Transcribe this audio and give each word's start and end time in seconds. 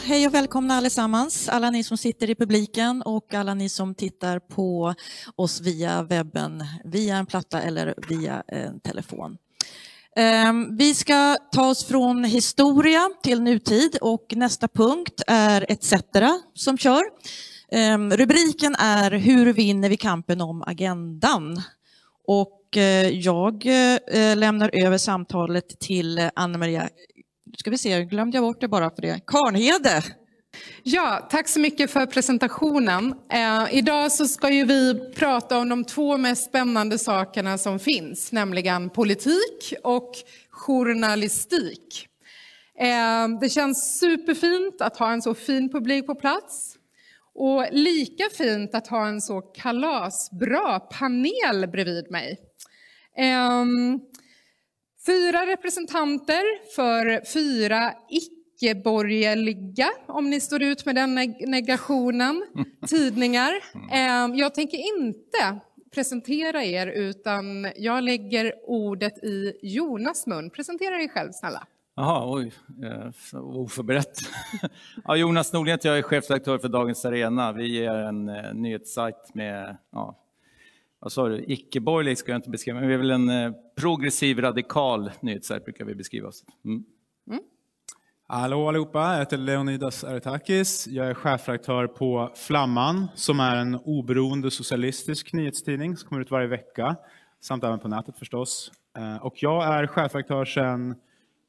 Hej 0.00 0.26
och 0.26 0.34
välkomna 0.34 0.74
allesammans, 0.74 1.48
alla 1.48 1.70
ni 1.70 1.84
som 1.84 1.96
sitter 1.96 2.30
i 2.30 2.34
publiken 2.34 3.02
och 3.02 3.34
alla 3.34 3.54
ni 3.54 3.68
som 3.68 3.94
tittar 3.94 4.38
på 4.38 4.94
oss 5.36 5.60
via 5.60 6.02
webben, 6.02 6.64
via 6.84 7.16
en 7.16 7.26
platta 7.26 7.62
eller 7.62 7.94
via 8.08 8.42
en 8.48 8.80
telefon. 8.80 9.36
Ehm, 10.16 10.76
vi 10.76 10.94
ska 10.94 11.36
ta 11.52 11.68
oss 11.68 11.84
från 11.84 12.24
historia 12.24 13.10
till 13.22 13.42
nutid 13.42 13.96
och 14.00 14.32
nästa 14.36 14.68
punkt 14.68 15.22
är 15.26 15.66
ETC 15.68 15.94
som 16.54 16.78
kör. 16.78 17.02
Ehm, 17.72 18.10
rubriken 18.10 18.74
är 18.78 19.10
Hur 19.10 19.52
vinner 19.52 19.88
vi 19.88 19.96
kampen 19.96 20.40
om 20.40 20.62
agendan? 20.62 21.62
Och 22.26 22.76
eh, 22.76 23.08
jag 23.08 23.66
eh, 23.66 24.36
lämnar 24.36 24.70
över 24.72 24.98
samtalet 24.98 25.80
till 25.80 26.30
Anna 26.34 26.58
Maria 26.58 26.88
nu 27.52 27.56
ska 27.56 27.70
vi 27.70 27.78
se, 27.78 28.04
glömde 28.04 28.36
jag 28.36 28.44
bort 28.44 28.60
det 28.60 28.68
bara 28.68 28.90
för 28.90 29.02
det. 29.02 29.20
Karnhede. 29.26 30.02
Ja, 30.82 31.28
tack 31.30 31.48
så 31.48 31.60
mycket 31.60 31.90
för 31.90 32.06
presentationen. 32.06 33.14
Eh, 33.32 33.74
idag 33.78 34.12
så 34.12 34.26
ska 34.26 34.50
ju 34.50 34.64
vi 34.64 35.10
prata 35.14 35.58
om 35.58 35.68
de 35.68 35.84
två 35.84 36.16
mest 36.16 36.44
spännande 36.44 36.98
sakerna 36.98 37.58
som 37.58 37.78
finns, 37.78 38.32
nämligen 38.32 38.90
politik 38.90 39.74
och 39.82 40.12
journalistik. 40.50 42.08
Eh, 42.78 43.38
det 43.40 43.48
känns 43.48 43.98
superfint 43.98 44.80
att 44.80 44.96
ha 44.96 45.12
en 45.12 45.22
så 45.22 45.34
fin 45.34 45.68
publik 45.68 46.06
på 46.06 46.14
plats. 46.14 46.76
Och 47.34 47.66
lika 47.72 48.24
fint 48.38 48.74
att 48.74 48.86
ha 48.86 49.06
en 49.06 49.20
så 49.20 49.40
kalasbra 49.40 50.80
panel 50.80 51.68
bredvid 51.72 52.10
mig. 52.10 52.38
Eh, 53.16 53.64
Fyra 55.06 55.46
representanter 55.46 56.74
för 56.74 57.32
fyra 57.32 57.92
icke-borgerliga, 58.10 59.90
om 60.06 60.30
ni 60.30 60.40
står 60.40 60.62
ut 60.62 60.86
med 60.86 60.94
den 60.94 61.14
negationen, 61.46 62.42
tidningar. 62.88 63.52
Ehm, 63.92 64.34
jag 64.34 64.54
tänker 64.54 64.78
inte 64.78 65.60
presentera 65.94 66.64
er, 66.64 66.86
utan 66.86 67.66
jag 67.76 68.04
lägger 68.04 68.52
ordet 68.66 69.24
i 69.24 69.52
Jonas 69.62 70.26
mun. 70.26 70.50
Presentera 70.50 71.02
er 71.02 71.08
själv, 71.08 71.32
snälla. 71.32 71.66
Jaha, 71.96 72.34
oj, 72.34 72.52
eh, 72.82 73.40
oförberett. 73.40 74.18
ja, 75.04 75.16
Jonas 75.16 75.52
Nordgren 75.52 75.78
jag 75.82 75.98
är 75.98 76.02
chefredaktör 76.02 76.58
för 76.58 76.68
Dagens 76.68 77.04
Arena. 77.04 77.52
Vi 77.52 77.84
är 77.84 77.94
en 77.94 78.28
eh, 78.28 78.54
nyhetssajt 78.54 79.34
med 79.34 79.76
ja, 79.92 80.21
vad 81.02 81.12
sa 81.12 81.28
du, 81.28 81.44
icke-borgerlig 81.48 82.18
ska 82.18 82.32
jag 82.32 82.38
inte 82.38 82.50
beskriva, 82.50 82.80
men 82.80 82.88
vi 82.88 82.94
är 82.94 82.98
väl 82.98 83.10
en 83.10 83.28
eh, 83.28 83.52
progressiv 83.76 84.40
radikal 84.40 85.10
nyhetssajt 85.20 85.64
brukar 85.64 85.84
vi 85.84 85.94
beskriva 85.94 86.28
oss. 86.28 86.44
Mm. 86.64 86.84
Mm. 87.30 87.42
Hallå 88.28 88.68
allihopa, 88.68 89.12
jag 89.12 89.18
heter 89.18 89.36
Leonidas 89.36 90.04
Aretakis. 90.04 90.86
Jag 90.86 91.06
är 91.06 91.14
chefredaktör 91.14 91.86
på 91.86 92.30
Flamman 92.34 93.08
som 93.14 93.40
är 93.40 93.56
en 93.56 93.74
oberoende 93.74 94.50
socialistisk 94.50 95.32
nyhetstidning 95.32 95.96
som 95.96 96.08
kommer 96.08 96.22
ut 96.22 96.30
varje 96.30 96.46
vecka, 96.46 96.96
samt 97.40 97.64
även 97.64 97.78
på 97.78 97.88
nätet 97.88 98.18
förstås. 98.18 98.72
Eh, 98.96 99.16
och 99.16 99.42
jag 99.42 99.64
är 99.64 99.86
chefredaktör 99.86 100.44
sedan 100.44 100.94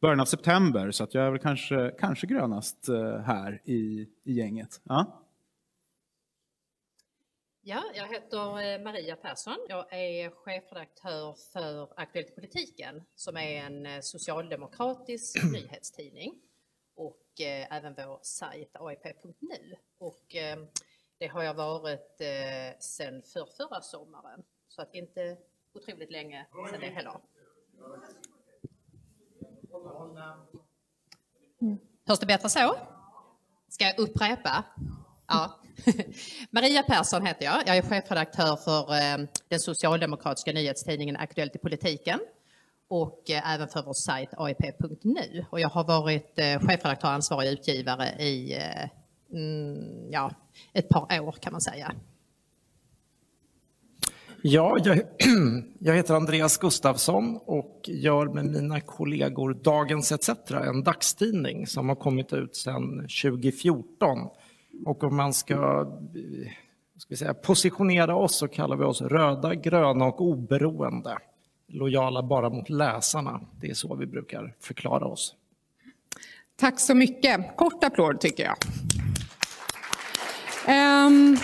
början 0.01 0.19
av 0.19 0.25
september, 0.25 0.91
så 0.91 1.03
att 1.03 1.13
jag 1.13 1.25
är 1.25 1.31
väl 1.31 1.39
kanske, 1.39 1.91
kanske 1.99 2.27
grönast 2.27 2.89
eh, 2.89 3.19
här 3.25 3.61
i, 3.65 4.07
i 4.23 4.33
gänget. 4.33 4.81
Ja. 4.83 5.22
Ja, 7.65 7.83
jag 7.93 8.07
heter 8.07 8.61
eh, 8.61 8.81
Maria 8.81 9.15
Persson. 9.15 9.57
Jag 9.69 9.93
är 9.93 10.29
chefredaktör 10.29 11.33
för 11.33 11.93
Aktuellt 11.95 12.29
i 12.29 12.31
politiken 12.31 13.03
som 13.15 13.37
är 13.37 13.65
en 13.65 13.85
eh, 13.85 13.99
socialdemokratisk 14.01 15.43
nyhetstidning 15.53 16.41
och 16.95 17.41
eh, 17.41 17.77
även 17.77 17.93
vår 17.95 18.19
sajt 18.21 18.75
aip.nu. 18.75 19.75
Och 19.97 20.35
det 21.17 21.27
har 21.27 21.43
jag 21.43 21.53
varit 21.53 22.21
sedan 22.79 23.21
för 23.21 23.45
förra 23.45 23.81
sommaren, 23.81 24.43
så 24.67 24.81
att 24.81 24.95
inte 24.95 25.37
otroligt 25.73 26.11
länge 26.11 26.47
sedan 26.69 26.79
det 26.79 26.87
heller. 26.87 27.19
Mm. 31.61 31.77
Hörs 32.05 32.19
det 32.19 32.25
bättre 32.25 32.49
så? 32.49 32.75
Ska 33.67 33.85
jag 33.85 33.99
upprepa? 33.99 34.65
Ja. 35.27 35.62
Maria 36.49 36.83
Persson 36.83 37.25
heter 37.25 37.45
jag. 37.45 37.63
Jag 37.65 37.77
är 37.77 37.81
chefredaktör 37.81 38.55
för 38.55 38.93
eh, 38.93 39.27
den 39.49 39.59
socialdemokratiska 39.59 40.51
nyhetstidningen 40.51 41.17
Aktuellt 41.17 41.55
i 41.55 41.59
politiken 41.59 42.19
och 42.87 43.29
eh, 43.29 43.53
även 43.53 43.67
för 43.67 43.83
vår 43.83 43.93
sajt 43.93 44.29
aip.nu. 44.37 45.45
Och 45.49 45.59
jag 45.59 45.69
har 45.69 45.83
varit 45.83 46.39
eh, 46.39 46.59
chefredaktör 46.59 47.07
och 47.07 47.13
ansvarig 47.13 47.49
utgivare 47.49 48.23
i 48.23 48.57
mm, 49.33 50.11
ja, 50.11 50.31
ett 50.73 50.89
par 50.89 51.19
år 51.19 51.31
kan 51.31 51.51
man 51.51 51.61
säga. 51.61 51.95
Ja, 54.45 54.77
jag, 54.83 54.97
jag, 55.79 55.95
heter 55.95 56.13
Andreas 56.13 56.57
Gustafsson 56.57 57.39
och 57.45 57.81
gör 57.83 58.25
med 58.25 58.45
mina 58.45 58.81
kollegor 58.81 59.53
Dagens 59.53 60.11
ETC, 60.11 60.29
en 60.51 60.83
dagstidning 60.83 61.67
som 61.67 61.89
har 61.89 61.95
kommit 61.95 62.33
ut 62.33 62.55
sedan 62.55 62.99
2014 63.23 64.29
och 64.85 65.03
om 65.03 65.15
man 65.15 65.33
ska, 65.33 65.87
ska 66.97 67.15
säga, 67.15 67.33
positionera 67.33 68.15
oss 68.15 68.35
så 68.35 68.47
kallar 68.47 68.75
vi 68.75 68.83
oss 68.83 69.01
röda, 69.01 69.55
gröna 69.55 70.05
och 70.05 70.21
oberoende. 70.21 71.17
Lojala 71.67 72.23
bara 72.23 72.49
mot 72.49 72.69
läsarna. 72.69 73.41
Det 73.61 73.69
är 73.69 73.73
så 73.73 73.95
vi 73.95 74.05
brukar 74.05 74.55
förklara 74.59 75.05
oss. 75.05 75.35
Tack 76.55 76.79
så 76.79 76.95
mycket. 76.95 77.57
Kort 77.57 77.83
applåd 77.83 78.19
tycker 78.19 78.43
jag. 78.43 78.57
Um, 81.07 81.37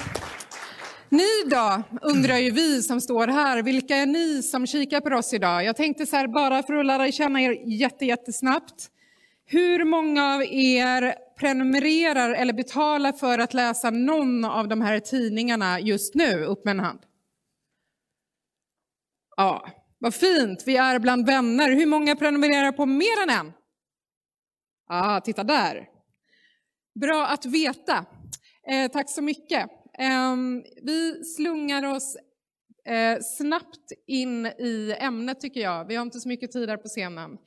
ni 1.10 1.50
då, 1.50 1.84
undrar 2.02 2.38
ju 2.38 2.52
vi 2.52 2.82
som 2.82 3.02
står 3.02 3.28
här. 3.28 3.64
Vilka 3.64 3.96
är 3.96 4.06
ni 4.06 4.44
som 4.44 4.68
kikar 4.68 5.02
på 5.02 5.16
oss 5.16 5.34
idag? 5.34 5.64
Jag 5.64 5.76
tänkte 5.76 6.06
så 6.06 6.16
här, 6.16 6.28
bara 6.28 6.64
för 6.64 6.74
att 6.74 6.86
lära 6.86 7.12
känna 7.12 7.42
er 7.42 7.52
jättesnabbt. 8.04 8.90
Hur 9.46 9.86
många 9.86 10.36
av 10.36 10.44
er 10.44 11.16
prenumererar 11.40 12.30
eller 12.30 12.54
betalar 12.54 13.12
för 13.12 13.40
att 13.40 13.54
läsa 13.54 13.90
någon 13.90 14.46
av 14.46 14.68
de 14.68 14.82
här 14.82 15.00
tidningarna 15.00 15.80
just 15.80 16.16
nu? 16.16 16.44
Upp 16.44 16.66
med 16.66 16.72
en 16.72 16.80
hand. 16.80 17.00
Ja, 19.38 19.70
vad 19.98 20.14
fint, 20.14 20.64
vi 20.66 20.78
är 20.78 21.00
bland 21.00 21.26
vänner. 21.26 21.72
Hur 21.72 21.86
många 21.86 22.16
prenumererar 22.16 22.72
på 22.72 22.86
mer 22.86 23.24
än 23.24 23.30
en? 23.30 23.54
Ja, 24.88 25.22
titta 25.24 25.44
där. 25.44 25.88
Bra 27.02 27.28
att 27.28 27.46
veta. 27.46 28.06
Eh, 28.68 28.92
tack 28.92 29.10
så 29.10 29.22
mycket. 29.22 29.70
Eh, 30.00 30.36
vi 30.84 31.24
slungar 31.24 31.84
oss 31.84 32.18
eh, 32.86 33.20
snabbt 33.22 33.92
in 34.08 34.46
i 34.46 34.96
ämnet 35.00 35.40
tycker 35.40 35.62
jag. 35.62 35.86
Vi 35.86 35.96
har 35.96 36.02
inte 36.02 36.20
så 36.20 36.28
mycket 36.28 36.52
tid 36.52 36.70
här 36.70 36.78
på 36.78 36.88
scenen. 36.88 37.38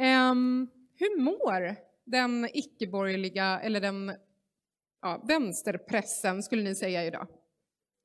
Ehm, 0.00 0.68
hur 0.98 1.20
mår 1.20 1.87
den 2.10 2.48
icke-borgerliga, 2.54 3.60
eller 3.60 3.80
den 3.80 4.12
ja, 5.02 5.24
vänsterpressen 5.28 6.42
skulle 6.42 6.62
ni 6.62 6.74
säga 6.74 7.04
idag? 7.04 7.26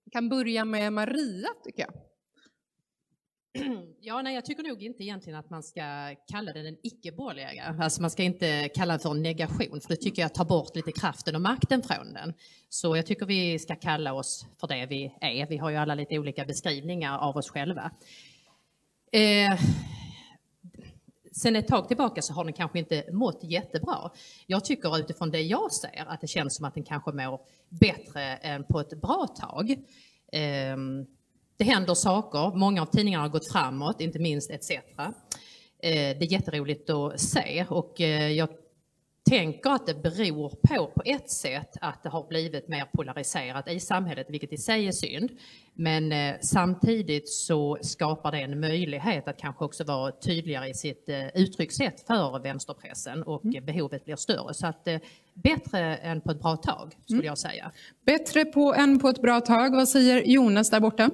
Vi 0.05 0.11
kan 0.11 0.29
börja 0.29 0.65
med 0.65 0.94
Maria, 0.94 1.50
tycker 1.63 1.81
jag. 1.81 1.94
Ja, 4.00 4.21
nej, 4.21 4.35
jag 4.35 4.45
tycker 4.45 4.63
nog 4.63 4.83
inte 4.83 5.03
egentligen 5.03 5.39
att 5.39 5.50
man 5.50 5.63
ska 5.63 6.15
kalla 6.31 6.53
den 6.53 6.65
en 6.65 6.77
icke-borgerliga. 6.83 7.75
Alltså 7.79 8.01
man 8.01 8.11
ska 8.11 8.23
inte 8.23 8.69
kalla 8.75 8.94
den 8.94 9.00
för 9.00 9.13
negation, 9.13 9.81
för 9.81 9.89
det 9.89 9.95
tycker 9.95 10.21
jag 10.21 10.33
tar 10.33 10.45
bort 10.45 10.75
lite 10.75 10.91
kraften 10.91 11.35
och 11.35 11.41
makten 11.41 11.83
från 11.83 12.13
den. 12.13 12.33
Så 12.69 12.95
jag 12.95 13.05
tycker 13.05 13.25
vi 13.25 13.59
ska 13.59 13.75
kalla 13.75 14.13
oss 14.13 14.45
för 14.59 14.67
det 14.67 14.85
vi 14.85 15.15
är. 15.21 15.47
Vi 15.47 15.57
har 15.57 15.69
ju 15.69 15.75
alla 15.75 15.95
lite 15.95 16.19
olika 16.19 16.45
beskrivningar 16.45 17.17
av 17.17 17.38
oss 17.38 17.50
själva. 17.50 17.91
Eh, 19.11 19.59
sen 21.35 21.56
ett 21.56 21.68
tag 21.68 21.88
tillbaka 21.88 22.21
så 22.21 22.33
har 22.33 22.44
den 22.44 22.53
kanske 22.53 22.80
inte 22.80 23.03
mått 23.12 23.39
jättebra. 23.44 24.12
Jag 24.47 24.65
tycker 24.65 25.00
utifrån 25.00 25.31
det 25.31 25.41
jag 25.41 25.71
ser 25.71 26.06
att 26.07 26.21
det 26.21 26.27
känns 26.27 26.56
som 26.56 26.65
att 26.65 26.74
den 26.74 26.83
kanske 26.83 27.12
mår 27.12 27.39
bättre 27.69 28.21
än 28.21 28.63
på 28.63 28.80
ett 28.80 29.01
bra 29.01 29.27
tag. 29.27 29.75
Ehm, 30.31 31.06
det 31.57 31.63
händer 31.63 31.94
saker, 31.94 32.57
många 32.57 32.81
av 32.81 32.85
tidningarna 32.85 33.24
har 33.24 33.30
gått 33.30 33.51
framåt, 33.51 34.01
inte 34.01 34.19
minst 34.19 34.51
ETC. 34.51 34.71
Eh, 34.71 36.18
det 36.18 36.25
är 36.25 36.31
jätteroligt 36.31 36.89
att 36.89 37.19
se 37.19 37.65
och 37.69 38.01
eh, 38.01 38.31
jag 38.31 38.50
tänker 39.29 39.69
att 39.69 39.87
det 39.87 39.93
beror 39.93 40.49
på, 40.49 40.87
på 40.87 41.01
ett 41.05 41.29
sätt, 41.29 41.77
att 41.81 42.03
det 42.03 42.09
har 42.09 42.27
blivit 42.27 42.67
mer 42.67 42.85
polariserat 42.93 43.67
i 43.67 43.79
samhället, 43.79 44.27
vilket 44.29 44.53
i 44.53 44.57
sig 44.57 44.87
är 44.87 44.91
synd. 44.91 45.29
Men 45.73 46.11
eh, 46.11 46.35
samtidigt 46.41 47.29
så 47.29 47.77
skapar 47.81 48.31
det 48.31 48.37
en 48.37 48.59
möjlighet 48.59 49.27
att 49.27 49.37
kanske 49.37 49.65
också 49.65 49.83
vara 49.83 50.11
tydligare 50.11 50.69
i 50.69 50.73
sitt 50.73 51.09
eh, 51.09 51.27
uttryckssätt 51.27 52.07
för 52.07 52.39
vänsterpressen 52.39 53.23
och 53.23 53.45
mm. 53.45 53.65
behovet 53.65 54.05
blir 54.05 54.15
större. 54.15 54.53
Så 54.53 54.67
att 54.67 54.87
eh, 54.87 54.97
bättre 55.33 55.95
än 55.95 56.21
på 56.21 56.31
ett 56.31 56.41
bra 56.41 56.55
tag, 56.55 56.95
skulle 57.05 57.19
mm. 57.19 57.25
jag 57.25 57.37
säga. 57.37 57.71
Bättre 58.05 58.45
på 58.45 58.73
än 58.73 58.99
på 58.99 59.09
ett 59.09 59.21
bra 59.21 59.41
tag. 59.41 59.75
Vad 59.75 59.89
säger 59.89 60.23
Jonas 60.23 60.69
där 60.69 60.79
borta? 60.79 61.09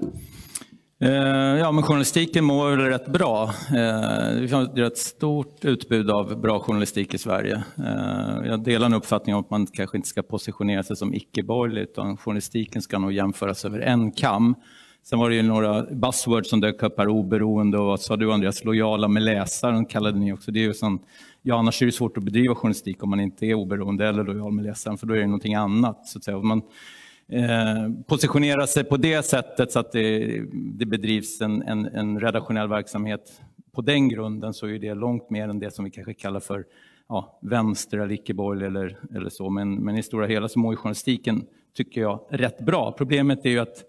Eh, 1.01 1.12
ja, 1.60 1.72
men 1.72 1.84
journalistiken 1.84 2.46
mår 2.46 2.69
väl 2.69 2.80
rätt 2.80 3.07
bra. 3.07 3.44
Eh, 3.69 4.40
vi 4.40 4.51
har 4.51 4.63
ett 4.63 4.78
rätt 4.78 4.98
stort 4.98 5.66
utbud 5.66 6.12
av 6.12 6.42
bra 6.42 6.60
journalistik 6.60 7.13
i 7.13 7.18
Sverige. 7.18 7.63
Eh, 7.78 8.48
jag 8.48 8.63
delar 8.63 8.86
en 8.86 8.94
uppfattning 8.94 9.36
om 9.36 9.42
att 9.42 9.50
man 9.50 9.68
kanske 9.68 9.98
inte 9.98 10.10
ska 10.10 10.22
positionera 10.22 10.84
sig 10.84 10.96
som 10.96 11.13
icke-borgerlig 11.13 11.81
utan 11.81 12.18
journalistiken 12.18 12.81
ska 12.81 13.00
nog 13.00 13.12
jämföras 13.12 13.66
över 13.66 13.80
en 13.80 14.12
kam. 14.12 14.56
Sen 15.04 15.19
var 15.19 15.30
det 15.30 15.36
ju 15.36 15.42
några 15.42 15.84
buzzwords 15.84 16.50
som 16.50 16.60
dök 16.60 16.84
upp 16.84 16.98
här, 16.98 17.07
oberoende 17.07 17.78
och 17.78 17.86
vad 17.86 18.01
sa 18.01 18.16
du 18.16 18.34
Andreas, 18.34 18.63
lojala 18.63 19.07
med 19.07 19.24
läsaren 19.24 19.86
kallade 19.86 20.19
ni 20.19 20.34
också. 20.34 20.51
Det 20.51 20.60
är 20.60 20.68
ju 20.68 20.74
sån, 20.74 21.00
ja, 21.42 21.60
annars 21.60 21.81
är 21.81 21.86
det 21.86 21.92
svårt 21.92 22.18
att 22.18 22.24
bedriva 22.24 22.56
journalistik 22.56 23.04
om 23.04 23.10
man 23.10 23.19
inte 23.19 23.46
är 23.46 23.54
oberoende 23.54 24.07
eller 24.07 24.24
lojal 24.24 24.51
med 24.51 24.66
läsaren 24.66 24.98
för 24.98 25.07
då 25.07 25.13
är 25.13 25.19
det 25.19 25.25
någonting 25.25 25.56
annat. 25.56 26.07
Så 26.07 26.18
att 26.18 26.24
säga. 26.24 26.38
Man, 26.38 26.62
Eh, 27.31 27.89
positionera 28.07 28.67
sig 28.67 28.83
på 28.83 28.97
det 28.97 29.25
sättet 29.25 29.71
så 29.71 29.79
att 29.79 29.91
det, 29.91 30.41
det 30.51 30.85
bedrivs 30.85 31.41
en, 31.41 31.61
en, 31.61 31.85
en, 31.85 32.19
redaktionell 32.19 32.67
verksamhet 32.67 33.41
på 33.71 33.81
den 33.81 34.09
grunden 34.09 34.53
så 34.53 34.67
är 34.67 34.79
det 34.79 34.93
långt 34.93 35.29
mer 35.29 35.49
än 35.49 35.59
det 35.59 35.71
som 35.71 35.85
vi 35.85 35.91
kanske 35.91 36.13
kallar 36.13 36.39
för 36.39 36.65
ja, 37.09 37.39
vänster 37.41 37.97
eller 37.97 38.13
icke-borgerlig 38.13 38.67
eller, 38.67 38.97
eller 39.15 39.29
så. 39.29 39.49
Men, 39.49 39.75
men 39.75 39.97
i 39.97 40.03
stora 40.03 40.27
hela 40.27 40.47
så 40.47 40.59
mår 40.59 40.75
journalistiken, 40.75 41.45
tycker 41.75 42.01
jag, 42.01 42.19
rätt 42.29 42.59
bra. 42.59 42.91
Problemet 42.91 43.45
är 43.45 43.49
ju 43.49 43.59
att 43.59 43.83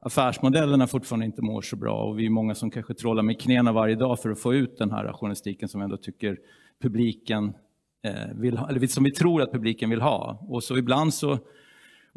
affärsmodellerna 0.00 0.86
fortfarande 0.86 1.26
inte 1.26 1.42
mår 1.42 1.62
så 1.62 1.76
bra 1.76 2.02
och 2.02 2.18
vi 2.18 2.26
är 2.26 2.30
många 2.30 2.54
som 2.54 2.70
kanske 2.70 2.94
trålar 2.94 3.22
med 3.22 3.40
knäna 3.40 3.72
varje 3.72 3.94
dag 3.94 4.20
för 4.20 4.30
att 4.30 4.38
få 4.38 4.54
ut 4.54 4.78
den 4.78 4.90
här 4.90 5.12
journalistiken 5.12 5.68
som 5.68 5.80
vi 5.80 5.84
ändå 5.84 5.96
tycker 5.96 6.38
publiken 6.82 7.54
eh, 8.04 8.34
vill 8.34 8.58
ha, 8.58 8.68
eller 8.68 8.86
som 8.86 9.04
vi 9.04 9.10
tror 9.10 9.42
att 9.42 9.52
publiken 9.52 9.90
vill 9.90 10.00
ha. 10.00 10.46
Och 10.48 10.64
så 10.64 10.78
ibland 10.78 11.14
så 11.14 11.38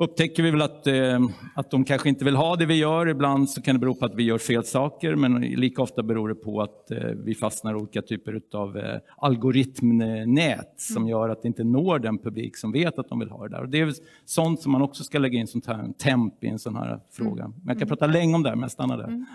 upptäcker 0.01 0.43
vi 0.43 0.51
väl 0.51 0.61
att, 0.61 0.87
eh, 0.87 1.19
att 1.55 1.71
de 1.71 1.83
kanske 1.83 2.09
inte 2.09 2.25
vill 2.25 2.35
ha 2.35 2.55
det 2.55 2.65
vi 2.65 2.75
gör. 2.75 3.07
Ibland 3.07 3.49
så 3.49 3.61
kan 3.61 3.75
det 3.75 3.79
bero 3.79 3.95
på 3.95 4.05
att 4.05 4.15
vi 4.15 4.23
gör 4.23 4.37
fel 4.37 4.63
saker, 4.63 5.15
men 5.15 5.41
lika 5.41 5.81
ofta 5.81 6.03
beror 6.03 6.29
det 6.29 6.35
på 6.35 6.61
att 6.61 6.91
eh, 6.91 6.97
vi 6.97 7.35
fastnar 7.35 7.71
i 7.71 7.75
olika 7.75 8.01
typer 8.01 8.41
av 8.53 8.77
eh, 8.77 8.99
algoritmnät 9.17 10.73
som 10.77 10.97
mm. 10.97 11.09
gör 11.09 11.29
att 11.29 11.41
det 11.41 11.47
inte 11.47 11.63
når 11.63 11.99
den 11.99 12.17
publik 12.17 12.57
som 12.57 12.71
vet 12.71 12.99
att 12.99 13.09
de 13.09 13.19
vill 13.19 13.29
ha 13.29 13.43
det 13.43 13.49
där. 13.49 13.61
Och 13.61 13.69
det 13.69 13.79
är 13.79 13.93
sånt 14.25 14.61
som 14.61 14.71
man 14.71 14.81
också 14.81 15.03
ska 15.03 15.19
lägga 15.19 15.39
in 15.39 15.47
som 15.47 15.61
temp 15.97 16.43
i 16.43 16.47
en 16.47 16.59
sån 16.59 16.75
här 16.75 16.99
fråga. 17.11 17.47
Men 17.47 17.67
jag 17.67 17.75
kan 17.75 17.77
mm. 17.77 17.87
prata 17.87 18.07
länge 18.07 18.35
om 18.35 18.43
det, 18.43 18.49
men 18.49 18.61
jag 18.61 18.71
stannar 18.71 18.97
där. 18.97 19.07
Mm. 19.07 19.25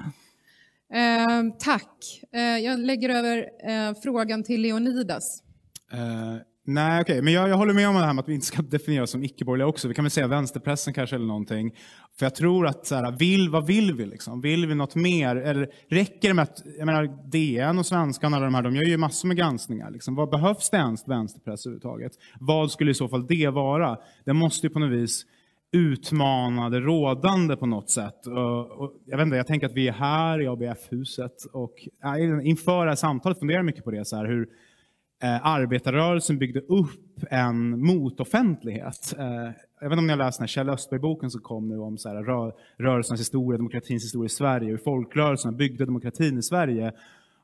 Eh, 0.92 1.54
tack. 1.58 2.22
Eh, 2.32 2.40
jag 2.40 2.78
lägger 2.78 3.08
över 3.08 3.38
eh, 3.68 3.94
frågan 4.02 4.42
till 4.42 4.60
Leonidas. 4.60 5.42
Nej, 6.68 7.00
okej, 7.00 7.12
okay. 7.12 7.22
men 7.22 7.32
jag, 7.32 7.48
jag 7.48 7.56
håller 7.56 7.74
med 7.74 7.88
om 7.88 7.94
det 7.94 8.00
här 8.00 8.12
med 8.12 8.22
att 8.22 8.28
vi 8.28 8.34
inte 8.34 8.46
ska 8.46 8.62
definiera 8.62 9.02
oss 9.02 9.10
som 9.10 9.24
icke-borgerliga 9.24 9.66
också. 9.66 9.88
Vi 9.88 9.94
kan 9.94 10.04
väl 10.04 10.10
säga 10.10 10.26
vänsterpressen 10.26 10.94
kanske 10.94 11.16
eller 11.16 11.26
någonting. 11.26 11.74
För 12.18 12.26
jag 12.26 12.34
tror 12.34 12.66
att, 12.66 12.86
så 12.86 12.94
här, 12.94 13.12
vill, 13.18 13.50
vad 13.50 13.66
vill 13.66 13.94
vi 13.94 14.06
liksom? 14.06 14.40
Vill 14.40 14.66
vi 14.66 14.74
något 14.74 14.94
mer? 14.94 15.36
Eller 15.36 15.68
räcker 15.88 16.28
det 16.28 16.34
med 16.34 16.42
att, 16.42 16.62
jag 16.78 16.86
menar 16.86 17.30
DN 17.30 17.78
och 17.78 17.86
Svenskan 17.86 18.32
och 18.32 18.36
alla 18.36 18.44
de 18.44 18.54
här, 18.54 18.62
de 18.62 18.76
gör 18.76 18.84
ju 18.84 18.96
massor 18.96 19.28
med 19.28 19.36
granskningar. 19.36 19.90
Liksom. 19.90 20.14
Vad 20.14 20.30
behövs 20.30 20.70
det 20.70 20.76
ens 20.76 21.08
vänsterpress 21.08 21.66
överhuvudtaget? 21.66 22.12
Vad 22.40 22.70
skulle 22.70 22.90
i 22.90 22.94
så 22.94 23.08
fall 23.08 23.26
det 23.26 23.48
vara? 23.48 23.98
Det 24.24 24.32
måste 24.32 24.66
ju 24.66 24.72
på 24.72 24.78
något 24.78 24.92
vis 24.92 25.26
utmana 25.72 26.70
det 26.70 26.80
rådande 26.80 27.56
på 27.56 27.66
något 27.66 27.90
sätt. 27.90 28.26
Och, 28.26 28.70
och 28.70 28.92
jag, 29.04 29.16
vet 29.16 29.24
inte, 29.24 29.36
jag 29.36 29.46
tänker 29.46 29.66
att 29.66 29.74
vi 29.74 29.88
är 29.88 29.92
här 29.92 30.42
i 30.42 30.46
ABF-huset 30.46 31.44
och 31.52 31.88
inför 32.42 32.84
det 32.84 32.90
här 32.90 32.96
samtalet 32.96 33.38
funderar 33.38 33.58
jag 33.58 33.66
mycket 33.66 33.84
på 33.84 33.90
det. 33.90 34.04
Så 34.04 34.16
här, 34.16 34.24
hur, 34.24 34.48
eh, 35.22 35.46
arbetarrörelsen 35.46 36.38
byggde 36.38 36.60
upp 36.60 37.24
en 37.30 37.86
motoffentlighet. 37.86 39.14
Eh, 39.18 39.24
jag 39.80 39.88
vet 39.88 39.92
inte 39.92 39.98
om 39.98 40.06
ni 40.06 40.12
har 40.12 40.18
läst 40.18 40.38
den 40.38 40.42
här 40.42 40.48
Kjell 40.48 40.68
Östberg-boken 40.68 41.30
som 41.30 41.40
kom 41.40 41.68
nu 41.68 41.78
om 41.78 41.98
så 41.98 42.08
här, 42.08 42.16
rö 42.16 42.50
rörelsens 42.78 43.20
historia, 43.20 43.58
demokratins 43.58 44.04
historia 44.04 44.26
i 44.26 44.28
Sverige, 44.28 44.70
hur 44.70 44.78
folkrörelserna 44.78 45.52
byggde 45.52 45.84
demokratin 45.84 46.38
i 46.38 46.42
Sverige. 46.42 46.92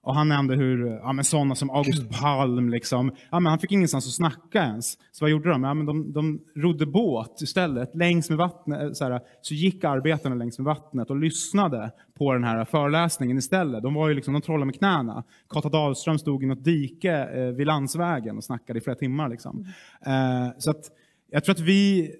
Och 0.04 0.14
han 0.14 0.28
nämnde 0.28 0.56
hur 0.56 0.86
ja, 0.86 1.12
men 1.12 1.24
sådana 1.24 1.54
som 1.54 1.70
August 1.70 2.20
Palm, 2.20 2.68
liksom, 2.68 3.12
ja, 3.30 3.40
men 3.40 3.50
han 3.50 3.58
fick 3.58 3.72
ingenstans 3.72 4.06
att 4.06 4.12
snacka 4.12 4.62
ens. 4.62 4.98
Så 5.12 5.24
vad 5.24 5.30
gjorde 5.30 5.50
de? 5.50 5.64
Ja, 5.64 5.74
men 5.74 5.86
de, 5.86 6.12
de 6.12 6.40
rodde 6.56 6.86
båt 6.86 7.40
istället. 7.42 7.94
Längs 7.94 8.28
med 8.28 8.38
vattnet, 8.38 8.96
så, 8.96 9.04
här, 9.04 9.20
så 9.40 9.54
gick 9.54 9.84
arbetarna 9.84 10.34
längs 10.34 10.58
med 10.58 10.64
vattnet 10.64 11.10
och 11.10 11.16
lyssnade 11.16 11.90
på 12.18 12.32
den 12.32 12.44
här 12.44 12.64
föreläsningen 12.64 13.38
istället. 13.38 13.82
De 13.82 13.94
var 13.94 14.08
ju 14.08 14.14
liksom, 14.14 14.34
de 14.34 14.42
trollade 14.42 14.66
med 14.66 14.78
knäna. 14.78 15.24
Kata 15.48 15.68
Dahlström 15.68 16.18
stod 16.18 16.42
i 16.42 16.46
något 16.46 16.64
dike 16.64 17.24
eh, 17.24 17.46
vid 17.46 17.66
landsvägen 17.66 18.36
och 18.36 18.44
snackade 18.44 18.78
i 18.78 18.82
flera 18.82 18.96
timmar. 18.96 19.28
Liksom. 19.28 19.66
Mm. 20.06 20.42
Eh, 20.42 20.52
så 20.58 20.70
att, 20.70 20.90
jag 21.30 21.44
tror 21.44 21.54
att 21.54 21.60
vi 21.60 22.10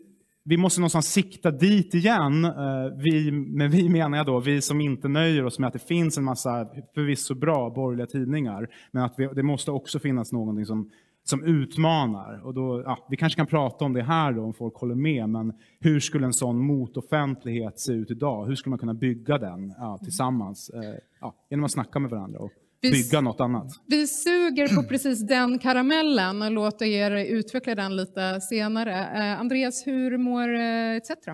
vi 0.45 0.57
måste 0.57 0.81
någonstans 0.81 1.13
sikta 1.13 1.51
dit 1.51 1.95
igen. 1.95 2.45
Eh, 2.45 2.53
vi, 2.97 3.33
med 3.33 3.71
vi 3.71 3.89
menar 3.89 4.17
jag 4.17 4.27
då 4.27 4.41
vi 4.41 4.63
som 4.63 4.81
inte 4.81 5.09
nöjer 5.09 5.45
oss 5.45 5.59
med 5.59 5.67
att 5.67 5.73
det 5.73 5.87
finns 5.89 6.19
en 6.19 6.25
massa 6.25 6.69
förvisso 6.95 7.35
bra 7.35 7.71
borgerliga 7.71 8.07
tidningar, 8.07 8.69
men 8.93 9.03
att 9.03 9.15
vi, 9.17 9.27
det 9.27 9.43
måste 9.43 9.71
också 9.71 9.99
finnas 9.99 10.33
någonting 10.33 10.67
som, 10.67 10.91
som 11.25 11.45
utmanar. 11.45 12.47
Och 12.47 12.55
då, 12.55 12.83
ja, 12.87 13.07
vi 13.11 13.17
kanske 13.17 13.37
kan 13.37 13.47
prata 13.47 13.85
om 13.85 13.93
det 13.93 14.03
här 14.03 14.33
då, 14.33 14.43
om 14.43 14.55
folk 14.55 14.77
håller 14.77 14.95
med, 14.95 15.29
men 15.29 15.53
hur 15.81 16.01
skulle 16.01 16.27
en 16.27 16.33
sån 16.33 16.67
motoffentlighet 16.67 17.81
se 17.81 17.93
ut 17.93 18.11
idag? 18.11 18.47
Hur 18.47 18.55
skulle 18.55 18.71
man 18.71 18.79
kunna 18.79 18.95
bygga 18.95 19.39
den 19.39 19.75
ja, 19.79 19.99
tillsammans 20.03 20.71
eh, 20.71 20.95
ja, 21.21 21.35
genom 21.51 21.65
att 21.65 21.73
snacka 21.73 21.99
med 21.99 22.11
varandra? 22.11 22.39
Och, 22.39 22.53
bygga 22.91 23.21
något 23.21 23.41
annat. 23.41 23.67
Vi 23.87 24.07
suger 24.07 24.77
på 24.77 24.83
precis 24.83 25.27
den 25.27 25.59
karamellen 25.59 26.43
och 26.43 26.51
låter 26.51 26.87
er 26.87 27.11
utveckla 27.11 27.75
den 27.75 27.97
lite 27.97 28.41
senare. 28.41 28.93
Eh, 28.93 29.41
Andreas, 29.41 29.87
hur 29.87 30.19
mår 30.19 30.55
eh, 30.55 30.97
ETC? 30.97 31.29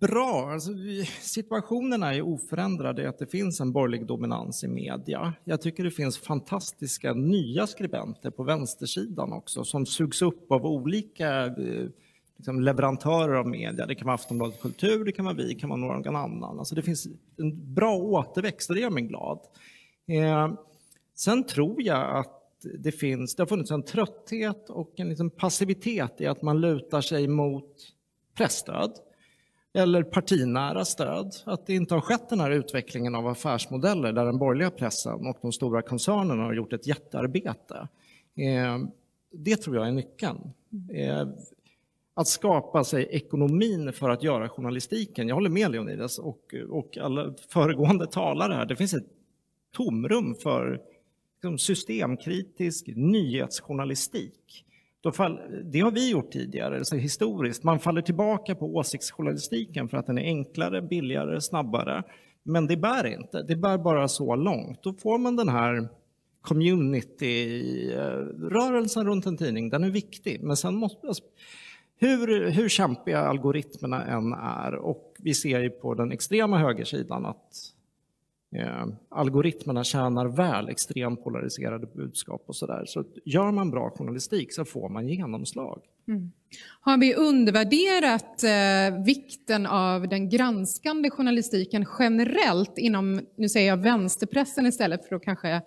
Bra. 0.00 0.50
Alltså, 0.52 0.70
situationen 1.20 2.02
är 2.02 2.22
oförändrad 2.22 2.98
i 2.98 3.06
att 3.06 3.18
det 3.18 3.26
finns 3.26 3.60
en 3.60 3.72
borgerlig 3.72 4.06
dominans 4.06 4.64
i 4.64 4.68
media. 4.68 5.34
Jag 5.44 5.60
tycker 5.60 5.84
det 5.84 5.90
finns 5.90 6.18
fantastiska 6.18 7.12
nya 7.12 7.66
skribenter 7.66 8.30
på 8.30 8.42
vänstersidan 8.42 9.32
också 9.32 9.64
som 9.64 9.86
sugs 9.86 10.22
upp 10.22 10.52
av 10.52 10.66
olika 10.66 11.46
eh, 11.46 11.88
liksom, 12.36 12.60
leverantörer 12.60 13.34
av 13.34 13.48
media. 13.48 13.86
Det 13.86 13.94
kan 13.94 14.06
vara 14.06 14.14
Aftonbladet 14.14 14.60
Kultur, 14.60 15.04
det 15.04 15.12
kan 15.12 15.24
vara 15.24 15.34
vi, 15.34 15.48
det 15.48 15.54
kan 15.54 15.70
vara 15.70 15.80
någon 15.80 16.16
annan. 16.16 16.58
Alltså, 16.58 16.74
det 16.74 16.82
finns 16.82 17.06
en 17.36 17.74
bra 17.74 17.94
återväxt 17.94 18.70
och 18.70 18.76
det 18.76 18.82
gör 18.82 18.90
mig 18.90 19.02
glad. 19.02 19.38
Eh, 20.08 20.52
sen 21.14 21.44
tror 21.44 21.82
jag 21.82 22.16
att 22.16 22.34
det 22.78 22.92
finns, 22.92 23.34
det 23.34 23.42
har 23.42 23.46
funnits 23.46 23.70
en 23.70 23.82
trötthet 23.82 24.70
och 24.70 24.92
en 24.96 25.08
liksom 25.08 25.30
passivitet 25.30 26.20
i 26.20 26.26
att 26.26 26.42
man 26.42 26.60
lutar 26.60 27.00
sig 27.00 27.28
mot 27.28 27.74
pressstöd 28.34 28.92
eller 29.72 30.02
partinära 30.02 30.84
stöd. 30.84 31.34
Att 31.44 31.66
det 31.66 31.74
inte 31.74 31.94
har 31.94 32.00
skett 32.00 32.28
den 32.28 32.40
här 32.40 32.50
utvecklingen 32.50 33.14
av 33.14 33.26
affärsmodeller 33.26 34.12
där 34.12 34.24
den 34.24 34.38
borgerliga 34.38 34.70
pressen 34.70 35.26
och 35.26 35.38
de 35.42 35.52
stora 35.52 35.82
koncernerna 35.82 36.42
har 36.42 36.52
gjort 36.52 36.72
ett 36.72 36.86
jättearbete. 36.86 37.88
Eh, 38.36 38.78
det 39.32 39.56
tror 39.56 39.76
jag 39.76 39.88
är 39.88 39.92
nyckeln. 39.92 40.52
Eh, 40.92 41.28
att 42.14 42.28
skapa 42.28 42.84
sig 42.84 43.08
ekonomin 43.10 43.92
för 43.92 44.10
att 44.10 44.22
göra 44.22 44.48
journalistiken. 44.48 45.28
Jag 45.28 45.34
håller 45.34 45.50
med 45.50 45.70
Leonidas 45.70 46.18
och, 46.18 46.54
och 46.70 46.98
alla 46.98 47.34
föregående 47.48 48.06
talare 48.06 48.54
här. 48.54 48.66
Det 48.66 48.76
finns 48.76 48.94
ett 48.94 49.06
tomrum 49.72 50.34
för 50.34 50.80
liksom, 51.34 51.58
systemkritisk 51.58 52.86
nyhetsjournalistik. 52.86 54.64
det 55.64 55.80
har 55.80 55.90
vi 55.90 56.10
gjort 56.10 56.30
tidigare, 56.30 56.78
alltså 56.78 56.96
historiskt. 56.96 57.64
Man 57.64 57.78
faller 57.78 58.02
tillbaka 58.02 58.54
på 58.54 58.76
åsiktsjournalistiken 58.76 59.88
för 59.88 59.96
att 59.96 60.06
den 60.06 60.18
är 60.18 60.24
enklare, 60.24 60.82
billigare, 60.82 61.40
snabbare. 61.40 62.02
Men 62.42 62.66
det 62.66 62.76
bär 62.76 63.06
inte, 63.06 63.42
det 63.42 63.56
bär 63.56 63.78
bara 63.78 64.08
så 64.08 64.36
långt. 64.36 64.82
Då 64.82 64.92
får 64.92 65.18
man 65.18 65.36
den 65.36 65.48
här 65.48 65.88
community-rörelsen 66.40 69.06
runt 69.06 69.26
en 69.26 69.36
tidning, 69.36 69.70
den 69.70 69.84
är 69.84 69.90
viktig. 69.90 70.42
Men 70.42 70.56
sen 70.56 70.76
måste, 70.76 71.06
alltså, 71.06 71.24
hur, 71.96 72.50
hur 72.50 72.68
kämpiga 72.68 73.18
algoritmerna 73.18 74.04
än 74.04 74.32
är, 74.32 74.74
och 74.74 75.14
vi 75.18 75.34
ser 75.34 75.60
ju 75.60 75.70
på 75.70 75.94
den 75.94 76.12
extrema 76.12 76.58
högersidan 76.58 77.26
att 77.26 77.72
Eh, 78.56 78.86
algoritmerna 79.08 79.84
tjänar 79.84 80.26
väl 80.26 80.68
extremt 80.68 81.24
polariserade 81.24 81.86
budskap 81.86 82.44
och 82.46 82.56
sådär. 82.56 82.84
Så 82.86 83.04
gör 83.24 83.50
man 83.50 83.70
bra 83.70 83.90
journalistik 83.90 84.54
så 84.54 84.64
får 84.64 84.88
man 84.88 85.08
genomslag. 85.08 85.82
Mm. 86.08 86.32
Har 86.80 86.98
vi 86.98 87.14
undervärderat 87.14 88.44
eh, 88.44 89.04
vikten 89.04 89.66
av 89.66 90.08
den 90.08 90.28
granskande 90.28 91.10
journalistiken 91.10 91.86
generellt 91.98 92.78
inom, 92.78 93.20
nu 93.36 93.48
säger 93.48 93.68
jag 93.68 93.76
vänsterpressen 93.76 94.66
istället 94.66 95.08
för 95.08 95.16
att 95.16 95.22
kanske 95.22 95.62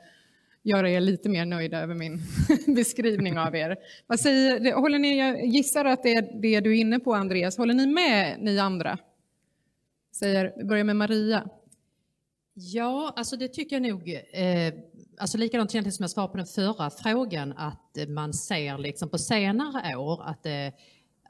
göra 0.64 0.90
er 0.90 1.00
lite 1.00 1.30
mer 1.30 1.46
nöjda 1.46 1.80
över 1.80 1.96
min 1.96 2.20
beskrivning 2.76 3.40
av 3.40 3.56
er. 3.56 3.78
Vad 4.08 4.20
säger, 4.20 4.74
håller 4.74 5.00
ni, 5.00 5.18
jag 5.18 5.46
gissar 5.46 5.86
att 5.86 6.04
det 6.04 6.14
är 6.14 6.42
det 6.42 6.60
du 6.60 6.78
är 6.78 6.82
inne 6.82 7.00
på 7.00 7.14
Andreas. 7.14 7.58
Håller 7.58 7.74
ni 7.74 7.88
med 7.88 8.38
ni 8.40 8.60
andra? 8.60 8.98
Säger, 10.16 10.54
vi 10.58 10.64
börjar 10.64 10.84
med 10.84 10.96
Maria. 10.96 11.50
Ja, 12.54 13.14
alltså 13.16 13.38
det 13.38 13.48
tycker 13.48 13.76
jag 13.76 13.84
nog. 13.84 14.10
Eh, 14.32 14.74
alltså 15.18 15.38
likadant 15.38 15.76
egentligen 15.76 15.94
som 15.94 16.04
jag 16.04 16.12
svarade 16.12 16.32
på 16.32 16.38
den 16.38 16.46
förra 16.46 16.90
frågan, 16.90 17.54
att 17.58 17.98
man 18.08 18.34
ser 18.34 18.78
liksom 18.78 19.10
på 19.10 19.18
senare 19.18 19.96
år 19.96 20.24
att 20.24 20.44
det 20.44 20.66
eh, 20.66 20.74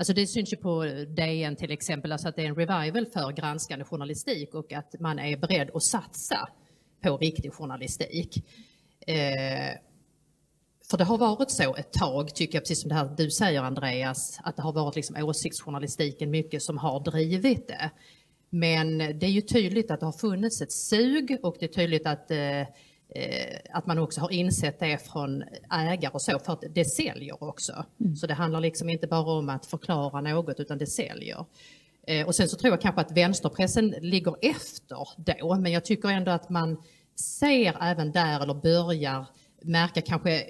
Alltså 0.02 0.14
det 0.14 0.28
syns 0.28 0.54
ju 0.54 0.58
på 0.58 0.84
DN 1.08 1.56
till 1.56 1.72
exempel, 1.72 2.12
alltså 2.12 2.28
att 2.28 2.36
det 2.36 2.42
är 2.42 2.48
en 2.48 2.56
revival 2.56 3.06
för 3.06 3.32
granskande 3.32 3.86
journalistik 3.86 4.54
och 4.54 4.74
att 4.74 5.00
man 5.00 5.20
är 5.20 5.38
beredd 5.38 5.70
att 5.74 5.84
satsa 5.84 6.50
på 7.04 7.18
riktig 7.18 7.54
journalistik. 7.54 8.38
Eh, 9.08 9.78
för 10.90 10.98
det 10.98 11.04
har 11.04 11.18
varit 11.18 11.52
så 11.52 11.76
ett 11.76 11.94
tag, 11.94 12.36
tycker 12.36 12.56
jag, 12.56 12.64
precis 12.64 12.82
som 12.82 12.90
det 12.90 12.96
här 12.96 13.14
du 13.18 13.32
säger 13.32 13.62
Andreas, 13.62 14.40
att 14.44 14.56
det 14.56 14.62
har 14.62 14.74
varit 14.74 14.96
liksom 14.96 15.24
åsiktsjournalistiken 15.24 16.32
mycket 16.32 16.64
som 16.64 16.78
har 16.78 17.00
drivit 17.00 17.68
det. 17.68 17.92
Men 18.54 18.98
det 18.98 19.26
är 19.26 19.30
ju 19.30 19.42
tydligt 19.42 19.92
att 19.92 20.00
det 20.00 20.06
har 20.06 20.14
funnits 20.14 20.62
ett 20.62 20.72
sug 20.72 21.38
och 21.44 21.56
det 21.60 21.66
är 21.66 21.74
tydligt 21.74 22.08
att, 22.08 22.32
eh, 22.32 22.60
eh 22.60 22.68
att 23.74 23.86
man 23.86 23.98
också 24.00 24.22
har 24.22 24.32
insett 24.32 24.80
det 24.80 24.98
från 24.98 25.44
ägare 25.72 26.12
och 26.14 26.22
så, 26.22 26.40
för 26.40 26.54
att 26.54 26.64
det 26.70 26.86
säljer 26.86 27.44
också. 27.44 27.86
Mm. 28.00 28.16
Så 28.16 28.28
det 28.28 28.34
handlar 28.34 28.60
liksom 28.60 28.90
inte 28.90 29.08
bara 29.08 29.32
om 29.32 29.50
att 29.50 29.66
förklara 29.66 30.22
något, 30.22 30.60
utan 30.60 30.78
det 30.78 30.88
säljer. 30.88 31.46
Eh, 32.08 32.28
och 32.28 32.36
sen 32.36 32.50
så 32.50 32.58
tror 32.58 32.74
jag 32.74 32.82
kanske 32.82 33.02
att 33.02 33.18
vänsterpressen 33.18 33.90
ligger 33.90 34.36
efter 34.42 35.08
då, 35.18 35.56
men 35.56 35.72
jag 35.72 35.86
tycker 35.86 36.10
ändå 36.10 36.32
att 36.32 36.50
man 36.50 36.84
ser 37.16 37.78
även 37.82 38.12
där, 38.12 38.44
eller 38.44 38.54
börjar 38.54 39.26
märka 39.62 40.02
kanske 40.02 40.44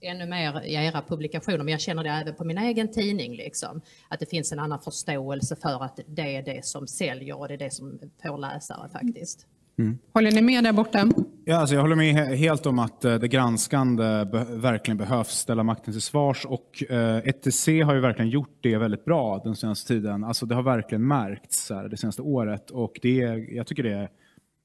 ännu 0.00 0.26
mer 0.26 0.64
i 0.64 0.74
era 0.74 1.02
publikationer, 1.02 1.64
men 1.64 1.68
jag 1.68 1.80
känner 1.80 2.04
det 2.04 2.10
även 2.10 2.34
på 2.34 2.44
min 2.44 2.58
egen 2.58 2.92
tidning, 2.92 3.36
liksom, 3.36 3.80
att 4.08 4.20
det 4.20 4.30
finns 4.30 4.52
en 4.52 4.58
annan 4.58 4.80
förståelse 4.80 5.56
för 5.56 5.84
att 5.84 6.00
det 6.06 6.36
är 6.36 6.42
det 6.42 6.64
som 6.64 6.86
säljer 6.86 7.38
och 7.38 7.48
det 7.48 7.54
är 7.54 7.58
det 7.58 7.70
som 7.70 7.98
får 8.22 8.38
läsare 8.38 8.88
faktiskt. 8.88 9.46
Mm. 9.78 9.98
Håller 10.12 10.30
ni 10.30 10.42
med 10.42 10.64
där 10.64 10.72
borta? 10.72 11.08
Ja, 11.44 11.56
alltså 11.56 11.74
jag 11.74 11.82
håller 11.82 11.96
med 11.96 12.38
helt 12.38 12.66
om 12.66 12.78
att 12.78 13.04
eh, 13.04 13.14
det 13.14 13.28
granskande 13.28 14.24
be 14.32 14.46
verkligen 14.48 14.98
behövs 14.98 15.28
ställa 15.28 15.62
makten 15.62 15.92
till 15.94 16.02
svars. 16.02 16.46
Och 16.46 16.84
eh, 16.90 17.16
ETC 17.16 17.66
har 17.66 17.94
ju 17.94 18.00
verkligen 18.00 18.30
gjort 18.30 18.58
det 18.60 18.76
väldigt 18.76 19.04
bra 19.04 19.40
den 19.44 19.56
senaste 19.56 19.88
tiden. 19.88 20.24
Alltså 20.24 20.46
det 20.46 20.54
har 20.54 20.62
verkligen 20.62 21.06
märkts 21.06 21.70
här, 21.70 21.88
det 21.88 21.96
senaste 21.96 22.22
året. 22.22 22.70
Och 22.70 22.98
det, 23.02 23.16
jag 23.50 23.66
tycker 23.66 23.82
det 23.82 23.94
är 23.94 24.08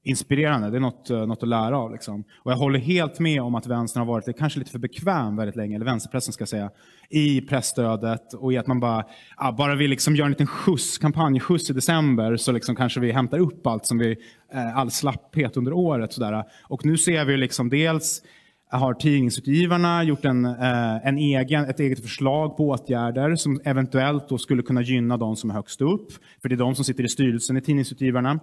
inspirerande. 0.04 0.70
Det 0.70 0.76
är 0.76 0.80
något, 0.80 1.10
eh, 1.10 1.26
något 1.26 1.42
att 1.42 1.48
lära 1.48 1.78
av. 1.78 1.92
Liksom. 1.92 2.24
Och 2.38 2.52
jag 2.52 2.56
håller 2.56 2.78
helt 2.78 3.20
med 3.20 3.42
om 3.42 3.54
att 3.54 3.66
vänstern 3.66 4.00
har 4.00 4.06
varit 4.06 4.38
kanske 4.38 4.58
lite 4.58 4.70
för 4.70 4.78
bekväm 4.78 5.36
väldigt 5.36 5.56
länge, 5.56 5.76
eller 5.76 5.84
vänsterpressen 5.84 6.32
ska 6.32 6.42
jag 6.42 6.48
säga, 6.48 6.70
i 7.10 7.40
pressstödet 7.40 8.34
och 8.34 8.52
i 8.52 8.56
att 8.56 8.66
man 8.66 8.80
bara, 8.80 9.04
ja, 9.38 9.54
bara 9.58 9.74
vi 9.74 9.88
liksom 9.88 10.16
gör 10.16 10.24
en 10.24 10.30
liten 10.30 10.46
skjuts, 10.46 10.98
kampanjskjuts 10.98 11.70
i 11.70 11.72
december 11.72 12.36
så 12.36 12.52
liksom 12.52 12.76
kanske 12.76 13.00
vi 13.00 13.12
hämtar 13.12 13.38
upp 13.38 13.66
allt 13.66 13.86
som 13.86 13.98
vi, 13.98 14.16
eh, 14.52 14.76
all 14.76 14.90
slapphet 14.90 15.56
under 15.56 15.72
året. 15.72 16.12
Sådär. 16.12 16.44
Och 16.62 16.84
nu 16.84 16.96
ser 16.96 17.24
vi 17.24 17.36
liksom 17.36 17.68
dels 17.68 18.22
har 18.70 18.94
tidningsutgivarna 18.94 20.04
gjort 20.04 20.24
en, 20.24 20.44
eh, 20.44 21.06
en 21.06 21.18
egen, 21.18 21.64
ett 21.64 21.80
eget 21.80 22.02
förslag 22.02 22.56
på 22.56 22.68
åtgärder 22.68 23.36
som 23.36 23.60
eventuellt 23.64 24.28
då 24.28 24.38
skulle 24.38 24.62
kunna 24.62 24.82
gynna 24.82 25.16
de 25.16 25.36
som 25.36 25.50
är 25.50 25.54
högst 25.54 25.80
upp. 25.80 26.12
För 26.42 26.48
det 26.48 26.54
är 26.54 26.56
de 26.56 26.74
som 26.74 26.84
sitter 26.84 27.04
i 27.04 27.08
styrelsen 27.08 27.56
i 27.56 27.60
tidningsutgivarna. 27.60 28.40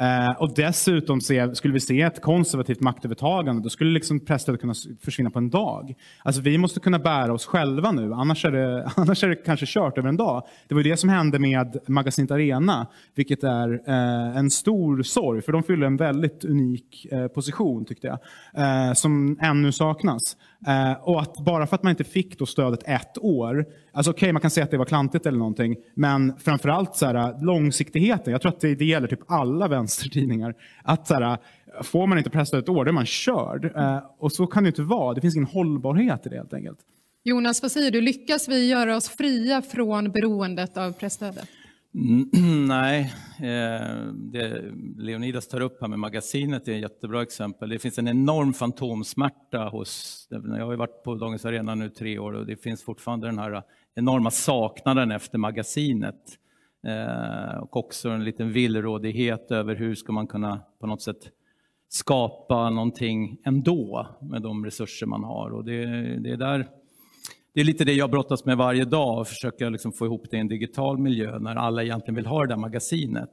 Eh, 0.00 0.30
och 0.38 0.54
dessutom 0.54 1.20
se, 1.20 1.54
skulle 1.54 1.74
vi 1.74 1.80
se 1.80 2.00
ett 2.00 2.22
konservativt 2.22 2.80
maktövertagande, 2.80 3.62
då 3.62 3.68
skulle 3.68 3.90
liksom 3.90 4.20
presstödet 4.20 4.60
kunna 4.60 4.74
försvinna 5.00 5.30
på 5.30 5.38
en 5.38 5.50
dag. 5.50 5.94
Alltså 6.22 6.40
vi 6.40 6.58
måste 6.58 6.80
kunna 6.80 6.98
bära 6.98 7.32
oss 7.32 7.46
själva 7.46 7.92
nu, 7.92 8.14
annars 8.14 8.44
är 8.44 8.50
det, 8.50 8.90
annars 8.96 9.24
är 9.24 9.28
det 9.28 9.36
kanske 9.36 9.66
kört 9.68 9.98
över 9.98 10.08
en 10.08 10.16
dag. 10.16 10.42
Det 10.68 10.74
var 10.74 10.82
det 10.82 10.96
som 10.96 11.08
hände 11.08 11.38
med 11.38 11.78
Magasinet 11.86 12.30
Arena, 12.30 12.86
vilket 13.14 13.44
är 13.44 13.80
eh, 13.86 14.36
en 14.36 14.50
stor 14.50 15.02
sorg, 15.02 15.42
för 15.42 15.52
de 15.52 15.62
fyller 15.62 15.86
en 15.86 15.96
väldigt 15.96 16.44
unik 16.44 17.06
eh, 17.10 17.28
position, 17.28 17.84
tyckte 17.84 18.06
jag, 18.06 18.18
eh, 18.88 18.92
som 18.92 19.38
ännu 19.40 19.72
saknas. 19.72 20.36
Eh, 20.66 20.92
och 21.02 21.20
att 21.20 21.44
bara 21.44 21.66
för 21.66 21.74
att 21.74 21.82
man 21.82 21.90
inte 21.90 22.04
fick 22.04 22.38
då 22.38 22.46
stödet 22.46 22.82
ett 22.86 23.18
år, 23.18 23.66
alltså 23.92 24.10
okej 24.10 24.18
okay, 24.18 24.32
man 24.32 24.42
kan 24.42 24.50
säga 24.50 24.64
att 24.64 24.70
det 24.70 24.76
var 24.76 24.84
klantigt 24.84 25.26
eller 25.26 25.38
någonting, 25.38 25.76
men 25.94 26.38
framförallt 26.38 26.96
så 26.96 27.06
här, 27.06 27.14
eh, 27.14 27.42
långsiktigheten, 27.42 28.32
jag 28.32 28.42
tror 28.42 28.52
att 28.52 28.60
det, 28.60 28.74
det 28.74 28.84
gäller 28.84 29.08
typ 29.08 29.20
alla 29.30 29.68
vänster 29.68 29.87
vänstertidningar. 29.88 30.54
Att 30.84 31.06
så 31.06 31.14
här, 31.14 31.38
får 31.82 32.06
man 32.06 32.18
inte 32.18 32.30
presstöd 32.30 32.60
ett 32.60 32.68
år, 32.68 32.84
då 32.84 32.88
är 32.88 32.92
man 32.92 33.06
körd. 33.06 33.64
Eh, 33.76 34.00
och 34.18 34.32
så 34.32 34.46
kan 34.46 34.62
det 34.62 34.68
inte 34.68 34.82
vara. 34.82 35.14
Det 35.14 35.20
finns 35.20 35.36
ingen 35.36 35.48
hållbarhet 35.48 36.26
i 36.26 36.28
det 36.28 36.36
helt 36.36 36.54
enkelt. 36.54 36.78
Jonas, 37.24 37.62
vad 37.62 37.72
säger 37.72 37.90
du? 37.90 38.00
Lyckas 38.00 38.48
vi 38.48 38.68
göra 38.68 38.96
oss 38.96 39.08
fria 39.08 39.62
från 39.62 40.10
beroendet 40.10 40.76
av 40.76 40.92
presstödet? 40.92 41.48
Mm, 41.94 42.28
nej, 42.68 43.12
eh, 43.38 44.12
det 44.14 44.62
Leonidas 44.96 45.48
tar 45.48 45.60
upp 45.60 45.80
här 45.80 45.88
med 45.88 45.98
magasinet 45.98 46.68
är 46.68 46.72
ett 46.72 46.80
jättebra 46.80 47.22
exempel. 47.22 47.68
Det 47.68 47.78
finns 47.78 47.98
en 47.98 48.08
enorm 48.08 48.52
fantomsmärta 48.52 49.58
hos, 49.58 50.26
jag 50.30 50.66
har 50.66 50.76
varit 50.76 51.02
på 51.04 51.14
Dagens 51.14 51.44
Arena 51.44 51.74
nu 51.74 51.88
tre 51.88 52.18
år 52.18 52.32
och 52.32 52.46
det 52.46 52.56
finns 52.56 52.82
fortfarande 52.82 53.26
den 53.26 53.38
här 53.38 53.62
enorma 53.94 54.30
saknaden 54.30 55.10
efter 55.10 55.38
magasinet. 55.38 56.38
Eh, 56.86 57.58
och 57.58 57.76
också 57.76 58.08
en 58.08 58.24
liten 58.24 58.52
villrådighet 58.52 59.50
över 59.50 59.74
hur 59.74 59.94
ska 59.94 60.12
man 60.12 60.26
kunna 60.26 60.60
på 60.80 60.86
något 60.86 61.02
sätt 61.02 61.30
skapa 61.88 62.70
någonting 62.70 63.38
ändå 63.44 64.06
med 64.20 64.42
de 64.42 64.64
resurser 64.64 65.06
man 65.06 65.24
har. 65.24 65.50
Och 65.50 65.64
det, 65.64 65.84
det 66.20 66.30
är, 66.30 66.36
där, 66.36 66.66
det 67.54 67.60
är 67.60 67.64
lite 67.64 67.84
det 67.84 67.92
jag 67.92 68.10
brottas 68.10 68.44
med 68.44 68.56
varje 68.56 68.84
dag, 68.84 69.18
och 69.18 69.28
försöka 69.28 69.68
liksom 69.68 69.92
få 69.92 70.06
ihop 70.06 70.26
det 70.30 70.36
i 70.36 70.40
en 70.40 70.48
digital 70.48 70.98
miljö 70.98 71.38
när 71.38 71.56
alla 71.56 71.82
egentligen 71.82 72.14
vill 72.14 72.26
ha 72.26 72.40
det 72.40 72.48
där 72.48 72.56
magasinet. 72.56 73.32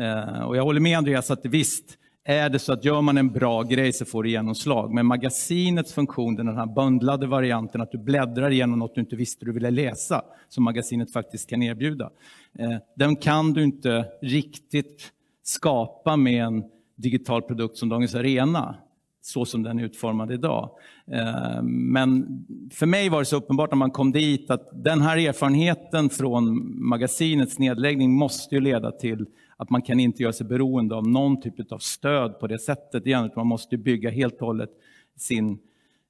Eh, 0.00 0.40
och 0.40 0.56
jag 0.56 0.62
håller 0.62 0.80
med 0.80 0.98
Andreas 0.98 1.30
att 1.30 1.46
visst, 1.46 1.98
är 2.24 2.48
det 2.48 2.58
så 2.58 2.72
att 2.72 2.84
gör 2.84 3.00
man 3.00 3.18
en 3.18 3.32
bra 3.32 3.62
grej 3.62 3.92
så 3.92 4.04
får 4.04 4.22
det 4.22 4.28
genomslag. 4.28 4.94
Men 4.94 5.06
magasinets 5.06 5.92
funktion, 5.92 6.34
den 6.34 6.56
här 6.56 6.66
bundlade 6.66 7.26
varianten, 7.26 7.80
att 7.80 7.92
du 7.92 7.98
bläddrar 7.98 8.50
igenom 8.50 8.78
något 8.78 8.94
du 8.94 9.00
inte 9.00 9.16
visste 9.16 9.44
du 9.44 9.52
ville 9.52 9.70
läsa, 9.70 10.22
som 10.48 10.64
magasinet 10.64 11.12
faktiskt 11.12 11.50
kan 11.50 11.62
erbjuda. 11.62 12.10
Eh, 12.58 12.76
den 12.96 13.16
kan 13.16 13.52
du 13.52 13.62
inte 13.62 14.06
riktigt 14.22 15.12
skapa 15.42 16.16
med 16.16 16.44
en 16.44 16.64
digital 16.96 17.42
produkt 17.42 17.76
som 17.76 17.88
Dagens 17.88 18.14
Arena, 18.14 18.74
så 19.22 19.44
som 19.44 19.62
den 19.62 19.78
är 19.78 19.84
utformad 19.84 20.32
idag. 20.32 20.70
Eh, 21.06 21.62
men 21.62 22.26
för 22.72 22.86
mig 22.86 23.08
var 23.08 23.18
det 23.18 23.24
så 23.24 23.36
uppenbart 23.36 23.70
när 23.70 23.76
man 23.76 23.90
kom 23.90 24.12
dit 24.12 24.50
att 24.50 24.84
den 24.84 25.00
här 25.00 25.16
erfarenheten 25.16 26.10
från 26.10 26.72
magasinets 26.88 27.58
nedläggning 27.58 28.12
måste 28.12 28.54
ju 28.54 28.60
leda 28.60 28.90
till 28.90 29.26
att 29.56 29.70
man 29.70 29.82
kan 29.82 30.00
inte 30.00 30.22
göra 30.22 30.32
sig 30.32 30.46
beroende 30.46 30.94
av 30.94 31.08
någon 31.08 31.40
typ 31.40 31.72
av 31.72 31.78
stöd 31.78 32.40
på 32.40 32.46
det 32.46 32.58
sättet 32.58 33.06
igen, 33.06 33.24
utan 33.24 33.34
man 33.36 33.46
måste 33.46 33.76
bygga 33.76 34.10
helt 34.10 34.34
och 34.34 34.46
hållet 34.46 34.70
sin, 35.16 35.58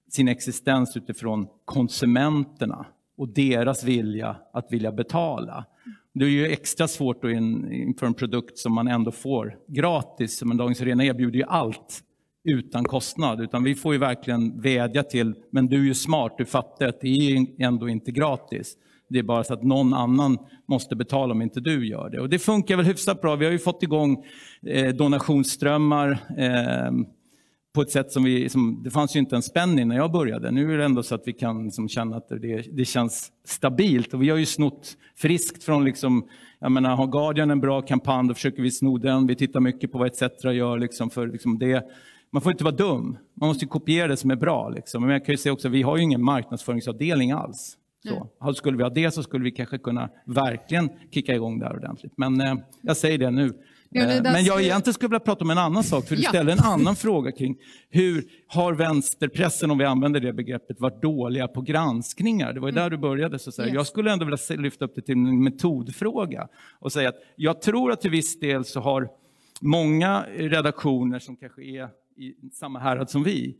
sin 0.08 0.28
existens 0.28 0.96
utifrån 0.96 1.46
konsumenterna 1.64 2.86
och 3.16 3.28
deras 3.28 3.84
vilja 3.84 4.36
att 4.52 4.72
vilja 4.72 4.92
betala. 4.92 5.64
Det 6.12 6.24
är 6.24 6.28
ju 6.28 6.46
extra 6.46 6.88
svårt 6.88 7.22
då 7.22 7.30
inför 7.30 8.06
en 8.06 8.14
produkt 8.14 8.58
som 8.58 8.72
man 8.72 8.88
ändå 8.88 9.10
får 9.10 9.58
gratis, 9.66 10.42
men 10.42 10.56
Dagens 10.56 10.80
Arena 10.80 11.04
erbjuder 11.04 11.38
ju 11.38 11.44
allt 11.44 12.02
utan 12.44 12.84
kostnad, 12.84 13.40
utan 13.40 13.64
vi 13.64 13.74
får 13.74 13.92
ju 13.92 13.98
verkligen 13.98 14.60
vädja 14.60 15.02
till, 15.02 15.34
men 15.50 15.66
du 15.66 15.80
är 15.80 15.84
ju 15.84 15.94
smart, 15.94 16.34
du 16.38 16.44
fattar 16.44 16.88
att 16.88 17.00
det 17.00 17.08
är 17.08 17.46
ändå 17.58 17.88
inte 17.88 18.12
gratis. 18.12 18.76
Det 19.14 19.20
är 19.20 19.22
bara 19.22 19.44
så 19.44 19.54
att 19.54 19.62
någon 19.62 19.94
annan 19.94 20.38
måste 20.66 20.96
betala 20.96 21.32
om 21.32 21.42
inte 21.42 21.60
du 21.60 21.88
gör 21.88 22.10
det. 22.10 22.20
Och 22.20 22.28
det 22.28 22.38
funkar 22.38 22.76
väl 22.76 22.86
hyfsat 22.86 23.20
bra. 23.20 23.36
Vi 23.36 23.44
har 23.44 23.52
ju 23.52 23.58
fått 23.58 23.82
igång 23.82 24.24
eh, 24.66 24.94
donationsströmmar 24.94 26.10
eh, 26.38 26.92
på 27.74 27.82
ett 27.82 27.90
sätt 27.90 28.12
som 28.12 28.24
vi, 28.24 28.48
som, 28.48 28.80
det 28.84 28.90
fanns 28.90 29.16
ju 29.16 29.20
inte 29.20 29.36
en 29.36 29.42
spänn 29.42 29.88
när 29.88 29.96
jag 29.96 30.12
började. 30.12 30.50
Nu 30.50 30.74
är 30.74 30.78
det 30.78 30.84
ändå 30.84 31.02
så 31.02 31.14
att 31.14 31.22
vi 31.24 31.32
kan 31.32 31.64
liksom 31.64 31.88
känna 31.88 32.16
att 32.16 32.28
det, 32.28 32.76
det 32.76 32.84
känns 32.84 33.32
stabilt. 33.44 34.14
Och 34.14 34.22
vi 34.22 34.30
har 34.30 34.36
ju 34.36 34.46
snott 34.46 34.96
friskt 35.16 35.64
från, 35.64 35.84
liksom, 35.84 36.28
jag 36.58 36.72
menar, 36.72 36.96
har 36.96 37.06
Guardian 37.06 37.50
en 37.50 37.60
bra 37.60 37.82
kampanj, 37.82 38.28
då 38.28 38.34
försöker 38.34 38.62
vi 38.62 38.70
sno 38.70 38.98
den. 38.98 39.26
Vi 39.26 39.34
tittar 39.34 39.60
mycket 39.60 39.92
på 39.92 39.98
vad 39.98 40.06
ETC 40.06 40.44
gör. 40.44 40.78
Liksom, 40.78 41.10
för 41.10 41.26
liksom 41.26 41.58
det. 41.58 41.84
Man 42.30 42.42
får 42.42 42.52
inte 42.52 42.64
vara 42.64 42.74
dum. 42.74 43.18
Man 43.40 43.48
måste 43.48 43.66
kopiera 43.66 44.08
det 44.08 44.16
som 44.16 44.30
är 44.30 44.36
bra. 44.36 44.68
Liksom. 44.68 45.02
Men 45.02 45.10
jag 45.10 45.24
kan 45.26 45.32
ju 45.32 45.36
säga 45.36 45.52
också, 45.52 45.68
vi 45.68 45.82
har 45.82 45.96
ju 45.96 46.02
ingen 46.02 46.22
marknadsföringsavdelning 46.22 47.32
alls. 47.32 47.76
Så. 48.08 48.28
Mm. 48.42 48.54
Skulle 48.54 48.76
vi 48.76 48.82
ha 48.82 48.90
det 48.90 49.10
så 49.10 49.22
skulle 49.22 49.44
vi 49.44 49.50
kanske 49.50 49.78
kunna 49.78 50.10
verkligen 50.26 50.90
kicka 51.10 51.34
igång 51.34 51.58
det 51.58 51.66
här 51.66 51.76
ordentligt. 51.76 52.12
Men 52.16 52.40
eh, 52.40 52.54
jag 52.82 52.96
säger 52.96 53.18
det 53.18 53.30
nu. 53.30 53.46
Eh, 53.94 54.22
men 54.22 54.44
jag 54.44 54.62
egentligen 54.62 54.94
skulle 54.94 55.08
vilja 55.08 55.20
prata 55.20 55.44
om 55.44 55.50
en 55.50 55.58
annan 55.58 55.84
sak, 55.84 56.08
för 56.08 56.16
du 56.16 56.22
ja. 56.22 56.28
ställde 56.28 56.52
en 56.52 56.58
annan 56.58 56.96
fråga 56.96 57.32
kring 57.32 57.56
hur 57.90 58.24
har 58.46 58.74
vänsterpressen, 58.74 59.70
om 59.70 59.78
vi 59.78 59.84
använder 59.84 60.20
det 60.20 60.32
begreppet, 60.32 60.80
varit 60.80 61.02
dåliga 61.02 61.48
på 61.48 61.60
granskningar? 61.60 62.52
Det 62.52 62.60
var 62.60 62.68
ju 62.68 62.72
mm. 62.72 62.82
där 62.82 62.90
du 62.90 62.96
började. 62.96 63.38
Så 63.38 63.62
yes. 63.62 63.74
Jag 63.74 63.86
skulle 63.86 64.12
ändå 64.12 64.24
vilja 64.24 64.62
lyfta 64.62 64.84
upp 64.84 64.94
det 64.94 65.02
till 65.02 65.14
en 65.14 65.44
metodfråga 65.44 66.48
och 66.78 66.92
säga 66.92 67.08
att 67.08 67.18
jag 67.36 67.62
tror 67.62 67.92
att 67.92 68.00
till 68.00 68.10
viss 68.10 68.40
del 68.40 68.64
så 68.64 68.80
har 68.80 69.08
många 69.60 70.26
redaktioner 70.36 71.18
som 71.18 71.36
kanske 71.36 71.62
är 71.62 71.88
i 72.16 72.50
samma 72.52 72.78
härad 72.78 73.10
som 73.10 73.22
vi, 73.22 73.56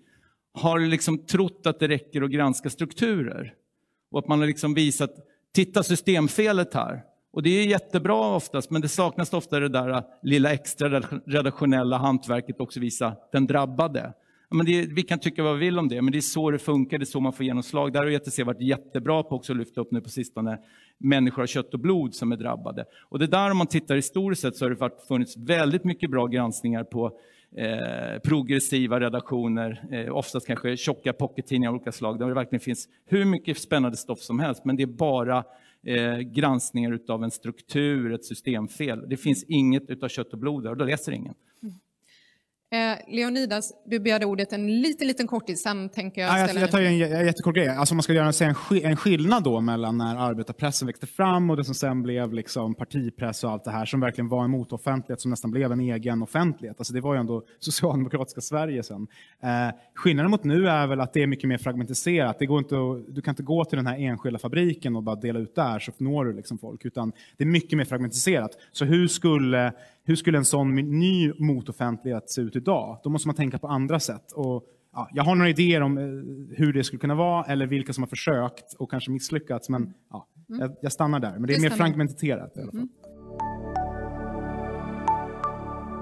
har 0.54 0.80
liksom 0.80 1.18
trott 1.18 1.66
att 1.66 1.80
det 1.80 1.88
räcker 1.88 2.22
att 2.22 2.30
granska 2.30 2.70
strukturer. 2.70 3.54
Och 4.10 4.18
att 4.18 4.28
man 4.28 4.38
har 4.38 4.46
liksom 4.46 4.74
visat, 4.74 5.10
titta 5.54 5.82
systemfelet 5.82 6.74
här. 6.74 7.02
Och 7.32 7.42
det 7.42 7.50
är 7.50 7.66
jättebra 7.66 8.36
oftast, 8.36 8.70
men 8.70 8.82
det 8.82 8.88
saknas 8.88 9.32
ofta 9.32 9.60
det 9.60 9.68
där 9.68 9.90
äh, 9.90 10.02
lilla 10.22 10.52
extra 10.52 10.88
redaktionella 11.26 11.98
hantverket 11.98 12.60
också 12.60 12.80
visa 12.80 13.16
den 13.32 13.46
drabbade. 13.46 14.12
Men 14.50 14.66
det, 14.66 14.86
vi 14.86 15.02
kan 15.02 15.18
tycka 15.18 15.42
vad 15.42 15.58
vi 15.58 15.64
vill 15.64 15.78
om 15.78 15.88
det, 15.88 16.02
men 16.02 16.12
det 16.12 16.18
är 16.18 16.20
så 16.20 16.50
det 16.50 16.58
funkar, 16.58 16.98
det 16.98 17.02
är 17.02 17.06
så 17.06 17.20
man 17.20 17.32
får 17.32 17.46
genomslag. 17.46 17.92
Där 17.92 18.00
har 18.00 18.10
ETC 18.10 18.38
varit 18.38 18.60
jättebra 18.60 19.22
på 19.22 19.36
också 19.36 19.52
att 19.52 19.58
lyfta 19.58 19.80
upp 19.80 19.92
nu 19.92 20.00
på 20.00 20.08
sistone 20.08 20.58
människor 20.98 21.42
av 21.42 21.46
kött 21.46 21.74
och 21.74 21.80
blod 21.80 22.14
som 22.14 22.32
är 22.32 22.36
drabbade. 22.36 22.84
Och 23.08 23.18
det 23.18 23.26
där 23.26 23.50
om 23.50 23.56
man 23.56 23.66
tittar 23.66 23.96
historiskt 23.96 24.42
sett 24.42 24.56
så 24.56 24.64
har 24.64 24.70
det 24.70 25.06
funnits 25.08 25.36
väldigt 25.36 25.84
mycket 25.84 26.10
bra 26.10 26.26
granskningar 26.26 26.84
på 26.84 27.18
eh, 27.56 28.18
progressiva 28.24 29.00
redaktioner, 29.00 29.84
eh, 29.90 30.16
oftast 30.16 30.46
kanske 30.46 30.76
tjocka 30.76 31.12
pockettidningar 31.12 31.68
av 31.68 31.74
olika 31.74 31.92
slag, 31.92 32.18
där 32.18 32.26
det 32.26 32.34
verkligen 32.34 32.60
finns 32.60 32.88
hur 33.06 33.24
mycket 33.24 33.58
spännande 33.58 33.96
stoff 33.96 34.20
som 34.20 34.38
helst, 34.38 34.64
men 34.64 34.76
det 34.76 34.82
är 34.82 34.86
bara 34.86 35.44
eh, 35.86 36.18
granskningar 36.18 37.00
av 37.08 37.24
en 37.24 37.30
struktur, 37.30 38.12
ett 38.12 38.24
systemfel. 38.24 39.08
Det 39.08 39.16
finns 39.16 39.44
inget 39.48 39.90
utav 39.90 40.08
kött 40.08 40.32
och 40.32 40.38
blod 40.38 40.62
där 40.62 40.70
och 40.70 40.76
då 40.76 40.84
läser 40.84 41.12
ingen. 41.12 41.34
Eh, 42.74 42.98
Leonidas, 43.08 43.72
du 43.84 44.00
begärde 44.00 44.26
ordet 44.26 44.52
en 44.52 44.80
liten, 44.80 45.06
liten 45.06 45.26
kortis, 45.26 45.62
sen 45.62 45.88
tänker 45.88 46.20
jag 46.20 46.30
ställa 46.30 46.60
ja, 46.60 46.60
jag, 46.60 46.70
tar 46.70 46.80
en, 46.80 47.02
en 47.02 47.26
jättekort 47.26 47.54
grej. 47.54 47.68
Alltså 47.68 47.94
man 47.94 48.02
ska 48.02 48.12
göra 48.12 48.32
en, 48.46 48.84
en 48.84 48.96
skillnad 48.96 49.44
då 49.44 49.60
mellan 49.60 49.98
när 49.98 50.16
arbetarpressen 50.16 50.86
växte 50.86 51.06
fram 51.06 51.50
och 51.50 51.56
det 51.56 51.64
som 51.64 51.74
sen 51.74 52.02
blev 52.02 52.32
liksom 52.32 52.74
partipress 52.74 53.44
och 53.44 53.50
allt 53.50 53.64
det 53.64 53.70
här 53.70 53.84
som 53.86 54.00
verkligen 54.00 54.28
var 54.28 54.44
en 54.44 54.50
motoffentlighet 54.50 55.20
som 55.20 55.30
nästan 55.30 55.50
blev 55.50 55.72
en 55.72 55.80
egen 55.80 56.22
offentlighet. 56.22 56.80
Alltså 56.80 56.94
det 56.94 57.00
var 57.00 57.14
ju 57.14 57.20
ändå 57.20 57.42
socialdemokratiska 57.58 58.40
Sverige 58.40 58.82
sen. 58.82 59.06
Eh, 59.42 59.74
skillnaden 59.94 60.30
mot 60.30 60.44
nu 60.44 60.68
är 60.68 60.86
väl 60.86 61.00
att 61.00 61.12
det 61.12 61.22
är 61.22 61.26
mycket 61.26 61.48
mer 61.48 61.58
fragmentiserat. 61.58 62.38
Det 62.38 62.46
går 62.46 62.58
inte 62.58 62.74
att, 62.74 63.14
du 63.14 63.22
kan 63.22 63.32
inte 63.32 63.42
gå 63.42 63.64
till 63.64 63.76
den 63.76 63.86
här 63.86 63.98
enskilda 63.98 64.38
fabriken 64.38 64.96
och 64.96 65.02
bara 65.02 65.16
dela 65.16 65.38
ut 65.38 65.54
där 65.54 65.78
så 65.78 65.92
når 65.98 66.24
du 66.24 66.32
liksom 66.32 66.58
folk, 66.58 66.84
utan 66.84 67.12
det 67.36 67.44
är 67.44 67.48
mycket 67.48 67.76
mer 67.76 67.84
fragmentiserat. 67.84 68.50
Så 68.72 68.84
hur 68.84 69.08
skulle 69.08 69.72
hur 70.04 70.16
skulle 70.16 70.38
en 70.38 70.44
sån 70.44 70.74
ny 70.74 71.32
motoffentlighet 71.38 72.30
se 72.30 72.40
ut 72.40 72.56
idag? 72.56 73.00
Då 73.04 73.10
måste 73.10 73.28
man 73.28 73.34
tänka 73.34 73.58
på 73.58 73.68
andra 73.68 74.00
sätt. 74.00 74.32
Och, 74.32 74.64
ja, 74.92 75.08
jag 75.12 75.24
har 75.24 75.34
några 75.34 75.50
idéer 75.50 75.80
om 75.80 75.98
eh, 75.98 76.04
hur 76.56 76.72
det 76.72 76.84
skulle 76.84 77.00
kunna 77.00 77.14
vara 77.14 77.44
eller 77.44 77.66
vilka 77.66 77.92
som 77.92 78.02
har 78.02 78.08
försökt 78.08 78.74
och 78.78 78.90
kanske 78.90 79.10
misslyckats. 79.10 79.68
Men 79.68 79.94
ja, 80.10 80.26
mm. 80.48 80.60
jag, 80.60 80.76
jag, 80.82 80.92
stannar 80.92 81.20
där. 81.20 81.32
Men 81.32 81.42
det 81.42 81.54
är 81.54 81.60
mer 81.60 81.70
fragmenterat 81.70 82.56
i 82.56 82.60
alla 82.60 82.72
fall. 82.72 82.80
Mm. 82.80 82.88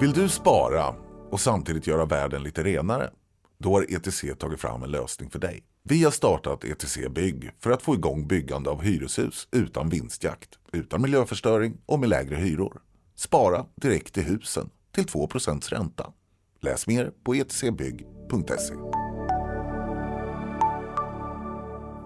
Vill 0.00 0.12
du 0.12 0.28
spara 0.28 0.94
och 1.30 1.40
samtidigt 1.40 1.87
göra 1.87 2.04
världen 2.04 2.42
lite 2.42 2.62
renare? 2.62 3.11
Då 3.59 3.73
har 3.73 3.82
ETC 3.82 4.25
tagit 4.38 4.61
fram 4.61 4.82
en 4.82 4.90
lösning 4.90 5.30
för 5.30 5.38
dig. 5.38 5.62
Vi 5.85 6.04
har 6.04 6.11
startat 6.11 6.64
ETC 6.64 6.99
Bygg 7.11 7.50
för 7.59 7.71
att 7.71 7.82
få 7.82 7.94
igång 7.94 8.26
byggande 8.26 8.71
av 8.71 8.82
hyreshus 8.82 9.49
utan 9.52 9.88
vinstjakt, 9.88 10.59
utan 10.73 11.02
miljöförstöring 11.02 11.76
och 11.87 12.00
med 12.00 12.09
lägre 12.09 12.37
hyror. 12.37 12.80
Spara 13.24 13.66
direkt 13.74 14.18
i 14.18 14.22
husen 14.22 14.70
till 14.92 15.04
2% 15.04 15.68
ränta. 15.70 16.12
Läs 16.60 16.86
mer 16.86 17.12
på 17.24 17.34
etcbygg.se. 17.34 18.74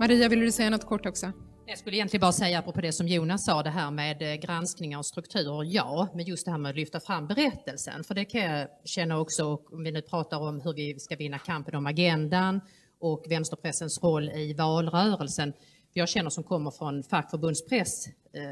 Maria, 0.01 0.29
vill 0.29 0.41
du 0.41 0.53
säga 0.53 0.71
något 0.71 0.87
kort 0.87 1.07
också? 1.07 1.33
Jag 1.67 1.79
skulle 1.79 1.97
egentligen 1.97 2.21
bara 2.21 2.33
säga 2.33 2.59
apropå 2.59 2.81
det 2.81 2.93
som 2.93 3.09
Jonas 3.09 3.45
sa, 3.45 3.63
det 3.63 3.71
här 3.71 3.91
med 3.91 4.23
eh, 4.23 4.35
granskningar 4.35 4.99
och 4.99 5.07
strukturer, 5.07 5.65
ja, 5.65 6.09
men 6.15 6.25
just 6.25 6.45
det 6.45 6.51
här 6.51 6.59
med 6.59 6.71
att 6.71 6.77
lyfta 6.77 7.01
fram 7.01 7.27
berättelsen, 7.27 8.05
för 8.05 8.15
det 8.15 8.25
kan 8.25 8.41
jag 8.41 8.69
känna 8.85 9.19
också, 9.19 9.61
om 9.73 9.83
vi 9.85 9.93
nu 9.93 10.03
pratar 10.03 10.39
om 10.39 10.61
hur 10.61 10.75
vi 10.75 10.99
ska 10.99 11.17
vinna 11.17 11.39
kampen 11.39 11.75
om 11.75 11.87
agendan 11.87 12.61
och 13.01 13.25
vänsterpressens 13.29 14.03
roll 14.03 14.31
i 14.31 14.55
valrörelsen. 14.55 15.53
Jag 15.99 16.09
känner 16.09 16.31
som 16.31 16.45
kommer 16.45 16.71
från 16.71 17.03
fackförbundspress 17.03 18.07
eh, 18.07 18.43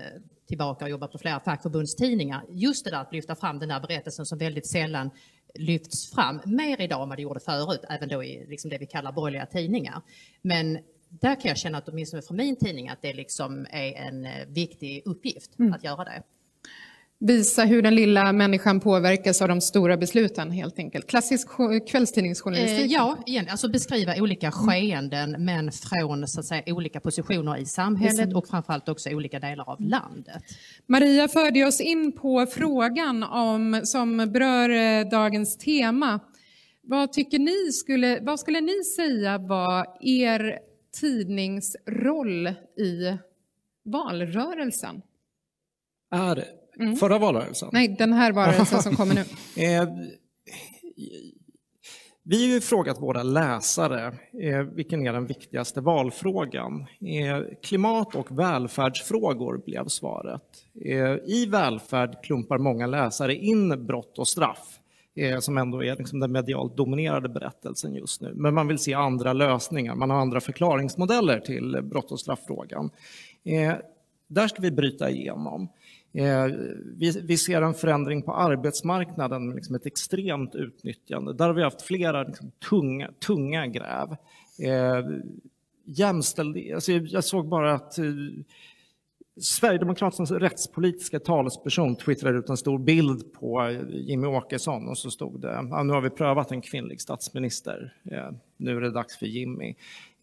tillbaka 0.48 0.84
och 0.84 0.90
jobbat 0.90 1.12
på 1.12 1.18
flera 1.18 1.40
fackförbundstidningar. 1.40 2.44
Just 2.48 2.84
det 2.84 2.90
där 2.90 3.00
att 3.00 3.12
lyfta 3.12 3.34
fram 3.34 3.58
den 3.58 3.68
där 3.68 3.80
berättelsen 3.80 4.26
som 4.26 4.38
väldigt 4.38 4.66
sällan 4.66 5.10
lyfts 5.54 6.10
fram 6.10 6.40
mer 6.44 6.80
idag 6.80 7.02
än 7.02 7.08
vad 7.08 7.18
det 7.18 7.22
gjorde 7.22 7.40
förut, 7.40 7.80
även 7.88 8.08
då 8.08 8.24
i 8.24 8.46
liksom 8.48 8.70
det 8.70 8.78
vi 8.78 8.86
kallar 8.86 9.12
borgerliga 9.12 9.46
tidningar. 9.46 10.02
Men 10.42 10.78
där 11.08 11.40
kan 11.40 11.48
jag 11.48 11.58
känna 11.58 11.78
att 11.78 11.88
åtminstone 11.88 12.22
för 12.22 12.34
min 12.34 12.56
tidning 12.56 12.88
att 12.88 13.02
det 13.02 13.12
liksom 13.12 13.66
är 13.70 13.92
en 13.92 14.24
eh, 14.24 14.46
viktig 14.48 15.02
uppgift 15.04 15.58
mm. 15.58 15.72
att 15.72 15.84
göra 15.84 16.04
det 16.04 16.22
visa 17.26 17.64
hur 17.64 17.82
den 17.82 17.94
lilla 17.94 18.32
människan 18.32 18.80
påverkas 18.80 19.42
av 19.42 19.48
de 19.48 19.60
stora 19.60 19.96
besluten 19.96 20.50
helt 20.50 20.78
enkelt. 20.78 21.06
Klassisk 21.06 21.48
kvällstidningsjournalistik. 21.88 22.80
Eh, 22.80 22.92
ja, 22.92 23.18
igen, 23.26 23.46
alltså 23.50 23.68
beskriva 23.68 24.14
olika 24.18 24.50
skeenden 24.52 25.36
men 25.38 25.72
från 25.72 26.28
så 26.28 26.40
att 26.40 26.46
säga, 26.46 26.62
olika 26.66 27.00
positioner 27.00 27.56
i 27.56 27.66
samhället 27.66 28.34
och 28.34 28.48
framförallt 28.48 28.88
också 28.88 29.10
olika 29.10 29.38
delar 29.38 29.70
av 29.70 29.80
landet. 29.80 30.42
Maria 30.86 31.28
förde 31.28 31.64
oss 31.64 31.80
in 31.80 32.12
på 32.12 32.46
frågan 32.46 33.22
om, 33.22 33.80
som 33.84 34.16
berör 34.16 34.70
eh, 34.70 35.08
dagens 35.08 35.58
tema. 35.58 36.20
Vad 36.82 37.12
tycker 37.12 37.38
ni 37.38 37.72
skulle, 37.72 38.20
vad 38.20 38.40
skulle 38.40 38.60
ni 38.60 38.84
säga 38.84 39.38
var 39.38 39.86
er 40.00 40.58
tidningsroll 41.00 42.46
i 42.78 43.18
valrörelsen? 43.84 45.02
Är 46.10 46.63
Mm. 46.80 46.96
Förra 46.96 47.18
valrörelsen? 47.18 47.68
Nej, 47.72 47.88
den 47.98 48.12
här 48.12 48.32
valrörelsen 48.32 48.82
som 48.82 48.96
kommer 48.96 49.14
nu. 49.14 49.24
Eh, 49.56 49.88
vi 52.22 52.46
har 52.46 52.54
ju 52.54 52.60
frågat 52.60 53.00
våra 53.00 53.22
läsare 53.22 54.06
eh, 54.42 54.60
vilken 54.60 55.06
är 55.06 55.12
den 55.12 55.26
viktigaste 55.26 55.80
valfrågan. 55.80 56.80
Eh, 56.80 57.40
klimat 57.62 58.14
och 58.14 58.38
välfärdsfrågor 58.38 59.62
blev 59.66 59.86
svaret. 59.86 60.42
I 61.26 61.46
välfärd 61.46 62.24
klumpar 62.24 62.58
många 62.58 62.86
läsare 62.86 63.34
in 63.34 63.86
brott 63.86 64.18
och 64.18 64.28
straff 64.28 64.78
som 65.40 65.58
ändå 65.58 65.84
är 65.84 65.96
liksom 65.96 66.20
den 66.20 66.32
medialt 66.32 66.76
dominerade 66.76 67.28
berättelsen 67.28 67.94
just 67.94 68.20
nu. 68.20 68.32
Men 68.34 68.54
man 68.54 68.68
vill 68.68 68.78
se 68.78 68.94
andra 68.94 69.32
lösningar, 69.32 69.94
man 69.94 70.10
har 70.10 70.20
andra 70.20 70.40
förklaringsmodeller 70.40 71.40
till 71.40 71.78
brott 71.82 72.12
och 72.12 72.20
strafffrågan. 72.20 72.90
Där 74.26 74.48
ska 74.48 74.62
vi 74.62 74.70
bryta 74.70 75.10
igenom. 75.10 75.68
Eh, 76.14 76.46
vi, 76.96 77.20
vi, 77.24 77.36
ser 77.36 77.62
en 77.62 77.74
förändring 77.74 78.22
på 78.22 78.34
arbetsmarknaden 78.34 79.46
med 79.46 79.56
liksom 79.56 79.74
ett 79.74 79.86
extremt 79.86 80.54
utnyttjande. 80.54 81.32
Där 81.32 81.46
har 81.46 81.54
vi 81.54 81.62
haft 81.62 81.82
flera 81.82 82.22
liksom, 82.22 82.50
tunga, 82.70 83.10
tunga 83.26 83.66
gräv. 83.66 84.16
Eh, 84.58 85.06
jämställdhet, 85.84 86.74
alltså 86.74 86.92
jag 86.92 87.24
såg 87.24 87.48
bara 87.48 87.74
att 87.74 87.98
eh, 87.98 88.04
Sverigedemokraternas 89.40 90.30
rättspolitiska 90.30 91.20
talesperson 91.20 91.96
twittrade 91.96 92.38
ut 92.38 92.48
en 92.48 92.56
stor 92.56 92.78
bild 92.78 93.32
på 93.32 93.62
eh, 93.62 93.80
Jimmy 93.88 94.26
Åkesson 94.26 94.88
och 94.88 94.98
så 94.98 95.10
stod 95.10 95.40
det 95.40 95.66
ja, 95.70 95.82
nu 95.82 95.92
har 95.92 96.00
vi 96.00 96.10
prövat 96.10 96.52
en 96.52 96.60
kvinnlig 96.60 97.00
statsminister, 97.00 97.94
eh, 98.10 98.30
nu 98.56 98.76
är 98.76 98.80
det 98.80 98.90
dags 98.90 99.18
för 99.18 99.26
Jimmy. 99.26 99.74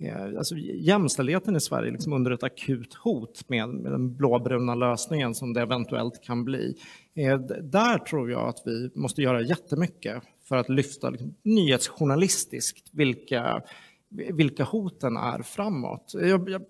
Eh, 0.02 0.38
alltså, 0.38 0.56
jämställdheten 0.58 1.56
i 1.56 1.62
Sverige 1.62 1.92
liksom 1.92 2.14
under 2.14 2.32
ett 2.32 2.44
akut 2.44 2.94
hot 2.94 3.50
med, 3.50 3.70
med 3.70 3.92
den 3.92 4.16
blåbruna 4.16 4.76
lösningen 4.76 5.36
som 5.36 5.54
det 5.54 5.62
eventuellt 5.62 6.24
kan 6.24 6.44
bli. 6.44 6.76
Eh, 7.16 7.40
där 7.62 7.98
tror 7.98 8.32
jag 8.32 8.50
att 8.50 8.62
vi 8.66 8.90
måste 8.96 9.22
göra 9.22 9.42
jättemycket 9.42 10.24
för 10.44 10.56
att 10.56 10.70
lyfta 10.70 11.10
liksom, 11.10 11.36
nyhetsjournalistiskt 11.44 12.90
vilka, 12.92 13.62
vilka 14.10 14.64
hoten 14.64 15.18
är 15.18 15.42
framåt. 15.42 16.14
Jag, 16.14 16.50
jag, 16.50 16.62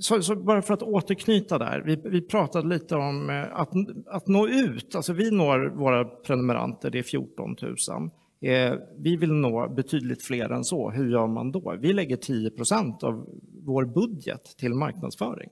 så, 0.00 0.22
så, 0.22 0.36
bara 0.36 0.62
för 0.62 0.74
att 0.74 0.82
återknyta 0.82 1.58
där, 1.58 1.80
vi, 1.80 1.96
vi 2.04 2.20
pratade 2.20 2.68
lite 2.68 2.96
om 2.96 3.30
eh, 3.30 3.60
att, 3.60 3.72
att 4.06 4.26
nå 4.26 4.48
ut. 4.48 4.94
Alltså 4.94 5.12
vi 5.12 5.30
når 5.30 5.66
våra 5.68 6.04
prenumeranter, 6.04 6.90
det 6.90 6.98
är 6.98 7.02
14 7.02 7.56
000. 7.62 8.10
Eh, 8.40 8.74
vi 8.96 9.16
vill 9.16 9.32
nå 9.32 9.68
betydligt 9.68 10.22
fler 10.22 10.50
än 10.50 10.64
så. 10.64 10.90
Hur 10.90 11.10
gör 11.10 11.26
man 11.26 11.52
då? 11.52 11.76
Vi 11.78 11.92
lägger 11.92 12.16
10% 12.16 13.04
av 13.04 13.28
vår 13.64 13.84
budget 13.84 14.56
till 14.56 14.74
marknadsföring. 14.74 15.50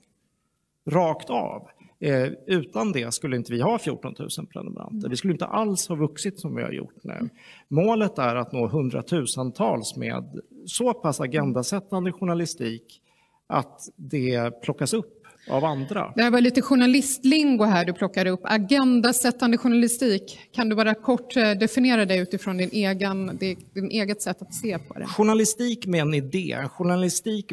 Rakt 0.91 1.31
av. 1.31 1.69
Eh, 2.01 2.29
utan 2.47 2.93
det 2.93 3.15
skulle 3.15 3.37
inte 3.37 3.53
vi 3.53 3.61
ha 3.61 3.79
14 3.79 4.15
000 4.19 4.47
prenumeranter. 4.47 5.09
Vi 5.09 5.17
skulle 5.17 5.33
inte 5.33 5.47
alls 5.47 5.89
ha 5.89 5.97
vuxit 5.97 6.41
som 6.41 6.55
vi 6.55 6.63
har 6.63 6.73
gjort 6.73 7.05
nu. 7.05 7.29
Målet 7.69 8.19
är 8.19 8.37
att 8.37 8.53
nå 8.53 8.67
hundratusentals 8.69 9.97
med 9.97 10.41
så 10.67 10.95
pass 10.95 11.21
agendasättande 11.21 12.13
journalistik 12.13 13.01
att 13.47 13.81
det 13.97 14.63
plockas 14.63 14.95
upp 14.95 15.24
av 15.49 15.65
andra. 15.65 16.13
Det 16.17 16.23
här 16.23 16.31
var 16.31 16.41
lite 16.41 16.63
journalistlingo 16.63 17.65
här 17.65 17.85
du 17.85 17.93
plockade 17.93 18.31
upp. 18.31 18.41
Agendasättande 18.45 19.59
journalistik. 19.59 20.39
Kan 20.53 20.69
du 20.69 20.77
bara 20.77 20.95
kort 20.95 21.37
eh, 21.37 21.51
definiera 21.51 22.05
det 22.05 22.17
utifrån 22.17 22.57
din 22.57 22.71
egen, 22.73 23.39
din 23.75 23.91
eget 23.91 24.23
sätt 24.23 24.43
att 24.43 24.55
se 24.55 24.79
på 24.79 24.99
det? 24.99 25.07
Journalistik 25.07 25.87
med 25.87 26.01
en 26.01 26.15
idé. 26.15 26.69
Journalistik 26.71 27.53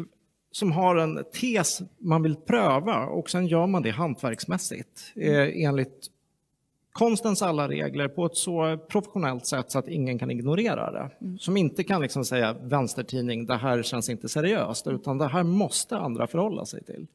som 0.52 0.72
har 0.72 0.96
en 0.96 1.24
tes 1.40 1.82
man 1.98 2.22
vill 2.22 2.36
pröva 2.36 3.06
och 3.06 3.30
sen 3.30 3.46
gör 3.46 3.66
man 3.66 3.82
det 3.82 3.90
hantverksmässigt 3.90 5.12
eh, 5.16 5.64
enligt 5.64 6.08
konstens 6.92 7.42
alla 7.42 7.68
regler 7.68 8.08
på 8.08 8.26
ett 8.26 8.36
så 8.36 8.78
professionellt 8.88 9.46
sätt 9.46 9.70
så 9.70 9.78
att 9.78 9.88
ingen 9.88 10.18
kan 10.18 10.30
ignorera 10.30 10.90
det. 10.92 11.10
Som 11.38 11.56
inte 11.56 11.84
kan 11.84 12.02
liksom 12.02 12.24
säga 12.24 12.52
vänstertidning, 12.52 13.46
det 13.46 13.56
här 13.56 13.82
känns 13.82 14.08
inte 14.08 14.28
seriöst, 14.28 14.86
utan 14.86 15.18
det 15.18 15.28
här 15.28 15.42
måste 15.42 15.96
andra 15.98 16.26
förhålla 16.26 16.64
sig 16.66 16.84
till. 16.84 17.06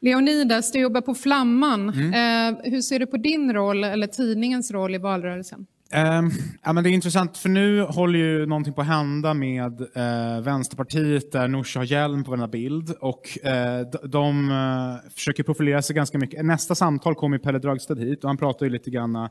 Leonidas, 0.00 0.72
du 0.72 0.80
jobbar 0.80 1.00
på 1.00 1.14
Flamman. 1.14 1.88
Eh, 1.88 2.70
hur 2.70 2.80
ser 2.80 2.98
du 2.98 3.06
på 3.06 3.16
din 3.16 3.52
roll, 3.52 3.84
eller 3.84 4.06
tidningens 4.06 4.70
roll 4.70 4.94
i 4.94 4.98
valrörelsen? 4.98 5.66
Um, 5.94 6.30
ja, 6.62 6.72
men 6.72 6.84
det 6.84 6.90
är 6.90 6.92
intressant, 6.92 7.38
för 7.38 7.48
nu 7.48 7.80
håller 7.80 8.18
ju 8.18 8.46
någonting 8.46 8.74
på 8.74 8.80
att 8.80 8.86
hända 8.86 9.34
med 9.34 9.80
uh, 9.80 10.42
Vänsterpartiet 10.42 11.32
där 11.32 11.48
Nooshi 11.48 11.78
har 11.78 11.84
hjälm 11.84 12.24
på 12.24 12.30
varenda 12.30 12.48
bild 12.48 12.90
och 13.00 13.38
uh, 13.46 14.08
de, 14.08 14.50
uh, 14.50 15.10
försöker 15.14 15.42
profilera 15.42 15.82
sig 15.82 15.96
ganska 15.96 16.18
mycket. 16.18 16.44
Nästa 16.44 16.74
samtal 16.74 17.14
kommer 17.14 17.38
Pelle 17.38 17.58
Dragsted 17.58 17.98
hit 17.98 18.24
och 18.24 18.30
han 18.30 18.36
pratar 18.36 18.66
ju 18.66 18.72
lite 18.72 18.90
grann 18.90 19.28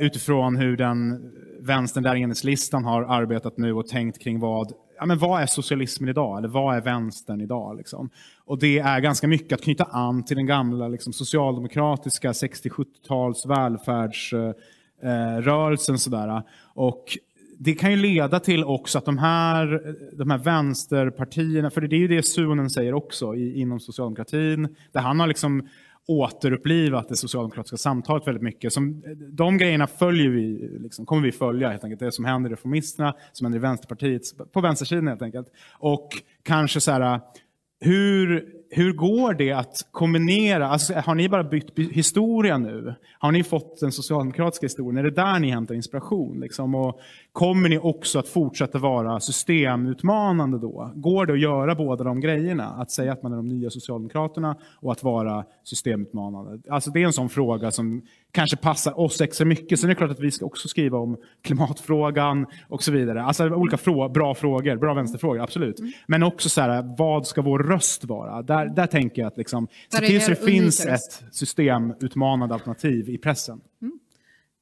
utifrån 0.00 0.56
hur 0.56 0.76
den 0.76 1.32
vänstern 1.60 2.02
där 2.02 2.16
enhetslistan 2.16 2.84
har 2.84 3.02
arbetat 3.02 3.58
nu 3.58 3.72
och 3.72 3.86
tänkt 3.86 4.18
kring 4.22 4.40
vad, 4.40 4.72
ja, 5.02 5.06
men 5.06 5.18
vad 5.18 5.42
är 5.42 5.46
socialismen 5.46 6.08
idag? 6.08 6.38
Eller 6.38 6.48
vad 6.48 6.76
är 6.76 6.80
vänstern 6.80 7.40
idag? 7.40 7.76
Liksom? 7.76 8.10
Och 8.44 8.58
det 8.58 8.78
är 8.78 9.00
ganska 9.00 9.28
mycket 9.28 9.52
att 9.52 9.64
knyta 9.64 9.84
an 9.84 10.24
till 10.24 10.36
den 10.36 10.46
gamla 10.46 10.88
liksom, 10.88 11.12
socialdemokratiska 11.12 12.32
60-70-tals 12.32 13.46
välfärdsrörelsen. 13.46 15.94
eh. 15.94 15.94
eh 15.94 15.98
sådär. 15.98 16.42
Och 16.74 17.18
det 17.58 17.74
kan 17.74 17.90
ju 17.90 17.96
leda 17.96 18.40
till 18.40 18.64
också 18.64 18.98
att 18.98 19.04
de 19.04 19.18
här, 19.18 19.96
de 20.12 20.30
här 20.30 20.38
vänsterpartierna, 20.38 21.70
för 21.70 21.80
det 21.80 21.96
är 21.96 22.00
ju 22.00 22.08
det 22.08 22.22
Suonen 22.22 22.70
säger 22.70 22.94
också 22.94 23.34
i, 23.34 23.60
inom 23.60 23.80
socialdemokratin, 23.80 24.76
där 24.92 25.00
han 25.00 25.20
har 25.20 25.26
liksom 25.26 25.68
återupplivat 26.08 27.08
det 27.08 27.16
socialdemokratiska 27.16 27.76
samtalet 27.76 28.26
väldigt 28.26 28.42
mycket. 28.42 28.72
Som, 28.72 29.02
de 29.30 29.58
grejerna 29.58 29.86
följer 29.86 30.28
vi, 30.28 30.78
liksom, 30.80 31.06
kommer 31.06 31.22
vi 31.22 31.32
följa 31.32 31.70
helt 31.70 31.84
enkelt. 31.84 32.00
Det 32.00 32.12
som 32.12 32.24
händer 32.24 32.50
i 32.50 32.52
Reformisterna, 32.52 33.14
som 33.32 33.44
händer 33.44 33.58
i 33.58 33.62
Vänsterpartiet, 33.62 34.22
på 34.52 34.60
vänstersidan 34.60 35.08
helt 35.08 35.22
enkelt. 35.22 35.46
Och 35.78 36.08
kanske 36.42 36.80
så 36.80 36.90
här, 36.90 37.20
hur, 37.80 38.48
hur 38.70 38.92
går 38.92 39.34
det 39.34 39.52
att 39.52 39.86
kombinera? 39.90 40.68
Alltså, 40.68 40.94
har 40.94 41.14
ni 41.14 41.28
bara 41.28 41.44
bytt 41.44 41.78
historia 41.78 42.58
nu? 42.58 42.94
Har 43.18 43.32
ni 43.32 43.44
fått 43.44 43.80
den 43.80 43.92
socialdemokratiska 43.92 44.64
historien? 44.66 44.96
Är 44.96 45.02
det 45.02 45.10
där 45.10 45.38
ni 45.38 45.50
hämtar 45.50 45.74
inspiration? 45.74 46.40
Liksom? 46.40 46.74
Och 46.74 47.00
kommer 47.32 47.68
ni 47.68 47.78
också 47.78 48.18
att 48.18 48.28
fortsätta 48.28 48.78
vara 48.78 49.20
systemutmanande 49.20 50.58
då? 50.58 50.92
Går 50.94 51.26
det 51.26 51.32
att 51.32 51.40
göra 51.40 51.74
båda 51.74 52.04
de 52.04 52.20
grejerna? 52.20 52.64
Att 52.64 52.90
säga 52.90 53.12
att 53.12 53.22
man 53.22 53.32
är 53.32 53.36
de 53.36 53.48
nya 53.48 53.70
socialdemokraterna 53.70 54.56
och 54.80 54.92
att 54.92 55.02
vara 55.02 55.44
systemutmanande? 55.64 56.62
Alltså, 56.70 56.90
det 56.90 57.02
är 57.02 57.06
en 57.06 57.12
sån 57.12 57.28
fråga 57.28 57.70
som 57.70 58.02
kanske 58.32 58.56
passar 58.56 59.00
oss 59.00 59.20
extra 59.20 59.44
mycket. 59.44 59.80
Sen 59.80 59.90
är 59.90 59.94
det 59.94 59.98
klart 59.98 60.10
att 60.10 60.20
vi 60.20 60.30
ska 60.30 60.46
också 60.46 60.68
skriva 60.68 60.98
om 60.98 61.16
klimatfrågan 61.42 62.46
och 62.68 62.82
så 62.82 62.92
vidare. 62.92 63.22
Alltså 63.22 63.48
olika 63.48 63.76
frå 63.76 64.08
bra 64.08 64.34
frågor, 64.34 64.76
bra 64.76 64.94
vänsterfrågor, 64.94 65.40
absolut. 65.40 65.78
Mm. 65.78 65.92
Men 66.06 66.22
också 66.22 66.48
så 66.48 66.60
här, 66.60 66.94
vad 66.98 67.26
ska 67.26 67.42
vår 67.42 67.58
röst 67.58 68.04
vara? 68.04 68.42
Där, 68.42 68.66
där 68.66 68.86
tänker 68.86 69.22
jag 69.22 69.28
att 69.28 69.38
liksom, 69.38 69.68
se 69.88 70.06
till 70.06 70.20
så 70.20 70.30
det 70.30 70.36
finns 70.36 70.86
ett 70.86 71.24
systemutmanande 71.32 72.54
alternativ 72.54 73.08
i 73.08 73.18
pressen. 73.18 73.60
Mm. 73.82 73.98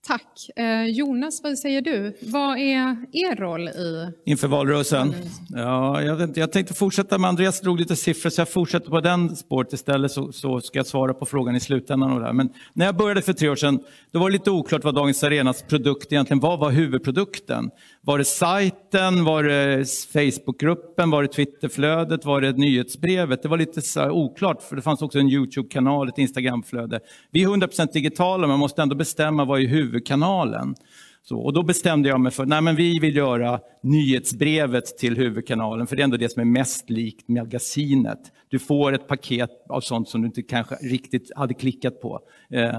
Tack. 0.07 0.51
Eh, 0.57 0.85
Jonas, 0.85 1.41
vad 1.43 1.59
säger 1.59 1.83
du? 1.83 2.17
Vad 2.23 2.59
är 2.59 2.97
er 3.13 3.37
roll 3.37 3.69
i... 3.69 4.13
Inför 4.25 4.49
valrörelsen? 4.49 5.15
Ja, 5.49 6.03
jag, 6.03 6.17
vet, 6.17 6.37
jag 6.37 6.53
tänkte 6.53 6.75
fortsätta 6.75 7.19
med 7.19 7.29
Andreas 7.29 7.61
drog 7.61 7.81
lite 7.81 7.97
siffror 7.97 8.31
så 8.31 8.41
jag 8.41 8.53
fortsätter 8.53 8.91
på 8.91 9.01
den 9.01 9.37
spåret 9.37 9.73
istället 9.73 10.13
så, 10.13 10.33
så 10.33 10.61
ska 10.61 10.79
jag 10.79 10.87
svara 10.87 11.15
på 11.15 11.27
frågan 11.27 11.57
i 11.57 11.61
slutändan. 11.61 12.13
Och 12.13 12.21
där. 12.21 12.33
Men 12.33 12.49
när 12.73 12.87
jag 12.87 12.97
började 12.97 13.23
för 13.23 13.33
tre 13.33 13.49
år 13.49 13.57
sedan 13.57 13.81
då 14.11 14.19
var 14.19 14.31
det 14.31 14.33
lite 14.33 14.51
oklart 14.51 14.85
vad 14.85 14.95
Dagens 14.95 15.25
Arenas 15.25 15.63
produkt 15.63 16.13
egentligen 16.13 16.41
var. 16.41 16.51
Vad 16.51 16.59
var 16.59 16.71
huvudprodukten? 16.71 17.71
Var 18.03 18.19
det 18.19 18.25
sajten, 18.25 19.25
var 19.25 19.43
det 19.43 19.89
Facebookgruppen, 20.13 21.11
var 21.11 21.23
det 21.23 21.29
Twitterflödet, 21.29 22.25
var 22.25 22.41
det 22.41 22.53
nyhetsbrevet? 22.53 23.43
Det 23.43 23.49
var 23.49 23.59
lite 23.59 24.11
oklart 24.11 24.63
för 24.63 24.77
det 24.77 24.83
fanns 24.83 25.03
också 25.03 25.19
en 25.19 25.29
Youtube-kanal, 25.29 26.09
ett 26.09 26.19
Instagramflöde. 26.19 27.01
Vi 27.31 27.43
är 27.43 27.49
100% 27.49 27.93
digitala 27.93 28.47
men 28.47 28.59
måste 28.59 28.83
ändå 28.83 28.95
bestämma 28.97 29.45
vad 29.45 29.61
är 29.61 29.67
huvudkanalen. 29.67 30.75
Så, 31.23 31.39
och 31.39 31.53
då 31.53 31.63
bestämde 31.63 32.09
jag 32.09 32.21
mig 32.21 32.33
för 32.33 32.53
att 32.53 32.79
vi 32.79 32.99
vill 32.99 33.17
göra 33.17 33.61
nyhetsbrevet 33.83 34.99
till 34.99 35.17
huvudkanalen, 35.17 35.87
för 35.87 35.97
det 35.97 36.03
är 36.03 36.05
ändå 36.05 36.17
det 36.17 36.29
som 36.29 36.41
är 36.41 36.45
mest 36.45 36.91
likt 36.91 37.29
magasinet. 37.29 38.21
Du 38.49 38.59
får 38.59 38.93
ett 38.93 39.09
paket 39.09 39.51
av 39.69 39.81
sånt 39.81 40.09
som 40.09 40.21
du 40.21 40.27
inte 40.27 40.43
kanske 40.43 40.75
riktigt 40.75 41.31
hade 41.37 41.55
klickat 41.55 42.01
på. 42.01 42.21
Eh, 42.51 42.79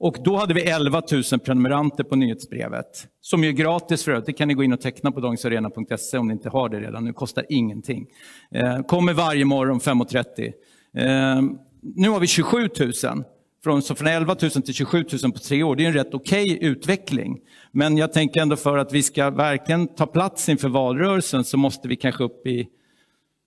och 0.00 0.16
då 0.24 0.36
hade 0.36 0.54
vi 0.54 0.62
11 0.62 1.02
000 1.12 1.40
prenumeranter 1.44 2.04
på 2.04 2.16
nyhetsbrevet. 2.16 2.86
Som 3.20 3.44
är 3.44 3.50
gratis 3.50 4.04
för 4.04 4.12
övrigt. 4.12 4.26
Det 4.26 4.32
kan 4.32 4.48
ni 4.48 4.54
gå 4.54 4.64
in 4.64 4.72
och 4.72 4.80
teckna 4.80 5.12
på 5.12 5.20
dagensarena.se 5.20 6.18
om 6.18 6.26
ni 6.26 6.32
inte 6.32 6.48
har 6.48 6.68
det 6.68 6.80
redan. 6.80 7.04
Det 7.04 7.12
kostar 7.12 7.46
ingenting. 7.48 8.06
Eh, 8.54 8.82
kommer 8.82 9.12
varje 9.12 9.44
morgon 9.44 9.80
5.30. 9.80 10.52
Eh, 10.96 11.42
nu 11.82 12.08
har 12.08 12.20
vi 12.20 12.26
27 12.26 12.68
000. 12.78 12.92
Från, 13.64 13.82
så 13.82 13.94
från 13.94 14.08
11 14.08 14.36
000 14.42 14.50
till 14.50 14.74
27 14.74 15.04
000 15.22 15.32
på 15.32 15.38
tre 15.38 15.62
år. 15.62 15.76
Det 15.76 15.84
är 15.84 15.88
en 15.88 15.94
rätt 15.94 16.14
okej 16.14 16.56
okay 16.56 16.68
utveckling. 16.68 17.38
Men 17.72 17.96
jag 17.96 18.12
tänker 18.12 18.40
ändå 18.40 18.56
för 18.56 18.78
att 18.78 18.92
vi 18.92 19.02
ska 19.02 19.30
verkligen 19.30 19.88
ta 19.88 20.06
plats 20.06 20.48
inför 20.48 20.68
valrörelsen 20.68 21.44
så 21.44 21.56
måste 21.56 21.88
vi 21.88 21.96
kanske 21.96 22.24
upp 22.24 22.46
i 22.46 22.68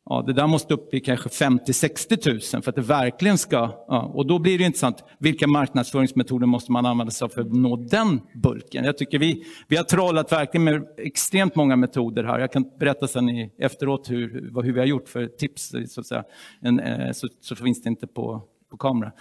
Ja, 0.06 0.24
det 0.28 0.34
där 0.34 0.48
måste 0.48 0.74
upp 0.74 0.94
i 0.94 1.00
kanske 1.00 1.30
50-60 1.30 2.56
000 2.56 2.63
för 2.63 2.70
att 2.70 2.76
det 2.76 2.82
verkligen 2.82 3.38
ska... 3.38 3.58
Ja, 3.88 4.12
och 4.13 4.28
då 4.28 4.39
blir 4.39 4.58
det 4.58 4.63
intressant, 4.63 5.04
vilka 5.20 5.48
marknadsföringsmetoder 5.48 6.48
måste 6.48 6.72
man 6.72 6.86
använda 6.86 7.12
sig 7.12 7.26
av 7.26 7.30
för 7.30 7.42
att 7.42 7.54
nå 7.54 7.76
den 7.76 8.22
bulken? 8.34 8.86
Jag 8.86 8.98
tycker 8.98 9.20
vi, 9.20 9.46
vi 9.68 9.76
har 9.76 9.84
trollat 9.84 10.32
verkligen 10.32 10.63
med 10.63 10.84
extremt 10.98 11.56
många 11.56 11.76
metoder 11.76 12.24
här. 12.24 12.39
Jag 12.39 12.52
kan 12.52 12.66
berätta 12.80 13.08
sen 13.08 13.30
i, 13.30 13.52
efteråt 13.58 14.10
hur, 14.10 14.62
hur 14.63 14.74
vi 14.74 14.80
har 14.80 14.88
gjort 14.88 15.10
för 15.10 15.28
tips, 15.28 15.74
så, 15.88 16.00
att 16.00 16.08
säga. 16.08 16.24
En, 16.62 16.80
eh, 16.80 17.12
så, 17.12 17.28
så 17.42 17.56
finns 17.56 17.82
det 17.82 17.89
inte 17.89 18.08
på, 18.08 18.42
på 18.74 18.78
kamera. 18.78 19.12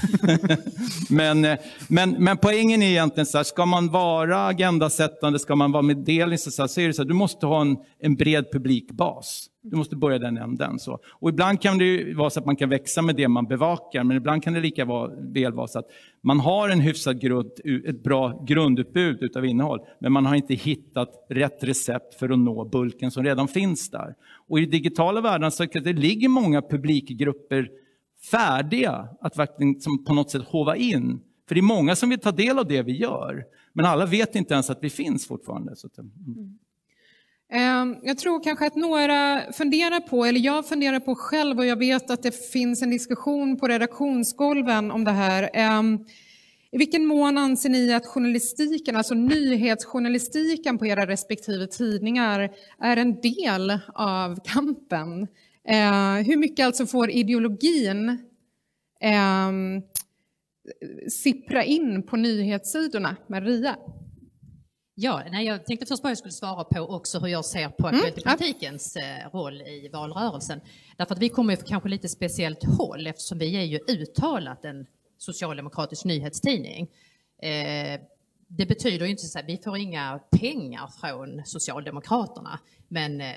men, 1.10 1.44
eh, 1.44 1.58
men, 1.88 2.10
men 2.10 2.36
poängen 2.36 2.82
är 2.82 2.86
egentligen 2.86 3.26
så 3.26 3.36
här, 3.38 3.44
ska 3.44 3.66
man 3.66 3.88
vara 3.88 4.46
agendasättande, 4.46 5.38
ska 5.38 5.56
man 5.56 5.72
vara 5.72 5.82
meddelning, 5.82 6.38
så, 6.38 6.50
så, 6.50 6.68
så 6.68 6.80
är 6.80 6.86
det 6.86 6.94
så 6.94 7.02
här, 7.02 7.08
du 7.08 7.14
måste 7.14 7.46
ha 7.46 7.60
en, 7.60 7.76
en 7.98 8.16
bred 8.16 8.52
publikbas. 8.52 9.46
Du 9.62 9.76
måste 9.76 9.96
börja 9.96 10.18
den 10.18 10.38
änden. 10.38 10.78
Så. 10.78 10.98
Och 11.08 11.30
ibland 11.30 11.60
kan 11.60 11.78
det 11.78 12.14
vara 12.14 12.30
så 12.30 12.40
att 12.40 12.46
man 12.46 12.56
kan 12.56 12.68
växa 12.68 13.02
med 13.02 13.16
det 13.16 13.28
man 13.28 13.46
bevakar, 13.46 14.04
men 14.04 14.16
ibland 14.16 14.42
kan 14.42 14.52
det 14.52 14.60
lika 14.60 14.84
väl 15.34 15.52
vara 15.52 15.66
så 15.66 15.78
att 15.78 15.86
man 16.22 16.40
har 16.40 16.68
en 16.68 16.80
hyfsad 16.80 17.20
grund, 17.20 17.50
ett 17.86 18.02
bra 18.02 18.44
grundutbud 18.46 19.22
utav 19.22 19.46
innehåll, 19.46 19.80
men 20.00 20.12
man 20.12 20.26
har 20.26 20.34
inte 20.34 20.54
hittat 20.54 21.26
rätt 21.30 21.64
recept 21.64 22.14
för 22.14 22.28
att 22.28 22.38
nå 22.38 22.64
bulken 22.64 23.10
som 23.10 23.24
redan 23.24 23.48
finns 23.48 23.90
där. 23.90 24.14
Och 24.48 24.58
i 24.58 24.66
digitala 24.66 25.20
världen 25.20 25.50
så 25.50 25.64
det 25.64 25.92
ligger 25.92 26.28
många 26.28 26.62
publikgrupper 26.62 27.68
färdiga 28.30 29.08
att 29.20 29.38
verkligen 29.38 30.04
på 30.06 30.14
något 30.14 30.30
sätt 30.30 30.42
hova 30.46 30.76
in. 30.76 31.20
För 31.48 31.54
det 31.54 31.60
är 31.60 31.62
många 31.62 31.96
som 31.96 32.08
vill 32.10 32.18
ta 32.18 32.32
del 32.32 32.58
av 32.58 32.68
det 32.68 32.82
vi 32.82 32.96
gör, 32.96 33.44
men 33.72 33.86
alla 33.86 34.06
vet 34.06 34.34
inte 34.34 34.54
ens 34.54 34.70
att 34.70 34.78
vi 34.82 34.90
finns 34.90 35.26
fortfarande. 35.26 35.74
Mm. 35.98 36.58
Ehm, 37.52 37.96
jag 38.02 38.18
tror 38.18 38.42
kanske 38.42 38.66
att 38.66 38.76
några 38.76 39.42
funderar 39.52 40.00
på, 40.00 40.24
eller 40.24 40.40
jag 40.40 40.68
funderar 40.68 41.00
på 41.00 41.14
själv 41.14 41.58
och 41.58 41.66
jag 41.66 41.76
vet 41.76 42.10
att 42.10 42.22
det 42.22 42.50
finns 42.52 42.82
en 42.82 42.90
diskussion 42.90 43.56
på 43.56 43.68
redaktionsgolven 43.68 44.90
om 44.90 45.04
det 45.04 45.10
här. 45.10 45.50
Ehm, 45.52 46.04
I 46.70 46.78
vilken 46.78 47.06
mån 47.06 47.38
anser 47.38 47.68
ni 47.68 47.94
att 47.94 48.06
journalistiken, 48.06 48.96
alltså 48.96 49.14
nyhetsjournalistiken 49.14 50.78
på 50.78 50.86
era 50.86 51.06
respektive 51.06 51.66
tidningar 51.66 52.50
är 52.78 52.96
en 52.96 53.20
del 53.20 53.78
av 53.94 54.38
kampen? 54.44 55.26
Ehm, 55.70 56.24
hur 56.24 56.36
mycket 56.36 56.66
alltså 56.66 56.86
får 56.86 57.10
ideologin 57.10 58.18
sippra 61.08 61.64
in 61.64 62.02
på 62.02 62.16
nyhetssidorna? 62.16 63.16
Maria? 63.26 63.76
Ja, 64.94 65.22
nej, 65.30 65.46
jag 65.46 65.66
tänkte 65.66 65.86
först 65.86 66.02
bara 66.02 66.08
jag 66.08 66.18
skulle 66.18 66.32
svara 66.32 66.64
på 66.64 66.80
också 66.80 67.18
hur 67.18 67.28
jag 67.28 67.44
ser 67.44 67.68
på 67.68 67.88
mm. 67.88 68.00
politikens 68.24 68.96
eh, 68.96 69.30
roll 69.32 69.62
i 69.62 69.88
valrörelsen. 69.92 70.60
Därför 70.96 71.14
att 71.14 71.22
vi 71.22 71.28
kommer 71.28 71.56
ju 71.56 71.62
kanske 71.62 71.88
lite 71.88 72.08
speciellt 72.08 72.64
håll 72.64 73.06
eftersom 73.06 73.38
vi 73.38 73.56
är 73.56 73.64
ju 73.64 73.78
uttalat 73.88 74.64
en 74.64 74.86
socialdemokratisk 75.18 76.04
nyhetstidning. 76.04 76.90
Eh, 77.42 78.00
det 78.48 78.66
betyder 78.66 79.04
ju 79.04 79.10
inte 79.10 79.22
så 79.22 79.38
att 79.38 79.48
vi 79.48 79.60
får 79.64 79.76
inga 79.76 80.20
pengar 80.30 80.88
från 81.00 81.42
Socialdemokraterna, 81.44 82.58
men 82.88 83.20
eh, 83.20 83.34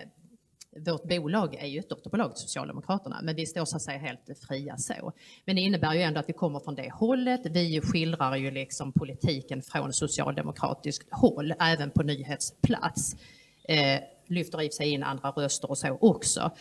vårt 0.76 1.04
bolag 1.04 1.56
är 1.56 1.68
ju 1.68 1.80
ett 1.80 1.90
dotterbolag 1.90 2.36
till 2.36 2.42
Socialdemokraterna, 2.42 3.20
men 3.24 3.36
vi 3.36 3.46
står 3.46 3.66
så 3.66 3.76
att 3.76 3.82
säga 3.82 3.98
helt 3.98 4.40
fria 4.48 4.78
så. 4.78 5.14
Men 5.46 5.56
det 5.56 5.62
innebär 5.62 5.94
ju 5.94 6.02
ändå 6.02 6.20
att 6.20 6.30
vi 6.30 6.34
kommer 6.34 6.60
från 6.60 6.76
det 6.76 6.92
hållet. 6.94 7.42
Vi 7.46 7.82
skildrar 7.82 8.36
ju 8.36 8.52
liksom 8.52 8.92
politiken 8.92 9.62
från 9.62 9.94
socialdemokratiskt 9.94 11.08
håll, 11.12 11.54
även 11.60 11.90
på 11.90 12.04
nyhetsplats. 12.04 13.16
Eh, 13.68 14.00
lyfter 14.28 14.62
i 14.62 14.72
sig 14.72 14.90
in 14.90 15.04
andra 15.04 15.30
röster 15.30 15.70
och 15.70 15.78
så 15.78 15.98
också. 16.02 16.52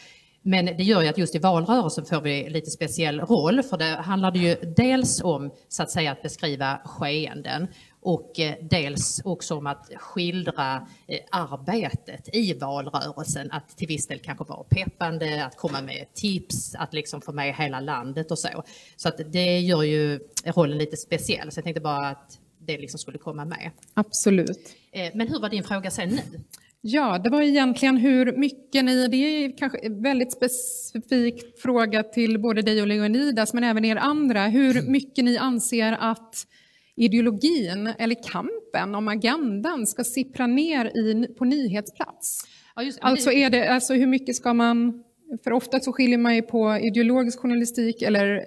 Men 0.42 0.66
det 0.66 0.83
gör 0.83 1.03
ju 1.03 1.09
att 1.09 1.18
just 1.18 1.35
i 1.35 1.38
valrörelsen 1.38 2.05
får 2.05 2.20
vi 2.20 2.51
lite 2.51 2.70
speciell 2.70 3.20
roll 3.20 3.62
för 3.62 3.77
det 3.77 3.85
handlar 3.85 4.35
ju 4.35 4.55
dels 4.77 5.22
om 5.22 5.51
så 5.68 5.83
att 5.83 5.90
säga 5.90 6.12
att 6.12 6.22
beskriva 6.22 6.81
skeenden 6.85 7.68
och 8.03 8.41
eh, 8.41 8.55
dels 8.61 9.21
också 9.25 9.55
om 9.55 9.67
att 9.67 9.91
skildra 9.97 10.88
eh, 11.07 11.19
arbetet 11.31 12.29
i 12.33 12.55
valrörelsen, 12.55 13.51
att 13.53 13.77
till 13.77 13.88
viss 13.88 14.07
del 14.07 14.19
kanske 14.19 14.45
vara 14.45 14.65
peppande, 14.65 15.45
att 15.45 15.57
komma 15.57 15.81
med 15.81 16.15
tips, 16.15 16.75
att 16.75 16.95
liksom 16.95 17.21
få 17.21 17.33
med 17.33 17.55
hela 17.55 17.81
landet 17.81 18.31
och 18.31 18.38
så. 18.38 18.62
Så 18.97 19.09
att 19.09 19.21
det 19.33 19.59
gör 19.59 19.83
ju 19.83 20.21
rollen 20.45 20.79
lite 20.79 20.97
speciell, 20.97 21.53
så 21.53 21.59
jag 21.59 21.65
tänkte 21.65 21.81
bara 21.81 22.09
att 22.09 22.38
det 22.59 22.79
liksom 22.79 22.99
skulle 22.99 23.19
komma 23.19 23.45
med. 23.45 23.71
Absolut. 23.95 24.77
Eh, 24.93 25.11
men 25.15 25.29
hur 25.29 25.41
var 25.41 25.49
din 25.49 25.65
fråga 25.65 25.91
sen 25.91 26.09
nu? 26.09 26.41
Ja, 26.81 27.19
det 27.19 27.31
var 27.31 27.43
egentligen 27.43 27.97
hur 27.97 28.37
mycket 28.37 28.85
ni, 28.85 29.09
det 29.09 29.17
är 29.17 29.59
kanske 29.59 29.79
en 29.79 30.03
väldigt 30.03 30.33
specifik 30.33 31.59
fråga 31.62 32.03
till 32.03 32.38
både 32.38 32.62
dig 32.62 32.81
och 32.83 32.87
Leonidas, 32.87 33.55
men 33.55 33.65
även 33.65 33.85
er 33.85 33.97
andra, 33.97 34.47
hur 34.47 34.83
mycket 34.83 35.25
ni 35.25 35.38
anser 35.38 35.97
att 36.01 36.47
ideologin 36.96 37.87
eller 37.98 38.16
kampen 38.33 38.94
om 38.94 39.09
agendan 39.09 39.87
ska 39.87 40.05
sippra 40.05 40.46
ner 40.46 40.85
i, 40.85 41.28
på 41.38 41.44
nyhetsplats. 41.44 42.44
Ja, 42.76 42.92
alltså, 43.00 43.33
är 43.33 43.50
det, 43.50 43.68
alltså 43.68 43.94
hur 43.94 44.07
mycket 44.07 44.37
ska 44.37 44.55
man... 44.55 45.05
För 45.44 45.52
ofta 45.52 45.81
så 45.81 45.92
skiljer 45.92 46.18
man 46.18 46.35
ju 46.35 46.42
på 46.42 46.76
ideologisk 46.76 47.38
journalistik 47.38 48.02
eller 48.02 48.44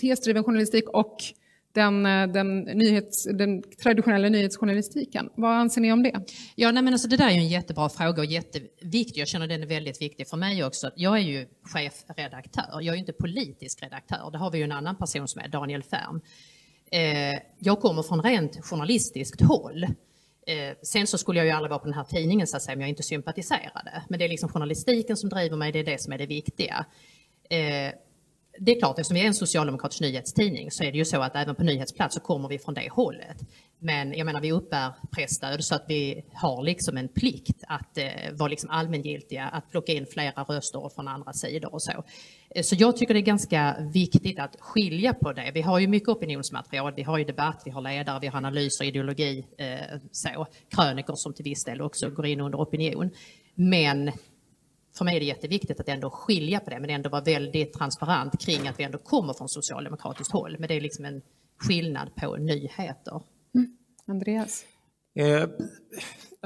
tesdriven 0.00 0.44
journalistik 0.44 0.88
och 0.88 1.16
den, 1.72 2.02
den, 2.32 2.60
nyhets, 2.60 3.24
den 3.24 3.62
traditionella 3.82 4.28
nyhetsjournalistiken. 4.28 5.30
Vad 5.34 5.52
anser 5.52 5.80
ni 5.80 5.92
om 5.92 6.02
det? 6.02 6.20
Ja, 6.54 6.72
nej, 6.72 6.82
men 6.82 6.92
alltså 6.92 7.08
det 7.08 7.16
där 7.16 7.26
är 7.26 7.30
en 7.30 7.48
jättebra 7.48 7.88
fråga 7.88 8.22
och 8.22 8.24
jätteviktig. 8.24 9.20
Jag 9.20 9.28
känner 9.28 9.46
den 9.46 9.62
är 9.62 9.66
väldigt 9.66 10.02
viktig 10.02 10.28
för 10.28 10.36
mig 10.36 10.64
också. 10.64 10.90
Jag 10.96 11.16
är 11.18 11.22
ju 11.22 11.46
chefredaktör. 11.62 12.80
Jag 12.80 12.94
är 12.94 12.98
inte 12.98 13.12
politisk 13.12 13.82
redaktör. 13.82 14.30
Det 14.32 14.38
har 14.38 14.50
vi 14.50 14.58
ju 14.58 14.64
en 14.64 14.72
annan 14.72 14.96
person 14.96 15.28
som 15.28 15.40
är, 15.40 15.48
Daniel 15.48 15.82
Färm. 15.82 16.20
Eh, 16.92 17.38
jag 17.58 17.80
kommer 17.80 18.02
från 18.02 18.22
rent 18.22 18.64
journalistiskt 18.64 19.40
håll. 19.40 19.84
Eh, 20.46 20.76
sen 20.82 21.06
så 21.06 21.18
skulle 21.18 21.40
jag 21.40 21.46
ju 21.46 21.52
aldrig 21.52 21.70
vara 21.70 21.78
på 21.78 21.84
den 21.84 21.94
här 21.94 22.04
tidningen 22.04 22.46
så 22.46 22.56
att 22.56 22.62
säga 22.62 22.74
om 22.74 22.80
jag 22.80 22.90
inte 22.90 23.02
sympatiserade. 23.02 24.02
Men 24.08 24.18
det 24.18 24.24
är 24.24 24.28
liksom 24.28 24.48
journalistiken 24.48 25.16
som 25.16 25.28
driver 25.30 25.56
mig, 25.56 25.72
det 25.72 25.78
är 25.78 25.84
det 25.84 26.00
som 26.00 26.12
är 26.12 26.18
det 26.18 26.26
viktiga. 26.26 26.86
Eh, 27.50 27.92
det 28.58 28.72
är 28.72 28.78
klart, 28.78 28.98
eftersom 28.98 29.14
vi 29.14 29.22
är 29.22 29.26
en 29.26 29.34
socialdemokratisk 29.34 30.00
nyhetstidning 30.00 30.70
så 30.70 30.84
är 30.84 30.92
det 30.92 30.98
ju 30.98 31.04
så 31.04 31.20
att 31.22 31.36
även 31.36 31.54
på 31.54 31.64
nyhetsplats 31.64 32.14
så 32.14 32.20
kommer 32.20 32.48
vi 32.48 32.58
från 32.58 32.74
det 32.74 32.88
hållet. 32.92 33.36
Men 33.78 34.12
jag 34.12 34.24
menar, 34.24 34.40
vi 34.40 34.52
uppbär 34.52 34.92
presstöd 35.10 35.64
så 35.64 35.74
att 35.74 35.84
vi 35.88 36.24
har 36.32 36.62
liksom 36.62 36.96
en 36.96 37.08
plikt 37.08 37.64
att 37.68 37.98
eh, 37.98 38.06
vara 38.32 38.48
liksom 38.48 38.70
allmängiltiga, 38.70 39.44
att 39.44 39.70
plocka 39.70 39.92
in 39.92 40.06
flera 40.06 40.42
röster 40.42 40.90
från 40.94 41.08
andra 41.08 41.32
sidor 41.32 41.74
och 41.74 41.82
så. 41.82 42.04
Eh, 42.50 42.62
så 42.62 42.76
jag 42.78 42.96
tycker 42.96 43.14
det 43.14 43.20
är 43.20 43.22
ganska 43.22 43.76
viktigt 43.92 44.38
att 44.38 44.56
skilja 44.60 45.14
på 45.14 45.32
det. 45.32 45.50
Vi 45.54 45.62
har 45.62 45.78
ju 45.78 45.86
mycket 45.88 46.08
opinionsmaterial, 46.08 46.92
vi 46.96 47.02
har 47.02 47.18
ju 47.18 47.24
debatt, 47.24 47.62
vi 47.64 47.70
har 47.70 47.80
ledare, 47.80 48.20
vi 48.20 48.26
har 48.26 48.36
analyser, 48.36 48.84
ideologi, 48.84 49.46
eh, 49.58 49.98
så. 50.12 50.46
krönikor 50.76 51.14
som 51.16 51.34
till 51.34 51.44
viss 51.44 51.64
del 51.64 51.80
också 51.80 52.10
går 52.10 52.26
in 52.26 52.40
under 52.40 52.58
opinion. 52.58 53.10
Men 53.54 54.12
för 54.98 55.04
mig 55.04 55.16
är 55.16 55.20
det 55.20 55.26
jätteviktigt 55.26 55.80
att 55.80 55.88
ändå 55.88 56.10
skilja 56.10 56.60
på 56.60 56.70
det, 56.70 56.80
men 56.80 56.90
ändå 56.90 57.10
vara 57.10 57.22
väldigt 57.22 57.72
transparent 57.72 58.40
kring 58.40 58.68
att 58.68 58.78
vi 58.80 58.84
ändå 58.84 58.98
kommer 58.98 59.32
från 59.32 59.48
socialdemokratiskt 59.48 60.32
håll. 60.32 60.56
Men 60.58 60.68
det 60.68 60.74
är 60.74 60.80
liksom 60.80 61.04
en 61.04 61.22
skillnad 61.58 62.14
på 62.14 62.36
nyheter. 62.36 63.22
Mm. 63.54 63.76
Andreas? 64.06 64.64
Eh, 65.18 65.48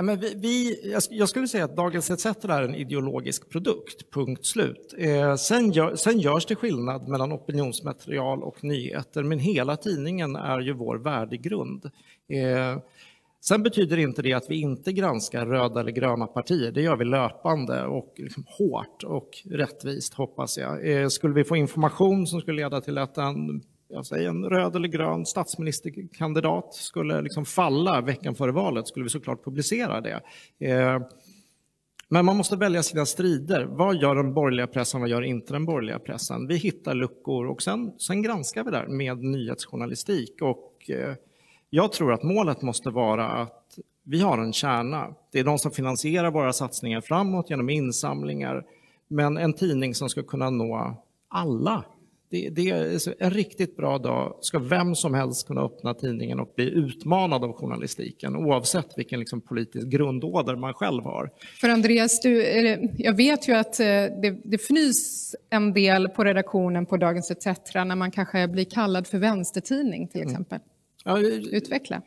men 0.03 0.21
vi, 0.21 0.35
vi, 0.35 0.77
jag 1.11 1.29
skulle 1.29 1.49
säga 1.49 1.65
att 1.65 1.77
Dagens 1.77 2.11
ETC 2.11 2.27
är 2.45 2.63
en 2.63 2.75
ideologisk 2.75 3.51
produkt, 3.51 4.11
punkt 4.11 4.47
slut. 4.47 4.95
Eh, 4.99 5.37
sen, 5.37 5.73
gör, 5.73 5.97
sen 5.97 6.19
görs 6.19 6.47
det 6.47 6.57
skillnad 6.57 7.09
mellan 7.09 7.33
opinionsmaterial 7.33 8.43
och 8.43 8.65
nyheter, 8.65 9.23
men 9.23 9.39
hela 9.39 9.77
tidningen 9.77 10.37
är 10.37 10.61
ju 10.61 10.73
vår 10.73 10.97
värdegrund. 10.97 11.91
Eh, 12.29 12.79
Sen 13.43 13.63
betyder 13.63 13.97
inte 13.97 14.23
det 14.23 14.33
att 14.33 14.51
vi 14.51 14.61
inte 14.61 14.93
granskar 14.93 15.47
röda 15.47 15.81
eller 15.81 15.93
gröna 15.93 16.27
partier. 16.27 16.73
Det 16.73 16.83
gör 16.83 16.97
vi 16.97 17.05
löpande 17.05 17.85
och 17.85 18.15
liksom 18.17 18.45
hårt 18.47 19.05
och 19.05 19.31
rättvist, 19.45 20.15
hoppas 20.15 20.59
jag. 20.59 20.91
Eh, 20.91 21.09
skulle 21.09 21.35
vi 21.35 21.45
få 21.45 21.57
information 21.57 22.27
som 22.27 22.41
skulle 22.41 22.63
leda 22.63 22.81
till 22.81 22.99
att 22.99 23.19
en, 23.19 23.63
jag 23.89 24.07
säger, 24.07 24.29
en 24.29 24.45
röd 24.45 24.77
eller 24.77 24.89
grön 24.89 25.27
statsministerkandidat 25.27 26.75
skulle 26.75 27.23
liksom 27.23 27.45
falla 27.45 28.01
veckan 28.01 28.35
före 28.35 28.53
valet 28.53 28.89
skulle 28.89 29.03
vi 29.03 29.11
såklart 29.11 29.45
publicera 29.45 30.01
det. 30.01 30.21
Eh, 30.59 31.01
men 32.09 32.25
man 32.25 32.37
måste 32.37 32.57
välja 32.57 32.83
sina 32.83 33.07
strider. 33.07 33.65
Vad 33.65 33.97
gör 33.97 34.15
den 34.15 34.35
borgerliga 34.35 34.67
pressen, 34.67 35.01
vad 35.01 35.11
gör 35.11 35.23
inte 35.23 35.53
den 35.53 35.65
borgerliga 35.65 35.99
pressen? 35.99 36.47
Vi 36.47 36.57
hittar 36.57 36.95
luckor 36.95 37.47
och 37.47 37.63
sen, 37.63 37.93
sen 37.99 38.23
granskar 38.23 38.65
vi 38.65 38.71
där 38.71 38.87
med 38.87 39.19
nyhetsjournalistik. 39.19 40.43
Och, 40.43 40.91
eh, 40.91 41.15
jag 41.71 41.93
tror 41.93 42.13
att 42.13 42.23
målet 42.23 42.63
måste 42.63 42.91
vara 42.91 43.27
att 43.27 43.79
vi 44.03 44.21
har 44.21 44.39
en 44.39 44.53
kärna. 44.53 45.15
Det 45.33 45.39
är 45.39 45.45
de 45.45 45.59
som 45.59 45.71
finansierar 45.71 46.31
våra 46.31 46.53
satsningar 46.53 47.01
framåt 47.01 47.51
genom 47.51 47.71
insamlingar. 47.71 48.65
Men 49.09 49.37
en 49.37 49.53
tidning 49.53 49.95
som 49.95 50.09
ska 50.09 50.23
kunna 50.23 50.51
nå 50.51 51.03
alla. 51.29 51.85
Det, 52.31 52.49
det 52.49 52.71
är 52.71 53.23
en 53.23 53.31
riktigt 53.31 53.77
bra 53.77 53.99
dag 53.99 54.39
ska 54.41 54.59
vem 54.59 54.95
som 54.95 55.15
helst 55.15 55.47
kunna 55.47 55.61
öppna 55.61 55.95
tidningen 55.95 56.41
och 56.41 56.53
bli 56.57 56.71
utmanad 56.71 57.45
av 57.45 57.53
journalistiken 57.53 58.37
oavsett 58.37 58.87
vilken 58.97 59.21
liksom 59.21 59.41
politisk 59.41 59.87
grundåder 59.87 60.57
man 60.57 60.75
själv 60.75 61.05
har. 61.05 61.31
För 61.61 61.69
Andreas, 61.69 62.21
du, 62.21 62.43
jag 62.99 63.17
vet 63.17 63.49
ju 63.49 63.53
att 63.53 63.81
eh, 63.81 63.87
det, 63.87 64.41
det 64.45 64.57
fnys 64.57 65.35
en 65.51 65.73
del 65.73 66.09
på 66.09 66.25
redaktionen 66.25 66.87
på 66.87 66.97
Dagens 66.97 67.31
ETC 67.31 67.75
när 67.75 67.97
man 67.97 68.11
kanske 68.11 68.49
blir 68.49 68.65
kallad 68.65 69.07
för 69.07 69.19
vänstertidning 69.19 70.09
till 70.09 70.21
mm. 70.21 70.33
exempel. 70.33 70.57
Mm. 70.57 70.70
Ja, 71.05 71.19
Utveckla. 71.19 72.03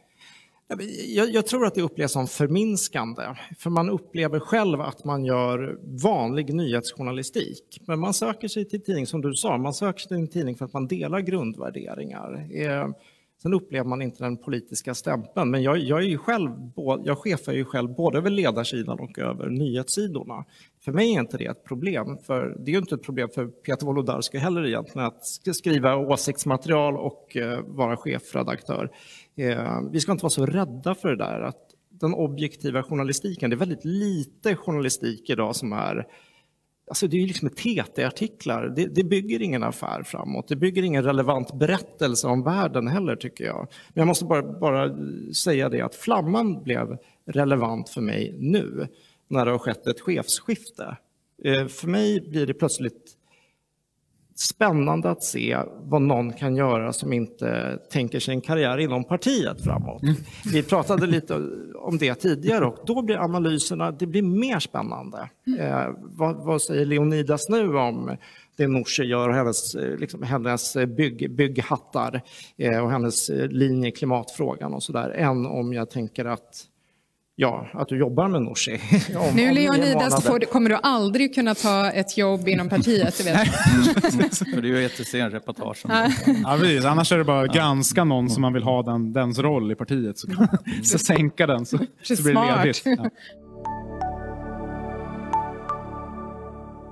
Jag, 1.07 1.29
jag, 1.29 1.47
tror 1.47 1.65
att 1.65 1.75
det 1.75 1.81
upplevs 1.81 2.11
som 2.11 2.27
förminskande, 2.27 3.23
för 3.59 3.69
man 3.69 3.89
upplever 3.89 4.39
själv 4.39 4.81
att 4.81 5.03
man 5.05 5.25
gör 5.25 5.79
vanlig 6.03 6.53
nyhetsjournalistik. 6.53 7.81
Men 7.87 7.99
man 7.99 8.13
söker 8.13 8.47
sig 8.47 8.65
till 8.65 8.83
tidning, 8.83 9.07
som 9.07 9.21
du 9.21 9.33
sa, 9.33 9.57
man 9.57 9.73
söker 9.73 9.99
sig 9.99 10.07
till 10.07 10.17
en 10.17 10.27
tidning 10.27 10.55
för 10.55 10.65
att 10.65 10.73
man 10.73 10.87
delar 10.87 11.19
grundvärderingar. 11.19 12.47
Sen 13.43 13.53
upplever 13.53 13.89
man 13.89 14.01
inte 14.01 14.23
den 14.23 14.37
politiska 14.37 14.93
stämpeln, 14.93 15.51
men 15.51 15.63
jag, 15.63 15.77
jag, 15.77 15.99
är 15.99 16.07
ju 16.07 16.17
själv, 16.17 16.49
jag 17.03 17.17
chefar 17.17 17.53
ju 17.53 17.65
själv 17.65 17.95
både 17.95 18.17
över 18.17 18.29
ledarsidan 18.29 18.99
och 18.99 19.19
över 19.19 19.49
nyhetssidorna. 19.49 20.45
För 20.85 20.91
mig 20.91 21.15
är 21.15 21.19
inte 21.19 21.37
det 21.37 21.45
ett 21.45 21.63
problem, 21.63 22.17
för 22.17 22.55
det 22.59 22.71
är 22.71 22.73
ju 22.73 22.79
inte 22.79 22.95
ett 22.95 23.03
problem 23.03 23.29
för 23.35 23.47
Peter 23.47 23.85
Wolodarski 23.85 24.37
heller 24.37 24.65
egentligen 24.65 25.07
att 25.07 25.25
skriva 25.55 25.95
åsiktsmaterial 25.95 26.97
och 26.97 27.37
eh, 27.37 27.59
vara 27.67 27.97
chefredaktör. 27.97 28.89
Eh, 29.35 29.81
vi 29.91 29.99
ska 29.99 30.11
inte 30.11 30.23
vara 30.23 30.29
så 30.29 30.45
rädda 30.45 30.95
för 30.95 31.09
det 31.09 31.17
där, 31.17 31.41
att 31.41 31.59
den 31.89 32.13
objektiva 32.13 32.83
journalistiken, 32.83 33.49
det 33.49 33.55
är 33.55 33.57
väldigt 33.57 33.85
lite 33.85 34.55
journalistik 34.55 35.29
idag 35.29 35.55
som 35.55 35.73
är 35.73 36.07
Alltså 36.87 37.07
det 37.07 37.17
är 37.17 37.21
ju 37.21 37.27
liksom 37.27 37.49
TT-artiklar, 37.49 38.73
det, 38.75 38.85
det, 38.85 39.03
bygger 39.03 39.41
ingen 39.41 39.63
affär 39.63 40.03
framåt. 40.03 40.47
Det 40.47 40.55
bygger 40.55 40.83
ingen 40.83 41.03
relevant 41.03 41.53
berättelse 41.53 42.27
om 42.27 42.43
världen 42.43 42.87
heller 42.87 43.15
tycker 43.15 43.45
jag. 43.45 43.67
Men 43.93 44.01
jag 44.01 44.07
måste 44.07 44.25
bara, 44.25 44.59
bara 44.59 44.95
säga 45.33 45.69
det 45.69 45.81
att 45.81 45.95
Flamman 45.95 46.63
blev 46.63 46.97
relevant 47.25 47.89
för 47.89 48.01
mig 48.01 48.35
nu 48.39 48.87
när 49.27 49.45
det 49.45 49.51
har 49.51 49.59
skett 49.59 49.87
ett 49.87 50.01
chefsskifte. 50.01 50.97
Eh, 51.43 51.67
för 51.67 51.87
mig 51.87 52.21
blir 52.21 52.47
det 52.47 52.53
plötsligt 52.53 53.17
spännande 54.35 55.09
att 55.09 55.23
se 55.23 55.57
vad 55.79 56.01
någon 56.01 56.33
kan 56.33 56.55
göra 56.55 56.93
som 56.93 57.13
inte 57.13 57.79
tänker 57.91 58.19
sig 58.19 58.33
en 58.33 58.41
karriär 58.41 58.77
inom 58.77 59.03
partiet 59.03 59.63
framåt. 59.63 60.03
Mm. 60.03 60.15
Vi 60.53 60.63
pratade 60.63 61.07
lite 61.07 61.33
om 61.75 61.97
det 61.97 62.15
tidigare 62.15 62.65
och 62.65 62.77
då 62.85 63.01
blir 63.01 63.17
analyserna 63.17 63.91
det 63.91 64.05
blir 64.05 64.21
mer 64.21 64.59
spännande. 64.59 65.29
Mm. 65.47 65.59
Eh, 65.59 65.87
vad, 65.99 66.35
vad, 66.35 66.61
säger 66.61 66.85
Leonidas 66.85 67.49
nu 67.49 67.77
om 67.77 68.17
det 68.55 68.67
Nooshi 68.67 69.03
gör 69.03 69.29
och 69.29 69.35
hennes, 69.35 69.75
eh, 69.75 69.97
liksom, 69.97 70.23
hennes 70.23 70.73
bygg, 70.73 71.35
bygghattar 71.35 72.21
eh, 72.57 72.83
och 72.83 72.91
hennes 72.91 73.29
eh, 73.29 73.47
linje 73.47 73.89
i 73.89 73.91
klimatfrågan 73.91 74.73
och 74.73 74.83
sådär, 74.83 75.09
än 75.09 75.45
om 75.45 75.73
jag 75.73 75.89
tänker 75.89 76.25
att 76.25 76.67
Ja, 77.35 77.67
att 77.73 77.87
du 77.87 77.97
jobbar 77.97 78.27
med 78.27 78.41
Nooshi. 78.41 78.79
nu 79.35 79.51
Leonidas 79.51 80.23
får, 80.23 80.39
kommer 80.39 80.69
du 80.69 80.75
aldrig 80.75 81.35
kunna 81.35 81.55
ta 81.55 81.91
ett 81.91 82.17
jobb 82.17 82.47
inom 82.47 82.69
partiet. 82.69 83.17
Du 83.17 83.23
vet. 83.23 84.37
För 84.37 84.61
du 84.61 84.77
är 84.77 84.81
jättesen 84.81 85.31
reportage. 85.31 85.85
Ja. 85.87 86.09
precis. 86.59 86.85
Annars 86.85 87.11
är 87.11 87.17
det 87.17 87.23
bara 87.23 87.41
att 87.41 87.53
granska 87.53 88.03
någon 88.03 88.29
som 88.29 88.41
man 88.41 88.53
vill 88.53 88.63
ha 88.63 88.83
den, 88.83 89.13
dens 89.13 89.39
roll 89.39 89.71
i 89.71 89.75
partiet. 89.75 90.17
Så, 90.17 90.27
så 90.83 90.97
sänka 90.97 91.47
den 91.47 91.65
så, 91.65 91.77
så 92.03 92.23
blir 92.23 92.33
det 92.33 92.55
ledigt. 92.55 92.81
Ja. 92.85 93.09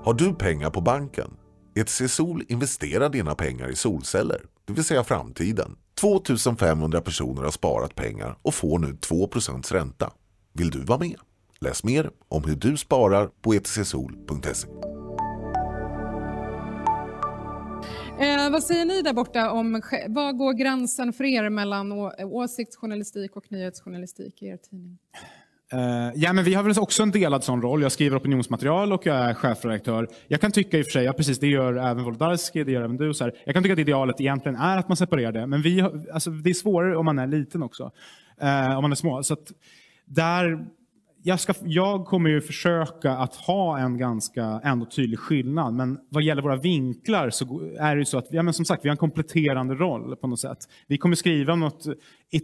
Har 0.03 0.13
du 0.13 0.33
pengar 0.33 0.69
på 0.69 0.81
banken? 0.81 1.31
ETC 1.75 2.01
Sol 2.07 2.43
investerar 2.47 3.09
dina 3.09 3.35
pengar 3.35 3.71
i 3.71 3.75
solceller, 3.75 4.41
det 4.65 4.73
vill 4.73 4.83
säga 4.83 5.03
framtiden. 5.03 5.75
2500 5.99 7.01
personer 7.01 7.41
har 7.41 7.51
sparat 7.51 7.95
pengar 7.95 8.37
och 8.41 8.53
får 8.53 8.79
nu 8.79 8.87
2% 8.87 9.73
ränta. 9.73 10.11
Vill 10.53 10.69
du 10.69 10.79
vara 10.79 10.99
med? 10.99 11.15
Läs 11.59 11.83
mer 11.83 12.09
om 12.27 12.43
hur 12.43 12.55
du 12.55 12.77
sparar 12.77 13.29
på 13.41 13.53
etcsol.se. 13.53 14.67
Eh, 18.19 18.51
vad 18.51 18.63
säger 18.63 18.85
ni 18.85 19.01
där 19.01 19.13
borta 19.13 19.51
om, 19.51 19.81
vad 20.07 20.37
går 20.37 20.53
gränsen 20.53 21.13
för 21.13 21.23
er 21.23 21.49
mellan 21.49 21.91
å, 21.91 22.11
åsiktsjournalistik 22.23 23.35
och 23.35 23.51
nyhetsjournalistik 23.51 24.41
i 24.41 24.47
er 24.47 24.57
tidning? 24.57 24.97
Uh, 25.73 26.11
ja, 26.15 26.33
men 26.33 26.43
vi 26.43 26.53
har 26.53 26.63
väl 26.63 26.79
också 26.79 27.03
en 27.03 27.11
delad 27.11 27.43
sån 27.43 27.61
roll. 27.61 27.81
Jag 27.81 27.91
skriver 27.91 28.17
opinionsmaterial 28.17 28.93
och 28.93 29.05
jag 29.05 29.15
är 29.15 29.33
chefredaktör. 29.33 30.07
Jag 30.27 30.41
kan 30.41 30.51
tycka 30.51 30.77
i 30.77 30.81
och 30.81 30.85
för 30.85 30.91
sig, 30.91 31.05
ja, 31.05 31.13
precis 31.13 31.39
det 31.39 31.47
gör 31.47 31.73
även 31.73 32.03
Wolodarski, 32.03 32.63
det 32.63 32.71
gör 32.71 32.81
även 32.81 32.97
du. 32.97 33.13
Så 33.13 33.23
här. 33.23 33.33
Jag 33.45 33.55
kan 33.55 33.63
tycka 33.63 33.73
att 33.73 33.79
idealet 33.79 34.21
egentligen 34.21 34.55
är 34.55 34.77
att 34.77 34.87
man 34.87 34.97
separerar 34.97 35.31
det. 35.31 35.47
Men 35.47 35.61
vi 35.61 35.79
har, 35.79 36.05
alltså, 36.13 36.29
det 36.29 36.49
är 36.49 36.53
svårare 36.53 36.97
om 36.97 37.05
man 37.05 37.19
är 37.19 37.27
liten 37.27 37.63
också. 37.63 37.83
Uh, 38.43 38.77
om 38.77 38.81
man 38.81 38.91
är 38.91 38.95
små. 38.95 39.23
Så 39.23 39.33
att, 39.33 39.51
där 40.15 40.65
jag, 41.23 41.39
ska, 41.39 41.53
jag 41.63 42.05
kommer 42.05 42.29
ju 42.29 42.41
försöka 42.41 43.11
att 43.11 43.35
ha 43.35 43.79
en 43.79 43.97
ganska 43.97 44.61
ändå 44.63 44.85
tydlig 44.85 45.19
skillnad. 45.19 45.73
Men 45.73 45.99
vad 46.09 46.23
gäller 46.23 46.41
våra 46.41 46.55
vinklar 46.55 47.29
så 47.29 47.61
är 47.79 47.95
det 47.95 47.99
ju 47.99 48.05
så 48.05 48.17
att 48.17 48.27
ja, 48.31 48.43
men 48.43 48.53
som 48.53 48.65
sagt, 48.65 48.85
vi 48.85 48.89
har 48.89 48.93
en 48.93 48.97
kompletterande 48.97 49.75
roll 49.75 50.15
på 50.15 50.27
något 50.27 50.39
sätt. 50.39 50.57
Vi 50.87 50.97
kommer 50.97 51.15
skriva 51.15 51.53
om 51.53 51.59
något, 51.59 51.85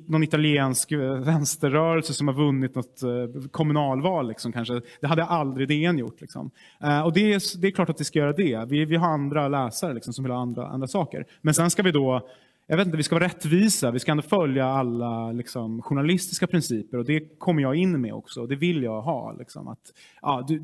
någon 0.08 0.24
italiensk 0.24 0.92
eh, 0.92 1.00
vänsterrörelse 1.00 2.14
som 2.14 2.28
har 2.28 2.36
vunnit 2.36 2.76
något 2.76 3.04
eh, 3.04 3.50
kommunalval. 3.52 4.28
Liksom, 4.28 4.52
kanske. 4.52 4.82
Det 5.02 5.08
hade 5.08 5.24
aldrig 5.24 5.68
DN 5.68 5.98
gjort. 5.98 6.22
Liksom. 6.22 6.52
Eh, 6.84 7.02
och 7.02 7.14
det 7.14 7.34
är, 7.34 7.62
det 7.62 7.68
är 7.68 7.72
klart 7.72 7.90
att 7.90 8.00
vi 8.00 8.06
ska 8.06 8.20
göra 8.20 8.34
det. 8.34 8.66
Vi, 8.68 8.86
vi 8.86 8.96
har 8.96 9.08
andra 9.08 9.48
läsare 9.48 9.94
liksom, 9.94 10.14
som 10.14 10.24
vill 10.24 10.32
ha 10.32 10.42
andra, 10.42 10.68
andra 10.68 10.88
saker. 10.88 11.26
Men 11.42 11.54
sen 11.54 11.70
ska 11.70 11.84
vi 11.84 11.92
då 11.92 12.28
jag 12.70 12.78
vet 12.78 12.86
inte, 12.86 12.98
vi 12.98 13.04
ska 13.04 13.16
vara 13.16 13.26
rättvisa, 13.26 13.92
vi 13.92 14.00
ska 14.00 14.12
ändå 14.12 14.24
följa 14.24 14.66
alla 14.66 15.32
liksom, 15.32 15.82
journalistiska 15.82 16.48
principer 16.48 16.98
och 16.98 17.06
det 17.06 17.40
kommer 17.40 17.62
jag 17.62 17.76
in 17.76 18.02
med 18.02 18.14
också 18.14 18.42
och 18.42 18.48
det 18.48 18.56
vill 18.56 18.84
jag 18.84 19.02
ha. 19.02 19.32
Liksom, 19.32 19.68
att, 19.68 19.94
ja, 20.22 20.46
du, 20.48 20.64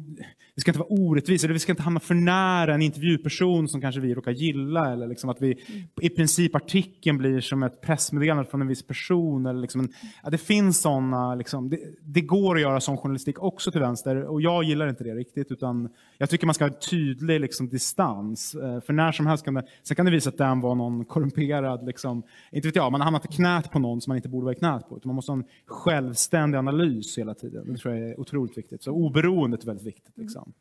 vi 0.56 0.62
ska 0.62 0.72
inte 0.72 0.80
vara 0.80 0.89
orättvisa, 0.89 1.48
vi 1.48 1.60
ska 1.60 1.72
inte 1.72 1.84
hamna 1.84 2.00
för 2.00 2.16
nära 2.16 2.74
en 2.74 2.82
intervjuperson 2.82 3.68
som 3.68 3.82
kanske 3.82 4.02
vi 4.02 4.13
råkar 4.13 4.32
gilla 4.32 4.92
eller 4.92 5.08
liksom 5.08 5.30
att 5.30 5.42
vi 5.42 5.58
i 6.02 6.10
princip 6.10 6.56
artikeln 6.56 7.18
blir 7.18 7.42
som 7.42 7.63
ett 7.63 7.82
pressmeddelande 7.82 8.46
från 8.46 8.62
en 8.62 8.68
viss 8.68 8.88
person. 8.88 9.46
Eller 9.46 9.62
liksom 9.62 9.82
en, 9.82 9.94
ja, 10.24 10.30
det 10.30 10.38
finns 10.38 10.82
sådana, 10.82 11.36
liksom, 11.36 11.70
det, 11.70 11.80
det, 12.02 12.22
går 12.22 12.56
att 12.56 12.62
göra 12.62 12.80
sån 12.80 12.98
journalistik 12.98 13.44
också 13.44 13.72
till 13.72 13.82
vänster 13.82 14.24
och 14.24 14.42
jag 14.42 14.63
gillar 14.63 14.89
inte 14.89 15.04
det 15.04 15.16
riktigt 15.16 15.52
utan 15.52 15.89
jag 16.24 16.30
tycker 16.30 16.46
man 16.46 16.54
ska 16.54 16.64
ha 16.64 16.70
en 16.70 16.80
tydlig 16.80 17.40
liksom, 17.40 17.70
distans. 17.70 18.56
Eh, 18.56 18.82
för 18.82 18.94
när 18.94 19.12
som 19.12 19.28
helst 19.28 19.46
kan 19.46 19.54
det, 19.54 19.64
sen 19.84 19.96
kan 19.96 20.06
det 20.06 20.12
visa 20.12 20.30
att 20.30 20.38
den 20.38 20.62
var 20.62 20.76
någon 20.76 21.06
korrumperad 21.06 21.86
liksom, 21.86 22.24
inte 22.52 22.68
vet 22.68 22.76
jag, 22.76 22.92
man 22.92 23.02
har 23.02 23.06
hamnat 23.06 23.26
i 23.26 23.36
knät 23.36 23.72
på 23.72 23.80
någon 23.80 24.02
som 24.02 24.12
man 24.12 24.18
inte 24.18 24.30
borde 24.30 24.44
vara 24.44 24.56
i 24.56 24.60
knät 24.60 24.90
på. 24.90 25.00
Man 25.04 25.16
måste 25.16 25.32
ha 25.32 25.38
en 25.38 25.46
självständig 25.66 26.58
analys 26.58 27.18
hela 27.18 27.34
tiden. 27.34 27.74
Det 27.74 27.78
tror 27.78 27.96
jag 27.96 28.10
är 28.10 28.20
otroligt 28.20 28.58
viktigt. 28.58 28.84
Så 28.84 28.92
oberoendet 28.92 29.64
är 29.64 29.68
väldigt 29.68 29.88
viktigt. 29.88 30.18
Liksom. 30.18 30.54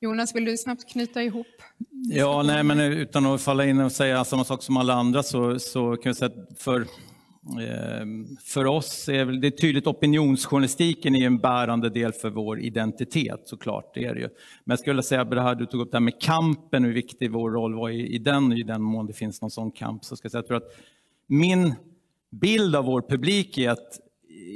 Jonas, 0.00 0.34
vill 0.34 0.44
du 0.44 0.56
snabbt 0.56 0.92
knyta 0.92 1.22
ihop? 1.22 1.46
Ja, 2.12 2.42
nej, 2.42 2.62
men 2.62 2.80
utan 2.80 3.26
att 3.26 3.40
falla 3.40 3.66
in 3.66 3.80
och 3.80 3.92
säga 3.92 4.24
samma 4.24 4.44
sak 4.44 4.62
som 4.62 4.76
alla 4.76 4.94
andra 4.94 5.22
så, 5.22 5.58
så 5.58 5.96
kan 5.96 6.10
jag 6.10 6.16
säga 6.16 6.30
att 6.30 6.58
för, 6.58 6.86
Ehm, 7.46 8.36
för 8.36 8.66
oss 8.66 9.08
är 9.08 9.26
det, 9.26 9.40
det 9.40 9.50
tydligt 9.50 9.86
opinionsjournalistiken 9.86 11.14
är 11.14 11.26
en 11.26 11.38
bärande 11.38 11.90
del 11.90 12.12
för 12.12 12.30
vår 12.30 12.60
identitet 12.60 13.40
såklart. 13.44 13.94
Det 13.94 14.04
är 14.04 14.14
det 14.14 14.20
ju. 14.20 14.28
Men 14.64 14.72
jag 14.72 14.78
skulle 14.78 15.02
säga 15.02 15.24
det 15.24 15.42
här 15.42 15.54
du 15.54 15.66
tog 15.66 15.80
upp 15.80 15.90
det 15.90 15.96
här 15.96 16.02
med 16.02 16.20
kampen, 16.20 16.84
hur 16.84 16.92
viktig 16.92 17.30
vår 17.32 17.50
roll 17.50 17.74
var 17.74 17.90
i, 17.90 18.14
i 18.14 18.18
den, 18.18 18.52
i 18.52 18.62
den 18.62 18.82
mån 18.82 19.06
det 19.06 19.12
finns 19.12 19.40
någon 19.40 19.50
sån 19.50 19.70
kamp. 19.70 20.04
Så 20.04 20.16
ska 20.16 20.26
jag 20.26 20.32
säga, 20.32 20.38
jag 20.38 20.46
tror 20.46 20.56
att 20.56 20.76
min 21.26 21.74
bild 22.30 22.76
av 22.76 22.84
vår 22.84 23.02
publik 23.02 23.58
är 23.58 23.70
att 23.70 24.00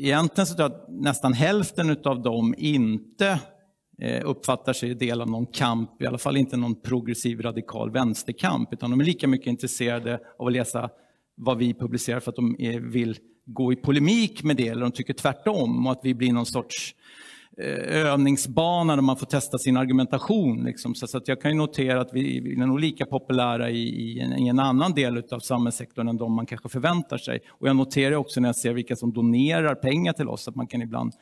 egentligen 0.02 0.46
så 0.46 0.54
tror 0.54 0.70
jag 0.70 0.80
att 0.80 0.88
nästan 0.88 1.32
hälften 1.32 1.96
av 2.04 2.22
dem 2.22 2.54
inte 2.58 3.40
eh, 3.98 4.22
uppfattar 4.24 4.72
sig 4.72 4.94
del 4.94 5.20
av 5.20 5.30
någon 5.30 5.46
kamp, 5.46 6.02
i 6.02 6.06
alla 6.06 6.18
fall 6.18 6.36
inte 6.36 6.56
någon 6.56 6.80
progressiv 6.80 7.40
radikal 7.40 7.90
vänsterkamp, 7.90 8.72
utan 8.72 8.90
de 8.90 9.00
är 9.00 9.04
lika 9.04 9.28
mycket 9.28 9.46
intresserade 9.46 10.20
av 10.38 10.46
att 10.46 10.52
läsa 10.52 10.90
vad 11.36 11.58
vi 11.58 11.74
publicerar 11.74 12.20
för 12.20 12.30
att 12.30 12.36
de 12.36 12.56
vill 12.80 13.18
gå 13.46 13.72
i 13.72 13.76
polemik 13.76 14.42
med 14.42 14.56
det, 14.56 14.68
eller 14.68 14.82
de 14.82 14.92
tycker 14.92 15.14
tvärtom 15.14 15.86
och 15.86 15.92
att 15.92 16.00
vi 16.02 16.14
blir 16.14 16.32
någon 16.32 16.46
sorts 16.46 16.94
eh, 17.58 18.06
övningsbana 18.06 18.96
där 18.96 19.02
man 19.02 19.16
får 19.16 19.26
testa 19.26 19.58
sin 19.58 19.76
argumentation. 19.76 20.64
Liksom. 20.64 20.94
Så, 20.94 21.16
att 21.16 21.28
jag 21.28 21.40
kan 21.40 21.56
notera 21.56 22.00
att 22.00 22.10
vi, 22.12 22.40
vi 22.40 22.52
är 22.52 22.66
nog 22.66 22.80
lika 22.80 23.06
populära 23.06 23.70
i, 23.70 23.82
i, 23.82 24.20
en, 24.20 24.38
i, 24.38 24.48
en, 24.48 24.58
annan 24.58 24.92
del 24.92 25.22
av 25.30 25.38
samhällssektorn 25.38 26.08
än 26.08 26.16
de 26.16 26.32
man 26.32 26.46
kanske 26.46 26.68
förväntar 26.68 27.18
sig. 27.18 27.40
Och 27.48 27.68
jag 27.68 27.76
noterar 27.76 28.16
också 28.16 28.40
när 28.40 28.48
jag 28.48 28.56
ser 28.56 28.72
vilka 28.72 28.96
som 28.96 29.12
donerar 29.12 29.74
pengar 29.74 30.12
till 30.12 30.28
oss 30.28 30.48
att 30.48 30.54
man 30.54 30.66
kan 30.66 30.82
ibland 30.82 31.12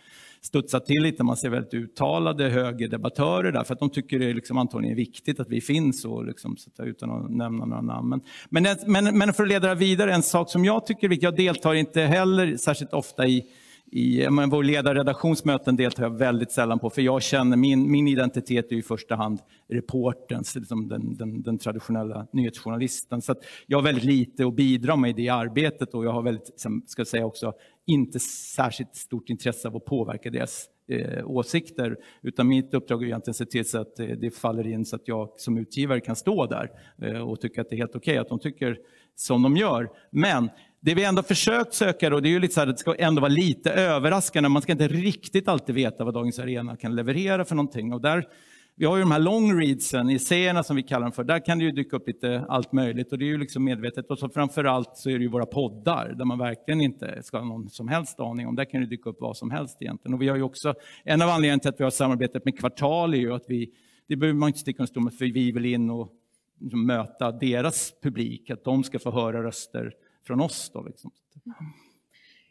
studsat 0.43 0.87
till 0.87 1.03
lite. 1.03 1.25
Man 1.25 1.37
ser 1.37 1.51
väldigt 1.51 1.75
uttalade 1.75 2.49
högerdebattörer 2.49 3.53
där 3.53 3.65
för 3.65 3.75
att 3.75 3.81
de 3.81 3.91
tycker 3.91 4.19
det 4.19 4.31
är 4.31 4.35
liksom 4.35 4.59
antagligen 4.59 4.97
viktigt 4.97 5.41
att 5.41 5.49
vi 5.49 5.61
finns 5.61 6.05
och 6.05 6.27
liksom, 6.27 6.57
utan 6.79 7.11
att 7.11 7.31
nämna 7.31 7.65
några 7.65 7.83
namn. 7.83 8.21
Men, 8.49 8.67
men, 8.87 9.19
men 9.19 9.33
för 9.33 9.43
att 9.43 9.49
leda 9.49 9.69
det 9.69 9.75
vidare, 9.75 10.15
en 10.15 10.23
sak 10.23 10.51
som 10.51 10.65
jag 10.65 10.87
tycker 10.87 11.07
är 11.07 11.09
viktig, 11.09 11.27
jag 11.27 11.37
deltar 11.37 11.75
inte 11.75 12.01
heller 12.01 12.57
särskilt 12.57 12.93
ofta 12.93 13.27
i 13.27 13.45
i 13.93 14.31
men, 14.31 14.51
vår 14.51 14.65
ledarredaktionsmöten 14.65 15.77
deltar 15.77 16.03
jag 16.03 16.19
väldigt 16.19 16.53
sällan 16.53 16.79
på, 16.79 16.91
för 16.91 17.03
jag 17.03 17.23
känner 17.23 17.57
min, 17.57 17.91
min 17.91 18.09
identitet 18.09 18.73
är 18.73 18.77
i 18.77 18.83
första 18.83 19.15
hand 19.15 19.41
reporterns, 19.69 20.55
liksom 20.55 20.89
den, 20.89 21.17
den, 21.17 21.43
den, 21.43 21.59
traditionella 21.59 22.27
nyhetsjournalisten. 22.33 23.23
Så 23.23 23.35
jag 23.67 23.79
har 23.79 23.83
väldigt 23.83 24.05
lite 24.05 24.47
att 24.47 24.55
bidra 24.55 24.97
med 24.97 25.11
i 25.11 25.13
det 25.13 25.29
arbetet 25.29 25.95
och 25.95 26.05
jag 26.05 26.13
har 26.13 26.23
väldigt, 26.23 26.61
ska 26.87 27.01
jag 27.01 27.07
säga 27.07 27.27
också, 27.27 27.53
inte 27.87 28.21
särskilt 28.21 28.95
stort 28.95 29.31
intresse 29.31 29.69
av 29.69 29.77
att 29.77 29.85
påverka 29.85 30.31
deras 30.31 30.67
eh, 30.89 31.31
åsikter. 31.31 31.97
Utan 32.23 32.49
mitt 32.49 32.75
uppdrag 32.75 33.03
är 33.03 33.07
egentligen 33.07 33.33
att 33.33 33.37
se 33.37 33.47
till 33.47 33.65
så 33.65 33.81
att 33.81 33.99
eh, 33.99 34.07
det 34.07 34.31
faller 34.31 34.67
in 34.67 34.85
så 34.85 34.97
att 34.97 35.09
jag 35.09 35.29
som 35.37 35.59
utgivare 35.59 36.01
kan 36.01 36.17
stå 36.17 36.47
där 36.47 36.71
eh, 37.03 37.29
och 37.29 37.41
tycka 37.41 37.61
att 37.61 37.69
det 37.71 37.75
är 37.75 37.79
helt 37.79 37.97
okej 37.97 38.13
okay, 38.13 38.19
att 38.19 38.29
de 38.29 38.39
tycker 38.39 38.79
som 39.15 39.43
de 39.43 39.57
gör. 39.57 39.91
Men 40.11 40.51
det 40.85 40.95
vi 40.95 41.05
ändå 41.05 41.23
försökt 41.23 41.75
söka, 41.75 42.11
då, 42.11 42.21
det 42.21 42.29
är 42.29 42.31
ju 42.31 42.41
lite 42.41 42.55
så 42.55 42.61
här, 42.61 42.67
det 42.67 42.77
ska 42.77 42.95
ändå 42.95 43.21
vara 43.21 43.33
lite 43.33 43.73
överraskande. 43.73 44.49
Man 44.49 44.63
ska 44.63 44.73
inte 44.73 44.89
riktigt 44.89 45.49
alltid 45.49 45.75
veta 45.75 46.05
vad 46.05 46.15
Dagens 46.15 46.39
Arena 46.39 46.77
kan 46.77 46.97
leverera 46.97 47.45
för 47.45 47.55
någonting. 47.55 47.93
Och 47.93 48.01
där, 48.01 48.29
vi 48.77 48.87
har 48.87 48.97
ju 48.97 49.03
de 49.03 49.11
här 49.11 49.19
long 49.19 49.61
readsen, 49.61 50.11
essäerna 50.11 50.63
som 50.63 50.77
vi 50.77 50.83
kallar 50.83 51.03
dem 51.03 51.13
för. 51.13 51.25
Där 51.25 51.45
kan 51.45 51.59
det 51.59 51.65
ju 51.65 51.73
dyka 51.73 51.97
upp 51.97 52.09
lite 52.09 52.45
allt 52.49 52.73
möjligt 52.73 53.13
och 53.13 53.19
det 53.19 53.25
är 53.25 53.27
ju 53.27 53.39
liksom 53.39 53.65
medvetet. 53.65 54.11
Och 54.11 54.19
så 54.19 54.29
framförallt 54.29 54.97
så 54.97 55.11
är 55.11 55.19
det 55.19 55.23
ju 55.23 55.29
våra 55.29 55.47
poddar 55.47 56.15
där 56.19 56.25
man 56.25 56.39
verkligen 56.39 56.81
inte 56.81 57.23
ska 57.23 57.39
ha 57.39 57.45
någon 57.45 57.71
som 57.71 57.89
helst 57.89 58.21
aning 58.21 58.47
om. 58.47 58.57
Där 58.57 58.65
kan 58.65 58.81
det 58.81 58.87
dyka 58.87 59.11
upp 59.11 59.21
vad 59.21 59.37
som 59.37 59.51
helst 59.51 59.77
egentligen. 59.81 60.15
Och 60.15 60.23
vi 60.23 60.29
har 60.29 60.37
ju 60.37 60.43
också, 60.43 60.75
en 61.05 61.23
av 61.23 61.29
anledningarna 61.29 61.61
till 61.61 61.69
att 61.69 61.81
vi 61.81 61.85
har 61.85 61.91
samarbetet 61.91 62.45
med 62.45 62.59
Kvartal 62.59 63.15
är 63.15 63.19
ju 63.19 63.35
att 63.35 63.45
vi, 63.49 63.71
det 64.09 64.17
behöver 64.17 64.39
man 64.39 64.49
inte 64.49 64.59
sticka 64.59 64.83
under 64.83 65.01
med, 65.01 65.15
för 65.15 65.25
vi 65.25 65.53
vill 65.53 65.65
in 65.65 65.91
och 65.91 66.13
liksom 66.61 66.87
möta 66.87 67.33
deras 67.33 67.93
publik, 68.03 68.51
att 68.51 68.65
de 68.65 68.85
ska 68.85 68.99
få 68.99 69.11
höra 69.11 69.43
röster 69.43 69.93
från 70.27 70.41
oss. 70.41 70.71
Då, 70.75 70.83
liksom. 70.83 71.11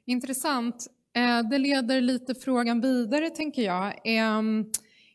Intressant. 0.05 0.87
Eh, 1.15 1.49
det 1.49 1.57
leder 1.57 2.01
lite 2.01 2.35
frågan 2.35 2.81
vidare, 2.81 3.29
tänker 3.29 3.61
jag. 3.61 3.93
Ehm, 4.03 4.65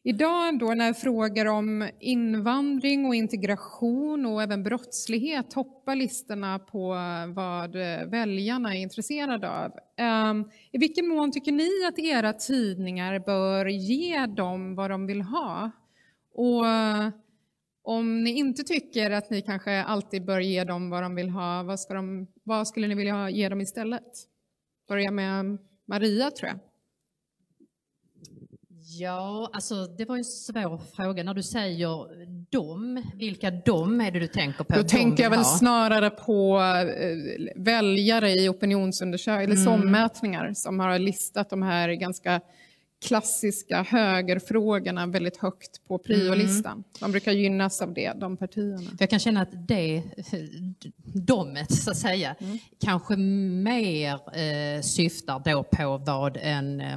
idag 0.03 0.59
då 0.59 0.75
när 0.75 0.93
frågor 0.93 1.47
om 1.47 1.89
invandring 2.01 3.07
och 3.07 3.15
integration 3.15 4.27
och 4.27 4.43
även 4.43 4.63
brottslighet 4.63 5.51
toppar 5.51 5.95
listorna 5.95 6.59
på 6.59 6.89
vad 7.35 7.77
väljarna 8.11 8.77
är 8.77 8.81
intresserade 8.81 9.51
av. 9.51 9.73
Ehm, 9.97 10.45
I 10.73 10.79
vilken 10.79 11.09
mån 11.09 11.33
tycker 11.33 11.53
ni 11.53 11.71
att 11.89 11.99
era 11.99 12.33
tidningar 12.33 13.19
bör 13.19 13.67
ge 13.67 14.27
dem 14.27 14.75
vad 14.75 14.91
de 14.91 15.07
vill 15.07 15.23
ha? 15.23 15.71
Och 16.35 16.65
om 17.87 18.25
ni 18.25 18.31
inte 18.31 18.63
tycker 18.63 19.11
att 19.11 19.31
ni 19.31 19.43
kanske 19.43 19.83
alltid 19.83 20.25
bör 20.25 20.41
ge 20.41 20.65
dem 20.65 20.91
vad 20.91 21.03
de 21.03 21.15
vill 21.15 21.31
ha, 21.31 21.63
vad, 21.63 21.81
ska 21.81 21.95
de, 21.95 22.27
vad 22.43 22.69
skulle 22.69 22.87
ni 22.89 22.95
vilja 22.95 23.31
ge 23.31 23.49
dem 23.49 23.61
istället? 23.61 24.03
Börja 24.89 25.11
med 25.11 25.59
Maria, 25.89 26.31
tror 26.31 26.49
jag. 26.49 26.59
Ja, 28.99 29.51
alltså 29.53 29.87
det 29.87 30.05
var 30.05 30.17
en 30.17 30.25
svår 30.25 30.79
fråga. 30.97 31.23
När 31.23 31.35
du 31.35 31.43
säger 31.43 32.27
dom, 32.51 33.03
vilka 33.15 33.51
dom 33.51 34.01
är 34.01 34.11
det 34.11 34.21
du 34.21 34.27
tänker 34.27 34.65
på? 34.65 34.75
Då 34.75 34.83
tänker 34.83 35.23
jag 35.23 35.31
väl 35.31 35.45
snarare 35.45 36.11
på 36.11 36.59
eh, 36.61 37.63
väljare 37.63 38.31
i 38.33 38.49
opinionsundersökningar, 38.49 39.45
eller 39.45 39.55
mm. 39.55 39.65
sommätningar 39.65 40.53
som 40.55 40.81
har 40.81 40.99
listat 40.99 41.51
de 41.51 41.63
här 41.63 41.89
ganska 41.93 42.41
klassiska 43.07 43.83
högerfrågorna 43.83 45.07
väldigt 45.07 45.37
högt 45.37 45.85
på 45.89 45.99
priolistan. 45.99 46.73
Mm. 46.73 46.85
De 47.01 47.13
brukar 47.13 47.33
gynnas 47.33 47.83
av 47.83 47.95
det, 47.95 48.13
de 48.13 48.37
partierna. 48.37 48.91
Jag 48.99 49.11
kan 49.11 49.19
känna 49.19 49.43
att 49.43 49.69
det 49.69 50.03
domet, 51.05 51.73
så 51.73 51.91
att 51.91 51.97
säga, 51.97 52.37
mm. 52.39 52.59
kanske 52.81 53.17
mer 53.17 54.13
eh, 54.15 54.81
syftar 54.81 55.43
då 55.45 55.63
på 55.63 55.99
vad 55.99 56.39
en 56.43 56.81
eh, 56.81 56.97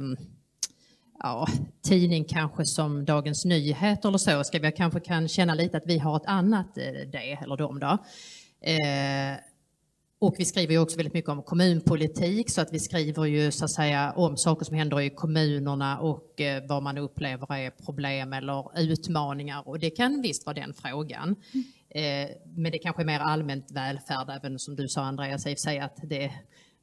ja, 1.18 1.48
tidning 1.82 2.24
kanske 2.24 2.64
som 2.64 3.04
Dagens 3.04 3.44
Nyheter 3.44 4.08
eller 4.08 4.18
så, 4.18 4.44
ska 4.44 4.58
vi 4.58 4.72
kanske 4.72 5.00
kan 5.00 5.28
känna 5.28 5.54
lite 5.54 5.76
att 5.76 5.86
vi 5.86 5.98
har 5.98 6.16
ett 6.16 6.26
annat 6.26 6.78
eh, 6.78 6.84
det, 7.12 7.32
eller 7.42 7.56
dem 7.56 7.80
då. 7.80 7.98
Eh, 8.62 9.49
och 10.20 10.34
vi 10.38 10.44
skriver 10.44 10.72
ju 10.72 10.78
också 10.78 10.96
väldigt 10.96 11.14
mycket 11.14 11.30
om 11.30 11.42
kommunpolitik 11.42 12.50
så 12.50 12.60
att 12.60 12.72
vi 12.72 12.78
skriver 12.78 13.24
ju 13.24 13.50
så 13.50 13.64
att 13.64 13.70
säga 13.70 14.12
om 14.16 14.36
saker 14.36 14.64
som 14.64 14.76
händer 14.76 15.00
i 15.00 15.10
kommunerna 15.10 15.98
och 15.98 16.40
eh, 16.40 16.62
vad 16.68 16.82
man 16.82 16.98
upplever 16.98 17.54
är 17.54 17.70
problem 17.70 18.32
eller 18.32 18.80
utmaningar 18.80 19.68
och 19.68 19.78
det 19.78 19.90
kan 19.90 20.22
visst 20.22 20.46
vara 20.46 20.54
den 20.54 20.74
frågan. 20.74 21.36
Men 22.44 22.72
det 22.72 22.78
kanske 22.78 23.02
är 23.02 23.06
mer 23.06 23.20
allmänt 23.20 23.70
välfärd, 23.70 24.28
även 24.30 24.58
som 24.58 24.76
du 24.76 24.88
sa 24.88 25.02
Andreas, 25.02 25.46
i 25.46 25.54
och 25.54 25.58
för 25.58 25.62
sig 25.62 25.78
att 25.78 25.96
det, 26.02 26.32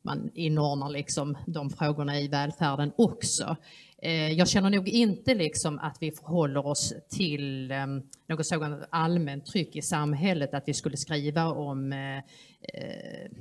man 0.07 0.31
inordnar 0.33 0.89
liksom 0.89 1.37
de 1.47 1.69
frågorna 1.69 2.19
i 2.19 2.27
välfärden 2.27 2.91
också. 2.97 3.57
Eh, 4.01 4.31
jag 4.31 4.47
känner 4.47 4.69
nog 4.69 4.87
inte 4.87 5.33
liksom 5.33 5.79
att 5.79 5.97
vi 5.99 6.11
förhåller 6.11 6.65
oss 6.65 6.93
till 7.09 7.71
ehm, 7.71 8.01
något 8.27 8.45
sådant 8.45 8.83
allmänt 8.89 9.45
tryck 9.45 9.75
i 9.75 9.81
samhället 9.81 10.53
att 10.53 10.63
vi 10.67 10.73
skulle 10.73 10.97
skriva 10.97 11.45
om 11.45 11.93
eh, 11.93 12.17
eh, 12.17 13.31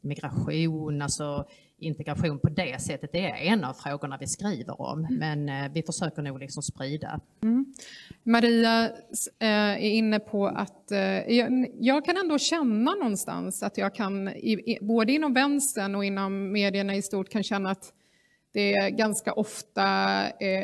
migration, 0.00 1.02
alltså 1.02 1.46
integration 1.80 2.38
på 2.38 2.48
det 2.48 2.82
sättet. 2.82 3.12
Det 3.12 3.30
är 3.30 3.36
en 3.36 3.64
av 3.64 3.72
frågorna 3.72 4.16
vi 4.20 4.26
skriver 4.26 4.80
om, 4.80 5.06
men 5.10 5.48
eh, 5.48 5.72
vi 5.74 5.82
försöker 5.82 6.22
nog 6.22 6.40
liksom 6.40 6.62
sprida. 6.62 7.20
Mm. 7.42 7.74
Maria 8.22 8.84
eh, 9.38 9.48
är 9.48 9.90
inne 9.90 10.18
på 10.18 10.46
att 10.46 10.92
eh, 10.92 10.98
jag, 11.78 12.04
kan 12.04 12.16
ändå 12.16 12.38
känna 12.38 12.94
någonstans 12.94 13.62
att 13.62 13.78
jag 13.78 13.94
kan, 13.94 14.30
både 14.80 15.12
inom 15.12 15.34
vänstern 15.34 15.94
och 15.94 16.04
inom 16.04 16.52
medierna 16.52 16.94
i 16.94 17.02
stort, 17.02 17.28
kan 17.28 17.42
känna 17.42 17.70
att 17.70 17.92
det 18.52 18.74
är 18.74 18.90
ganska 18.90 19.32
ofta 19.32 19.84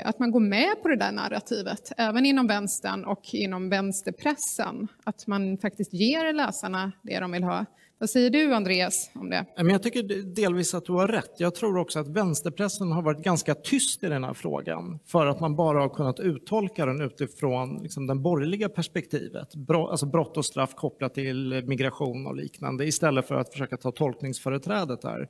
att 0.04 0.18
man 0.18 0.30
går 0.30 0.40
med 0.40 0.82
på 0.82 0.88
det 0.88 0.96
där 0.96 1.12
narrativet, 1.12 1.92
även 1.96 2.26
inom 2.26 2.46
vänstern 2.46 3.04
och 3.04 3.22
inom 3.32 3.68
vänsterpressen. 3.68 4.88
Att 5.04 5.26
man 5.26 5.58
faktiskt 5.58 5.92
ger 5.92 6.32
läsarna 6.32 6.92
det 7.02 7.20
de 7.20 7.32
vill 7.32 7.44
ha. 7.44 7.66
Vad 7.98 8.10
säger 8.10 8.30
du 8.30 8.54
Andreas 8.54 9.10
om 9.14 9.30
det? 9.30 9.46
Jag 9.56 9.82
tycker 9.82 10.02
delvis 10.34 10.74
att 10.74 10.84
du 10.84 10.92
har 10.92 11.08
rätt. 11.08 11.32
Jag 11.38 11.54
tror 11.54 11.78
också 11.78 11.98
att 11.98 12.08
vänsterpressen 12.08 12.92
har 12.92 13.02
varit 13.02 13.24
ganska 13.24 13.54
tyst 13.54 14.04
i 14.04 14.06
den 14.06 14.24
här 14.24 14.34
frågan 14.34 14.98
för 15.06 15.26
att 15.26 15.40
man 15.40 15.56
bara 15.56 15.80
har 15.80 15.88
kunnat 15.88 16.20
uttolka 16.20 16.86
den 16.86 17.00
utifrån 17.00 17.82
liksom, 17.82 18.06
det 18.06 18.14
borgerliga 18.14 18.68
perspektivet. 18.68 19.48
Alltså 19.68 20.06
brott 20.06 20.36
och 20.36 20.44
straff 20.44 20.74
kopplat 20.74 21.14
till 21.14 21.64
migration 21.66 22.26
och 22.26 22.36
liknande 22.36 22.86
istället 22.86 23.28
för 23.28 23.34
att 23.34 23.52
försöka 23.52 23.76
ta 23.76 23.92
tolkningsföreträdet 23.92 25.04
här. 25.04 25.28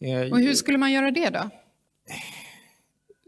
Eh, 0.00 0.32
och 0.32 0.38
hur 0.38 0.52
skulle 0.54 0.78
man 0.78 0.92
göra 0.92 1.10
det 1.10 1.30
då? 1.30 1.50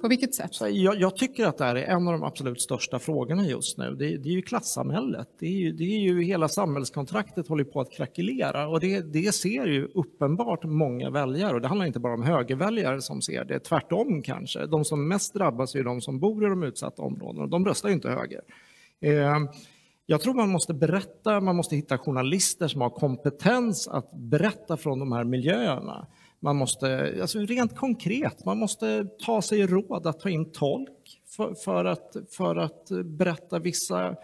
På 0.00 0.08
vilket 0.08 0.34
sätt? 0.34 0.50
Jag, 0.60 1.00
jag, 1.00 1.16
tycker 1.16 1.46
att 1.46 1.58
det 1.58 1.64
här 1.64 1.76
är 1.76 1.84
en 1.84 2.08
av 2.08 2.12
de 2.12 2.22
absolut 2.22 2.60
största 2.60 2.98
frågorna 2.98 3.46
just 3.46 3.78
nu. 3.78 3.94
Det, 3.94 4.16
det 4.16 4.28
är 4.28 4.32
ju 4.32 4.42
klassamhället. 4.42 5.28
Det 5.38 5.46
är 5.46 5.50
ju, 5.50 5.72
det 5.72 5.84
är 5.84 5.98
ju 5.98 6.22
hela 6.22 6.48
samhällskontraktet 6.48 7.48
håller 7.48 7.64
på 7.64 7.80
att 7.80 7.90
krackelera 7.90 8.68
och 8.68 8.80
det, 8.80 9.00
det, 9.00 9.34
ser 9.34 9.66
ju 9.66 9.88
uppenbart 9.94 10.64
många 10.64 11.10
väljare 11.10 11.54
och 11.54 11.60
det 11.60 11.68
handlar 11.68 11.86
inte 11.86 12.00
bara 12.00 12.14
om 12.14 12.22
högerväljare 12.22 13.00
som 13.00 13.22
ser 13.22 13.44
det, 13.44 13.58
tvärtom 13.58 14.22
kanske. 14.22 14.66
De 14.66 14.84
som 14.84 15.08
mest 15.08 15.34
drabbas 15.34 15.74
är 15.74 15.84
de 15.84 16.00
som 16.00 16.20
bor 16.20 16.46
i 16.46 16.48
de 16.48 16.62
utsatta 16.62 17.02
områdena 17.02 17.42
och 17.42 17.50
de 17.50 17.66
röstar 17.66 17.88
ju 17.88 17.94
inte 17.94 18.10
höger. 18.10 18.40
Eh, 19.00 19.38
jag 20.06 20.20
tror 20.20 20.34
man 20.34 20.48
måste 20.48 20.74
berätta, 20.74 21.40
man 21.40 21.56
måste 21.56 21.76
hitta 21.76 21.98
journalister 21.98 22.68
som 22.68 22.80
har 22.80 22.90
kompetens 22.90 23.88
att 23.88 24.12
berätta 24.12 24.76
från 24.76 24.98
de 24.98 25.12
här 25.12 25.24
miljöerna. 25.24 26.06
Man 26.40 26.56
måste, 26.56 27.18
alltså 27.20 27.38
rent 27.38 27.76
konkret, 27.76 28.44
man 28.44 28.58
måste 28.58 29.06
ta 29.26 29.42
sig 29.42 29.66
råd 29.66 30.06
att 30.06 30.20
ta 30.20 30.28
in 30.28 30.52
tolk 30.52 31.20
för, 31.36 31.54
för, 31.54 31.84
att, 31.84 32.16
för 32.30 32.56
att 32.56 32.88
berätta 33.04 33.58
vissa, 33.58 34.16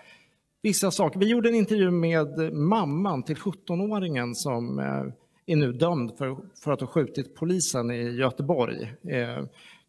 vissa 0.62 0.90
saker. 0.90 1.20
Vi 1.20 1.26
gjorde 1.26 1.48
en 1.48 1.54
intervju 1.54 1.90
med 1.90 2.52
mamman 2.52 3.22
till 3.22 3.36
17-åringen 3.36 4.34
som 4.34 4.78
eh, 4.78 5.04
är 5.46 5.56
nu 5.56 5.72
dömd 5.72 6.18
för, 6.18 6.36
för 6.64 6.72
att 6.72 6.80
ha 6.80 6.86
skjutit 6.86 7.34
polisen 7.34 7.90
i 7.90 8.10
Göteborg. 8.10 8.92
Eh, 9.08 9.44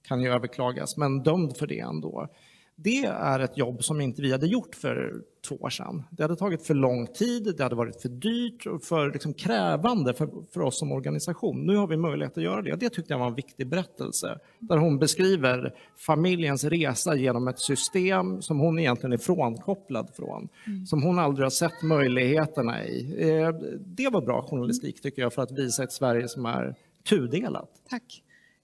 kan 0.08 0.22
ju 0.22 0.30
överklagas, 0.30 0.98
men 0.98 1.24
dömd 1.24 1.58
för 1.58 1.68
det 1.68 1.80
ändå. 1.80 2.28
Det 2.76 3.06
är 3.06 3.40
ett 3.40 3.58
jobb 3.58 3.84
som 3.84 4.02
inte 4.02 4.22
vi 4.22 4.32
hade 4.32 4.48
gjort 4.48 4.76
för 4.76 5.22
två 5.48 5.56
år 5.56 5.70
sedan. 5.70 6.04
Det 6.10 6.24
hade 6.24 6.36
tagit 6.36 6.68
för 6.68 6.74
lång 6.74 7.08
tid, 7.08 7.54
det 7.58 7.64
hade 7.64 7.76
varit 7.76 8.02
för 8.02 8.10
dyrt 8.10 8.66
och 8.66 8.84
för 8.84 9.12
liksom 9.12 9.34
krävande 9.34 10.14
för, 10.14 10.30
för 10.54 10.62
oss 10.62 10.80
som 10.80 10.92
organisation. 10.92 11.66
Nu 11.66 11.76
har 11.76 11.88
vi 11.88 11.98
möjlighet 11.98 12.38
att 12.38 12.44
göra 12.44 12.62
det. 12.62 12.76
Det 12.76 12.90
tyckte 12.90 13.14
jag 13.14 13.20
var 13.20 13.28
en 13.28 13.36
viktig 13.36 13.68
berättelse. 13.68 14.40
Där 14.60 14.78
hon 14.78 15.00
beskriver 15.00 15.74
familjens 15.98 16.64
resa 16.64 17.16
genom 17.16 17.48
ett 17.48 17.60
system 17.60 18.42
som 18.42 18.60
hon 18.60 18.80
egentligen 18.80 19.14
är 19.14 19.18
frånkopplad 19.18 20.10
från. 20.16 20.50
Mm. 20.68 20.86
Som 20.86 21.04
hon 21.04 21.20
aldrig 21.20 21.46
har 21.46 21.50
sett 21.50 21.82
möjligheterna 21.82 22.86
i. 22.86 23.16
Eh, 23.20 23.50
det 23.80 24.10
var 24.10 24.22
bra 24.22 24.42
journalistik 24.42 25.02
tycker 25.02 25.22
jag 25.22 25.34
för 25.34 25.42
att 25.42 25.52
visa 25.52 25.84
ett 25.84 25.92
Sverige 25.92 26.28
som 26.28 26.46
är 26.46 26.76
tudelat. 27.10 27.70
Tack. 27.90 28.22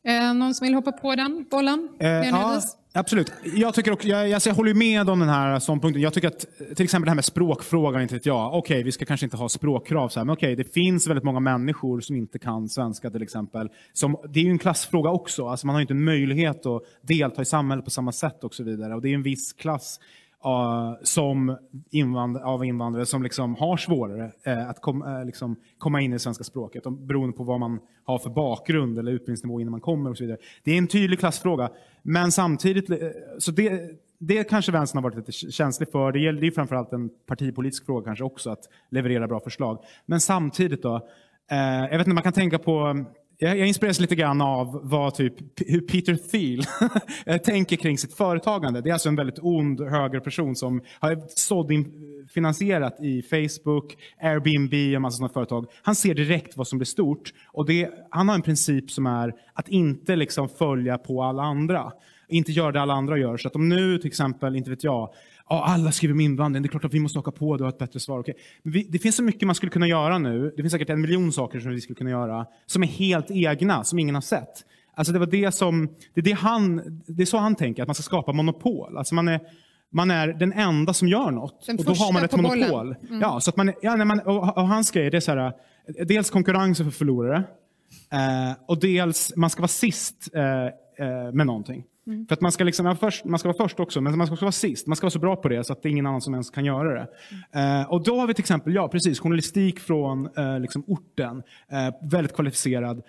Eh, 0.08 0.34
någon 0.34 0.54
som 0.54 0.66
vill 0.66 0.74
hoppa 0.74 0.91
på 0.91 1.16
den 1.16 1.45
bollen? 1.52 1.89
Eh, 1.99 2.10
ja, 2.10 2.62
absolut. 2.93 3.32
Jag, 3.56 3.74
tycker 3.74 3.91
också, 3.91 4.08
jag, 4.08 4.34
alltså 4.34 4.49
jag 4.49 4.56
håller 4.56 4.74
med 4.74 5.10
om 5.10 5.20
den 5.20 5.30
här 5.30 5.60
ståndpunkten. 5.60 6.02
Jag 6.02 6.14
tycker 6.14 6.28
att 6.28 6.45
till 6.76 6.84
exempel 6.84 7.06
det 7.06 7.12
här 7.12 7.16
med 7.16 7.26
språkfrågan, 7.26 8.02
inte 8.02 8.14
vet 8.14 8.26
jag. 8.26 8.47
Okej, 8.47 8.58
okay, 8.60 8.84
vi 8.84 8.91
ska 8.91 9.06
kanske 9.06 9.26
inte 9.26 9.38
ha 9.38 9.49
språkkrav, 9.49 10.10
så 10.10 10.20
här, 10.20 10.26
men 10.26 10.34
okej, 10.34 10.54
okay, 10.54 10.64
det 10.64 10.74
finns 10.74 11.08
väldigt 11.08 11.24
många 11.24 11.39
människor 11.39 12.02
som 12.02 12.16
inte 12.16 12.39
kan 12.39 12.70
svenska 12.70 13.12
till 13.12 13.24
exempel. 13.24 13.70
Som, 13.93 14.18
det 14.30 14.39
är 14.39 14.43
ju 14.43 14.52
en 14.52 14.60
klassfråga 14.60 15.10
också. 15.10 15.47
Alltså 15.47 15.68
man 15.68 15.74
har 15.76 15.82
inte 15.82 15.93
en 15.93 16.04
möjlighet 16.04 16.66
att 16.66 16.82
delta 17.02 17.41
i 17.41 17.45
samhället 17.45 17.86
på 17.86 17.91
samma 17.91 18.12
sätt 18.12 18.43
och 18.43 18.54
så 18.54 18.64
vidare. 18.64 18.95
Och 18.95 19.02
det 19.02 19.10
är 19.10 19.14
en 19.14 19.24
viss 19.24 19.54
klass 19.54 19.99
som 21.04 21.58
invand 21.89 22.38
av 22.38 22.66
invandrare 22.66 23.06
som 23.06 23.24
liksom 23.24 23.56
har 23.56 23.78
svårare 23.78 24.32
uh, 24.48 24.70
att 24.70 24.82
kom, 24.82 25.04
uh, 25.04 25.26
liksom 25.26 25.56
komma 25.78 26.02
in 26.02 26.12
i 26.12 26.16
det 26.16 26.20
svenska 26.20 26.44
språket, 26.44 26.86
och 26.86 26.92
beroende 26.92 27.38
på 27.38 27.44
vad 27.44 27.60
man 27.60 27.80
har 28.04 28.20
för 28.20 28.30
bakgrund 28.30 29.00
eller 29.00 29.12
utbildningsnivå 29.12 29.62
innan 29.62 29.72
man 29.72 29.82
kommer. 29.82 30.10
och 30.10 30.18
så 30.18 30.24
vidare. 30.24 30.38
Det 30.64 30.72
är 30.72 30.78
en 30.78 30.88
tydlig 30.88 31.20
klassfråga, 31.20 31.70
men 32.02 32.32
samtidigt, 32.32 32.89
eh, 32.89 32.98
så 33.39 33.52
det, 33.52 33.82
det 34.18 34.44
kanske 34.44 34.72
vänstern 34.72 35.04
har 35.04 35.10
varit 35.10 35.28
lite 35.28 35.32
känslig 35.32 35.92
för. 35.92 36.12
Det 36.12 36.20
gäller 36.20 36.42
ju 36.42 36.52
framförallt 36.52 36.94
en 36.94 37.10
partipolitisk 37.26 37.86
fråga 37.86 38.06
kanske 38.06 38.24
också, 38.24 38.50
att 38.50 38.70
leverera 38.89 39.28
bra 39.28 39.39
förslag. 39.39 39.78
Men 40.06 40.20
samtidigt 40.20 40.84
då, 40.84 41.08
jag 41.50 41.98
vet 41.98 42.00
inte, 42.00 42.14
man 42.14 42.24
kan 42.24 42.34
tänka 42.34 42.60
på 42.60 43.06
jag, 43.44 43.58
jag 43.58 43.68
inspireras 43.68 44.00
lite 44.00 44.16
grann 44.16 44.42
av 44.42 44.80
vad 44.84 45.16
typ, 45.16 45.34
hur 45.68 45.82
Peter 45.82 46.16
Thiel 46.16 46.64
tänker 47.44 47.76
kring 47.76 47.98
sitt 47.98 48.14
företagande. 48.14 48.82
Det 48.82 48.89
är 48.89 48.94
alltså 48.94 49.10
en 49.10 49.16
väldigt 49.16 49.39
ond 49.42 49.82
högerperson 49.82 50.56
som 50.56 50.82
har 51.00 51.22
såddfinansierat 51.36 53.00
i 53.02 53.22
Facebook, 53.22 53.98
Airbnb 54.22 54.74
och 54.74 54.96
en 54.96 55.02
massa 55.02 55.18
sådana 55.18 55.34
företag. 55.34 55.66
Han 55.82 55.96
ser 55.96 56.14
direkt 56.14 56.58
vad 56.58 56.68
som 56.68 56.78
blir 56.80 56.86
stort. 56.86 57.34
Och 57.46 57.66
det, 57.66 57.89
han 58.10 58.30
har 58.30 58.36
en 58.36 58.42
princip 58.42 58.92
som 58.92 59.06
är 59.06 59.34
att 59.54 59.70
inte 59.70 60.16
liksom 60.16 60.50
följa 60.50 60.98
på 60.98 61.24
alla 61.24 61.44
andra. 61.44 61.92
Inte 62.28 62.52
göra 62.52 62.72
det 62.72 62.82
alla 62.82 62.94
andra 62.94 63.18
gör. 63.18 63.38
Så 63.38 63.48
att 63.48 63.56
om 63.56 63.70
nu 63.70 63.98
till 63.98 64.08
exempel, 64.08 64.56
inte 64.56 64.70
vet 64.70 64.84
jag, 64.84 65.10
ja, 65.52 65.64
alla 65.66 65.91
skriver 65.91 66.14
om 66.14 66.20
invandring, 66.20 66.64
det 66.64 66.68
är 66.68 66.70
klart 66.70 66.86
att 66.86 66.93
vi 66.93 66.99
måste 66.99 67.20
haka 67.20 67.32
på 67.32 67.58
det 67.58 67.64
och 67.64 67.68
ha 67.68 67.74
ett 67.74 67.80
bättre 67.80 67.99
svar. 67.99 68.20
Okay. 68.20 68.34
Vi, 68.64 68.84
det 68.89 68.99
finns 68.99 69.16
så 69.16 69.24
mycket 69.24 69.41
man 69.41 69.56
skulle 69.56 69.70
kunna 69.70 69.88
göra 69.88 70.18
nu. 70.18 70.54
Det 70.56 70.64
finns 70.64 70.72
säkert 70.72 70.89
en 70.89 71.02
miljon 71.02 71.34
saker 71.34 71.60
som 71.60 71.72
vi 71.72 71.82
skulle 71.82 71.95
kunna 71.95 72.10
göra 72.10 72.45
som 72.66 72.84
är 72.84 72.88
helt 72.88 73.32
egna, 73.32 73.84
som 73.84 73.99
ingen 73.99 74.16
har 74.16 74.22
sett. 74.22 74.66
Alltså 74.95 75.14
det, 75.14 75.20
var 75.20 75.26
det, 75.26 75.52
som, 75.52 75.89
det, 76.14 76.22
är 76.22 76.26
det, 76.26 76.32
han, 76.32 77.02
det 77.08 77.22
är 77.22 77.26
så 77.26 77.38
han 77.38 77.56
tänker, 77.56 77.82
att 77.82 77.88
man 77.88 77.95
ska 77.95 78.04
skapa 78.04 78.34
monopol. 78.34 78.97
Alltså 78.97 79.16
man 79.16 79.28
är, 79.28 79.39
man 79.89 80.12
är 80.12 80.28
den 80.28 80.54
enda 80.54 80.93
som 80.93 81.08
gör 81.08 81.32
något. 81.32 81.66
Den 81.66 81.78
och 81.80 81.86
då 81.86 81.93
har 81.93 82.14
man 82.14 82.24
ett 82.24 82.36
monopol. 82.36 82.95
Mm. 83.10 83.22
Ja, 83.22 83.39
så 83.39 83.49
att 83.49 83.58
man, 83.58 83.74
ja, 83.82 83.95
nej, 83.95 84.06
man, 84.06 84.20
och, 84.20 84.58
och 84.58 84.68
hans 84.68 84.91
grej 84.91 85.16
är 85.16 85.20
så 85.20 85.32
här, 85.32 85.54
dels 86.06 86.30
konkurrens 86.30 86.78
för 86.78 86.89
förlorare. 86.89 87.43
Eh, 88.12 88.54
och 88.66 88.80
dels, 88.80 89.34
man 89.36 89.49
ska 89.49 89.62
vara 89.62 89.68
sist 89.68 90.30
eh, 90.34 90.66
eh, 91.08 91.32
med 91.34 91.47
någonting. 91.47 91.84
Mm. 92.08 92.28
För 92.28 92.34
att 92.34 92.41
man 92.41 92.52
ska, 92.52 92.64
liksom, 92.64 92.97
först, 92.97 93.26
man 93.26 93.39
ska 93.39 93.49
vara 93.49 93.58
först 93.58 93.80
också, 93.80 94.02
men 94.02 94.18
man 94.18 94.28
ska 94.28 94.34
också 94.34 94.45
vara 94.45 94.52
sist. 94.52 94.88
Man 94.88 94.95
ska 94.95 95.06
vara 95.06 95.12
så 95.12 95.20
bra 95.20 95.36
på 95.36 95.49
det 95.49 95.64
så 95.64 95.74
att 95.74 95.84
det 95.84 95.89
är 95.89 95.91
ingen 95.91 96.06
annan 96.06 96.22
som 96.22 96.34
ens 96.34 96.49
kan 96.49 96.66
göra 96.66 96.93
det. 96.93 97.08
Mm. 97.54 97.82
Uh, 97.82 97.91
och 97.91 98.04
då 98.04 98.20
har 98.20 98.28
vi 98.28 98.34
till 98.34 98.41
exempel, 98.41 98.74
ja 98.74 98.88
precis, 98.88 99.20
journalistik 99.20 99.80
från 99.80 100.30
uh, 100.38 100.60
liksom 100.60 100.84
orten. 100.88 101.38
Uh, 101.38 102.10
väldigt 102.10 102.36
kvalificerad. 102.36 103.02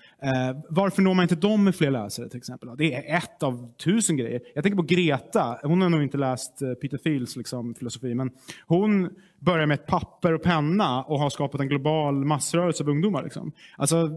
varför 0.68 1.02
når 1.02 1.14
man 1.14 1.22
inte 1.22 1.34
dem 1.34 1.64
med 1.64 1.74
fler 1.76 1.90
läsare 1.90 2.28
till 2.28 2.38
exempel? 2.38 2.68
Det 2.78 2.94
är 2.94 3.16
ett 3.16 3.42
av 3.42 3.72
tusen 3.84 4.16
grejer. 4.16 4.40
Jag 4.54 4.64
tänker 4.64 4.76
på 4.76 4.82
Greta. 4.82 5.58
Hon 5.62 5.82
har 5.82 5.88
nog 5.88 6.02
inte 6.02 6.18
läst 6.18 6.58
Peter 6.80 6.98
Thiels 6.98 7.36
liksom, 7.36 7.74
filosofi, 7.74 8.14
men 8.14 8.30
hon 8.66 9.10
börjar 9.38 9.66
med 9.66 9.74
ett 9.74 9.86
papper 9.86 10.32
och 10.32 10.42
penna 10.42 11.02
och 11.02 11.18
har 11.18 11.30
skapat 11.30 11.60
en 11.60 11.68
global 11.68 12.24
massrörelse 12.24 12.82
av 12.82 12.88
ungdomar. 12.88 13.22
Liksom. 13.22 13.52
Alltså, 13.76 14.10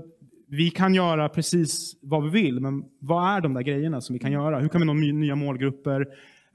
vi 0.55 0.69
kan 0.69 0.95
göra 0.95 1.29
precis 1.29 1.95
vad 2.01 2.23
vi 2.23 2.29
vill, 2.29 2.59
men 2.59 2.83
vad 2.99 3.37
är 3.37 3.41
de 3.41 3.53
där 3.53 3.61
grejerna 3.61 4.01
som 4.01 4.13
vi 4.13 4.19
kan 4.19 4.31
göra? 4.31 4.59
Hur 4.59 4.69
kan 4.69 4.81
vi 4.81 4.87
nå 4.87 4.93
nya 4.93 5.35
målgrupper? 5.35 6.01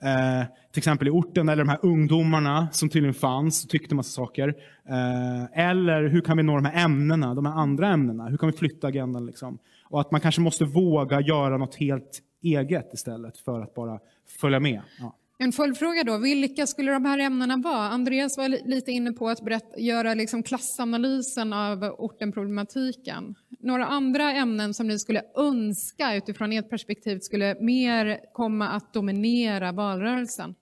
Eh, 0.02 0.46
till 0.72 0.80
exempel 0.80 1.08
i 1.08 1.10
orten, 1.10 1.48
eller 1.48 1.64
de 1.64 1.68
här 1.68 1.78
ungdomarna 1.82 2.68
som 2.72 2.88
tydligen 2.88 3.14
fanns 3.14 3.64
och 3.64 3.70
tyckte 3.70 3.94
massa 3.94 4.10
saker. 4.10 4.48
Eh, 4.88 5.68
eller 5.68 6.08
hur 6.08 6.20
kan 6.20 6.36
vi 6.36 6.42
nå 6.42 6.54
de 6.54 6.64
här 6.64 6.84
ämnena, 6.84 7.34
de 7.34 7.46
här 7.46 7.52
andra 7.52 7.88
ämnena? 7.88 8.28
Hur 8.28 8.36
kan 8.36 8.50
vi 8.50 8.56
flytta 8.56 8.86
agendan? 8.86 9.26
Liksom? 9.26 9.58
Och 9.84 10.00
att 10.00 10.10
man 10.10 10.20
kanske 10.20 10.40
måste 10.40 10.64
våga 10.64 11.20
göra 11.20 11.56
något 11.56 11.74
helt 11.74 12.22
eget 12.42 12.94
istället 12.94 13.38
för 13.38 13.60
att 13.60 13.74
bara 13.74 13.98
följa 14.40 14.60
med. 14.60 14.80
Ja. 14.98 15.14
En 15.42 15.52
följdfråga 15.52 16.04
då, 16.04 16.18
vilka 16.18 16.66
skulle 16.66 16.92
de 16.92 17.04
här 17.04 17.18
ämnena 17.18 17.56
vara? 17.56 17.88
Andreas 17.88 18.36
var 18.36 18.68
lite 18.68 18.92
inne 18.92 19.12
på 19.12 19.28
att 19.28 19.44
berätta, 19.44 19.80
göra 19.80 20.14
liksom 20.14 20.42
klassanalysen 20.42 21.52
av 21.52 21.84
ortenproblematiken. 21.98 23.34
Några 23.60 23.86
andra 23.86 24.32
ämnen 24.32 24.74
som 24.74 24.86
ni 24.86 24.98
skulle 24.98 25.22
önska 25.36 26.16
utifrån 26.16 26.52
ert 26.52 26.70
perspektiv 26.70 27.18
skulle 27.18 27.56
mer 27.60 28.20
komma 28.32 28.68
att 28.68 28.92
dominera 28.92 29.72
valrörelsen? 29.72 30.54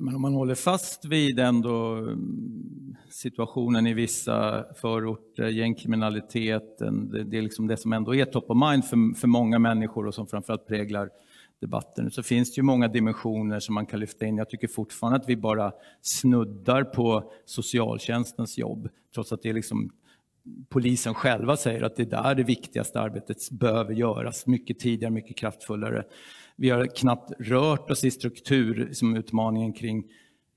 Men 0.00 0.14
om 0.14 0.22
man 0.22 0.34
håller 0.34 0.54
fast 0.54 1.04
vid 1.04 1.38
ändå 1.38 1.94
mm, 1.94 2.96
situationen 3.10 3.86
i 3.86 3.94
vissa 3.94 4.64
förorter, 4.80 5.48
gängkriminaliteten, 5.48 7.10
det, 7.10 7.24
det 7.24 7.38
är 7.38 7.42
liksom 7.42 7.66
det 7.66 7.76
som 7.76 7.92
ändå 7.92 8.14
är 8.14 8.24
top 8.24 8.50
of 8.50 8.70
mind 8.70 8.84
för, 8.84 9.20
för 9.20 9.28
många 9.28 9.58
människor 9.58 10.06
och 10.06 10.14
som 10.14 10.26
framförallt 10.26 10.66
präglar 10.66 11.10
debatten. 11.60 12.10
Så 12.10 12.22
finns 12.22 12.54
det 12.54 12.58
ju 12.58 12.62
många 12.62 12.88
dimensioner 12.88 13.60
som 13.60 13.74
man 13.74 13.86
kan 13.86 14.00
lyfta 14.00 14.26
in. 14.26 14.36
Jag 14.36 14.50
tycker 14.50 14.68
fortfarande 14.68 15.18
att 15.18 15.28
vi 15.28 15.36
bara 15.36 15.72
snuddar 16.02 16.84
på 16.84 17.32
socialtjänstens 17.44 18.58
jobb, 18.58 18.88
trots 19.14 19.32
att 19.32 19.42
det 19.42 19.48
är 19.48 19.54
liksom 19.54 19.90
polisen 20.68 21.14
själva 21.14 21.56
säger 21.56 21.82
att 21.82 21.96
det 21.96 22.02
är 22.02 22.22
där 22.22 22.34
det 22.34 22.42
viktigaste 22.42 23.00
arbetet 23.00 23.50
behöver 23.50 23.94
göras, 23.94 24.46
mycket 24.46 24.78
tidigare, 24.78 25.12
mycket 25.12 25.36
kraftfullare. 25.36 26.04
Vi 26.56 26.70
har 26.70 26.86
knappt 26.86 27.32
rört 27.38 27.90
oss 27.90 28.04
i 28.04 28.10
struktur 28.10 28.88
som 28.92 29.16
utmaningen 29.16 29.72
kring 29.72 30.04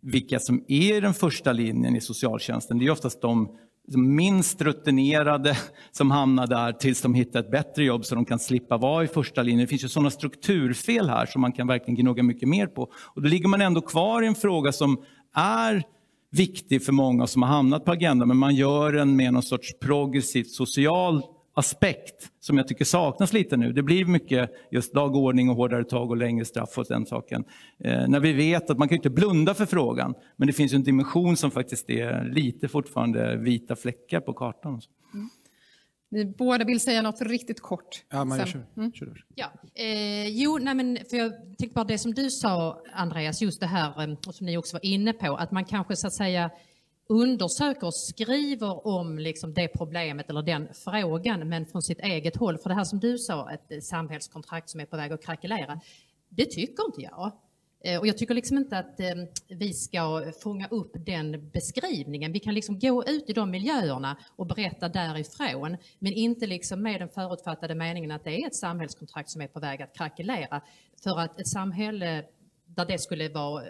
vilka 0.02 0.40
som 0.40 0.66
är 0.68 1.02
den 1.02 1.14
första 1.14 1.52
linjen 1.52 1.96
i 1.96 2.02
socialtjänsten. 2.02 2.80
Det 2.80 2.86
är 2.86 2.92
oftast 2.92 3.22
de 3.22 3.58
Liksom 3.88 4.16
minst 4.16 4.62
rutinerade 4.62 5.58
som 5.92 6.12
hamnar 6.12 6.48
där 6.48 6.72
tills 6.72 7.02
de 7.02 7.14
hittar 7.14 7.40
ett 7.40 7.52
bättre 7.52 7.84
jobb 7.84 8.06
så 8.06 8.16
de 8.16 8.26
kan 8.26 8.40
slippa 8.40 8.78
vara 8.78 9.04
i 9.04 9.08
första 9.08 9.42
linjen. 9.42 9.60
Det 9.60 9.68
finns 9.68 9.84
ju 9.84 9.88
sådana 9.88 10.10
strukturfel 10.10 11.10
här 11.10 11.26
som 11.26 11.42
man 11.42 11.52
kan 11.52 11.68
verkligen 11.68 11.96
gnugga 11.96 12.24
mycket 12.24 12.50
mer 12.50 12.68
på. 12.68 12.82
Och 12.92 13.22
då 13.22 13.28
ligger 13.28 13.48
man 13.48 13.62
ändå 13.62 13.82
kvar 13.82 14.22
i 14.22 14.28
en 14.28 14.36
fråga 14.36 14.72
som 14.72 15.04
är 15.36 15.84
viktig 16.32 16.86
för 16.86 16.92
många 16.92 17.28
som 17.28 17.42
har 17.42 17.50
hamnat 17.50 17.86
på 17.86 17.92
agendan, 17.92 18.28
men 18.28 18.38
man 18.38 18.56
gör 18.56 18.92
den 18.92 19.16
med 19.16 19.34
någon 19.34 19.44
sorts 19.44 19.80
progressivt 19.80 20.50
social 20.50 21.24
aspekt 21.54 22.32
som 22.40 22.58
jag 22.58 22.68
tycker 22.68 22.86
saknas 22.86 23.34
lite 23.34 23.58
nu. 23.58 23.74
Det 23.74 23.84
blir 23.84 24.06
mycket 24.06 24.52
just 24.72 24.94
dagordning 24.94 25.50
och 25.50 25.56
hårdare 25.56 25.84
tag 25.84 26.10
och 26.10 26.18
längre 26.18 26.46
straff 26.46 26.78
och 26.78 26.86
den 26.90 27.06
saken. 27.06 27.44
Eh, 27.80 28.08
när 28.08 28.20
vi 28.20 28.34
vet 28.34 28.70
att 28.70 28.78
man 28.78 28.88
kan 28.88 28.96
inte 28.96 29.10
blunda 29.10 29.54
för 29.54 29.66
frågan, 29.66 30.14
men 30.36 30.48
det 30.48 30.54
finns 30.54 30.74
en 30.74 30.84
dimension 30.84 31.38
som 31.38 31.52
faktiskt 31.52 31.90
är 31.90 32.24
lite 32.24 32.68
fortfarande 32.68 33.38
vita 33.38 33.76
fläckar 33.76 34.20
på 34.20 34.34
kartan. 34.34 34.82
Mm. 35.14 35.30
Ni 36.12 36.26
båda 36.26 36.66
vill 36.66 36.80
säga 36.80 37.02
något 37.02 37.22
riktigt 37.22 37.62
kort. 37.62 38.04
Ja, 38.10 38.26
Maria, 38.26 38.46
kör. 38.46 38.66
Mm. 38.78 38.94
kör. 38.94 39.26
Ja. 39.36 39.52
Eh, 39.76 40.28
jo, 40.28 40.58
nej, 40.62 40.76
men 40.76 40.98
för 41.10 41.18
jag 41.18 41.32
tänkte 41.58 41.76
bara 41.76 41.86
det 41.86 41.98
som 41.98 42.14
du 42.14 42.30
sa, 42.30 42.84
Andreas, 42.94 43.42
just 43.42 43.60
det 43.60 43.66
här, 43.68 44.04
eh, 44.04 44.18
och 44.28 44.36
som 44.36 44.46
ni 44.46 44.58
också 44.58 44.76
var 44.76 44.86
inne 44.86 45.14
på, 45.14 45.36
att 45.36 45.52
man 45.52 45.66
kanske 45.66 45.96
så 45.96 46.08
att 46.08 46.14
säga 46.14 46.52
undersöker 47.12 47.88
och 47.88 47.96
skriver 47.96 48.88
om 48.88 49.20
liksom 49.20 49.54
det 49.54 49.68
problemet 49.68 50.30
eller 50.30 50.42
den 50.42 50.68
frågan, 50.74 51.50
men 51.50 51.66
från 51.66 51.82
sitt 51.82 52.00
eget 52.00 52.36
håll. 52.36 52.58
För 52.58 52.70
det 52.70 52.76
här 52.76 52.84
som 52.84 53.00
du 53.00 53.18
sa, 53.18 53.52
ett 53.52 53.72
eh, 53.72 53.80
samhällskontrakt 53.80 54.70
som 54.70 54.80
är 54.80 54.86
på 54.86 54.98
väg 54.98 55.12
att 55.12 55.26
krackelera, 55.26 55.82
det 56.30 56.46
tycker 56.46 56.86
inte 56.86 57.02
jag. 57.02 57.32
Eh, 57.84 58.00
och 58.00 58.08
jag 58.08 58.18
tycker 58.18 58.34
liksom 58.34 58.58
inte 58.58 58.78
att 58.78 59.00
eh, 59.00 59.16
vi 59.48 59.74
ska 59.74 60.32
fånga 60.44 60.68
upp 60.68 60.92
den 61.06 61.50
beskrivningen. 61.50 62.32
Vi 62.32 62.40
kan 62.40 62.54
liksom 62.54 62.80
gå 62.80 63.04
ut 63.04 63.30
i 63.30 63.34
de 63.34 63.52
miljöerna 63.52 64.18
och 64.36 64.48
berätta 64.48 64.90
därifrån, 64.90 65.78
men 66.00 66.14
inte 66.14 66.48
liksom 66.48 66.82
med 66.82 67.02
den 67.02 67.10
förutfattade 67.10 67.76
meningen 67.76 68.12
att 68.12 68.24
det 68.24 68.42
är 68.42 68.48
ett 68.48 68.56
samhällskontrakt 68.56 69.30
som 69.30 69.42
är 69.42 69.48
på 69.48 69.60
väg 69.60 69.82
att 69.82 69.96
krackelera. 69.98 70.62
För 71.04 71.20
att 71.20 71.40
ett 71.40 71.48
samhälle 71.48 72.24
där 72.66 72.86
det 72.86 73.02
skulle 73.02 73.30
vara 73.30 73.64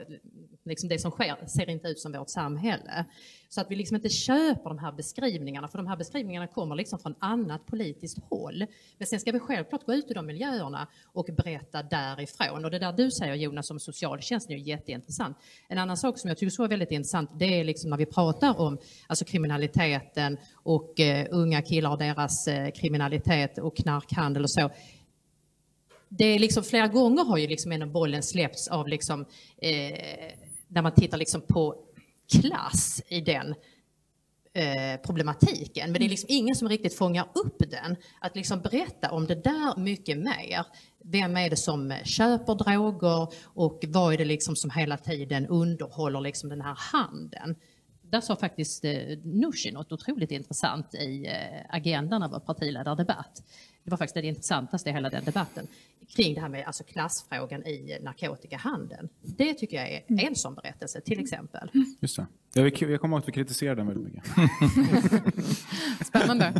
liksom 0.63 0.89
det 0.89 0.99
som 0.99 1.11
sker 1.11 1.45
ser 1.47 1.69
inte 1.69 1.87
ut 1.87 1.99
som 1.99 2.11
vårt 2.11 2.29
samhälle. 2.29 3.05
Så 3.49 3.61
att 3.61 3.71
vi 3.71 3.75
liksom 3.75 3.95
inte 3.95 4.09
köper 4.09 4.69
de 4.69 4.79
här 4.79 4.91
beskrivningarna, 4.91 5.67
för 5.67 5.77
de 5.77 5.87
här 5.87 5.97
beskrivningarna 5.97 6.47
kommer 6.47 6.75
liksom 6.75 6.99
från 6.99 7.15
annat 7.19 7.65
politiskt 7.65 8.17
håll. 8.29 8.65
Men 8.97 9.07
sen 9.07 9.19
ska 9.19 9.31
vi 9.31 9.39
självklart 9.39 9.85
gå 9.85 9.93
ut 9.93 10.11
i 10.11 10.13
de 10.13 10.25
miljöerna 10.25 10.87
och 11.05 11.29
berätta 11.37 11.83
därifrån. 11.83 12.65
Och 12.65 12.71
det 12.71 12.79
där 12.79 12.93
du 12.93 13.11
säger 13.11 13.35
Jonas 13.35 13.71
om 13.71 13.79
socialtjänsten 13.79 14.55
är 14.55 14.59
ju 14.59 14.65
jätteintressant. 14.65 15.37
En 15.67 15.77
annan 15.77 15.97
sak 15.97 16.19
som 16.19 16.27
jag 16.27 16.37
tycker 16.37 16.51
så 16.51 16.63
är 16.63 16.67
väldigt 16.67 16.91
intressant, 16.91 17.29
det 17.39 17.59
är 17.59 17.63
liksom 17.63 17.89
när 17.89 17.97
vi 17.97 18.05
pratar 18.05 18.59
om 18.59 18.77
alltså 19.07 19.25
kriminaliteten 19.25 20.37
och 20.53 20.99
eh, 20.99 21.27
unga 21.31 21.61
killar 21.61 21.91
och 21.91 21.97
deras 21.97 22.47
eh, 22.47 22.71
kriminalitet 22.71 23.57
och 23.57 23.77
knarkhandel 23.77 24.43
och 24.43 24.51
så 24.51 24.69
det 26.17 26.25
är 26.25 26.39
liksom 26.39 26.63
flera 26.63 26.87
gånger 26.87 27.23
har 27.23 27.37
ju 27.37 27.47
liksom 27.47 27.71
ändå 27.71 27.85
bollen 27.85 28.23
släppts 28.23 28.67
av 28.67 28.87
liksom, 28.87 29.25
eh, 29.57 30.31
när 30.71 30.81
man 30.81 30.93
tittar 30.93 31.17
liksom 31.17 31.41
på 31.41 31.75
klass 32.31 33.01
i 33.07 33.21
den 33.21 33.55
eh, 34.53 35.01
problematiken. 35.05 35.91
Men 35.91 35.99
det 35.99 36.05
är 36.05 36.09
liksom 36.09 36.27
ingen 36.29 36.55
som 36.55 36.69
riktigt 36.69 36.97
fångar 36.97 37.27
upp 37.33 37.57
den. 37.71 37.95
Att 38.19 38.35
liksom 38.35 38.61
berätta 38.61 39.11
om 39.11 39.27
det 39.27 39.35
där 39.35 39.79
mycket 39.79 40.17
mer. 40.17 40.65
Vem 41.03 41.37
är 41.37 41.49
det 41.49 41.55
som 41.55 41.93
köper 42.03 42.55
droger 42.55 43.27
och 43.43 43.83
vad 43.87 44.13
är 44.13 44.17
det 44.17 44.25
liksom 44.25 44.55
som 44.55 44.69
hela 44.69 44.97
tiden 44.97 45.47
underhåller 45.47 46.21
liksom 46.21 46.49
den 46.49 46.61
här 46.61 46.77
handeln? 46.77 47.55
Där 48.01 48.21
sa 48.21 48.35
faktiskt 48.35 48.85
eh, 48.85 49.17
Nooshi 49.23 49.71
något 49.71 49.91
otroligt 49.91 50.31
intressant 50.31 50.93
i 50.93 51.25
eh, 51.25 51.75
agendan 51.75 52.23
av 52.23 52.31
vår 52.31 52.39
partiledardebatt. 52.39 53.43
Det 53.83 53.91
var 53.91 53.97
faktiskt 53.97 54.13
det 54.13 54.27
intressantaste 54.27 54.89
i 54.89 54.93
hela 54.93 55.09
den 55.09 55.23
debatten 55.23 55.67
kring 56.15 56.35
det 56.35 56.41
här 56.41 56.49
med 56.49 56.65
alltså 56.65 56.83
klassfrågan 56.83 57.65
i 57.67 57.97
narkotikahandeln. 58.01 59.09
Det 59.21 59.53
tycker 59.53 59.77
jag 59.77 59.91
är 59.91 60.03
mm. 60.07 60.27
en 60.27 60.35
sån 60.35 60.55
berättelse 60.55 61.01
till 61.01 61.19
exempel. 61.19 61.69
Just 62.01 62.15
det. 62.15 62.25
Jag, 62.53 62.81
jag 62.81 63.01
kommer 63.01 63.15
ihåg 63.15 63.21
att 63.21 63.27
vi 63.27 63.31
kritiserade 63.31 63.75
den 63.75 63.87
väldigt 63.87 64.13
mycket. 64.13 64.23
Spännande. 66.07 66.53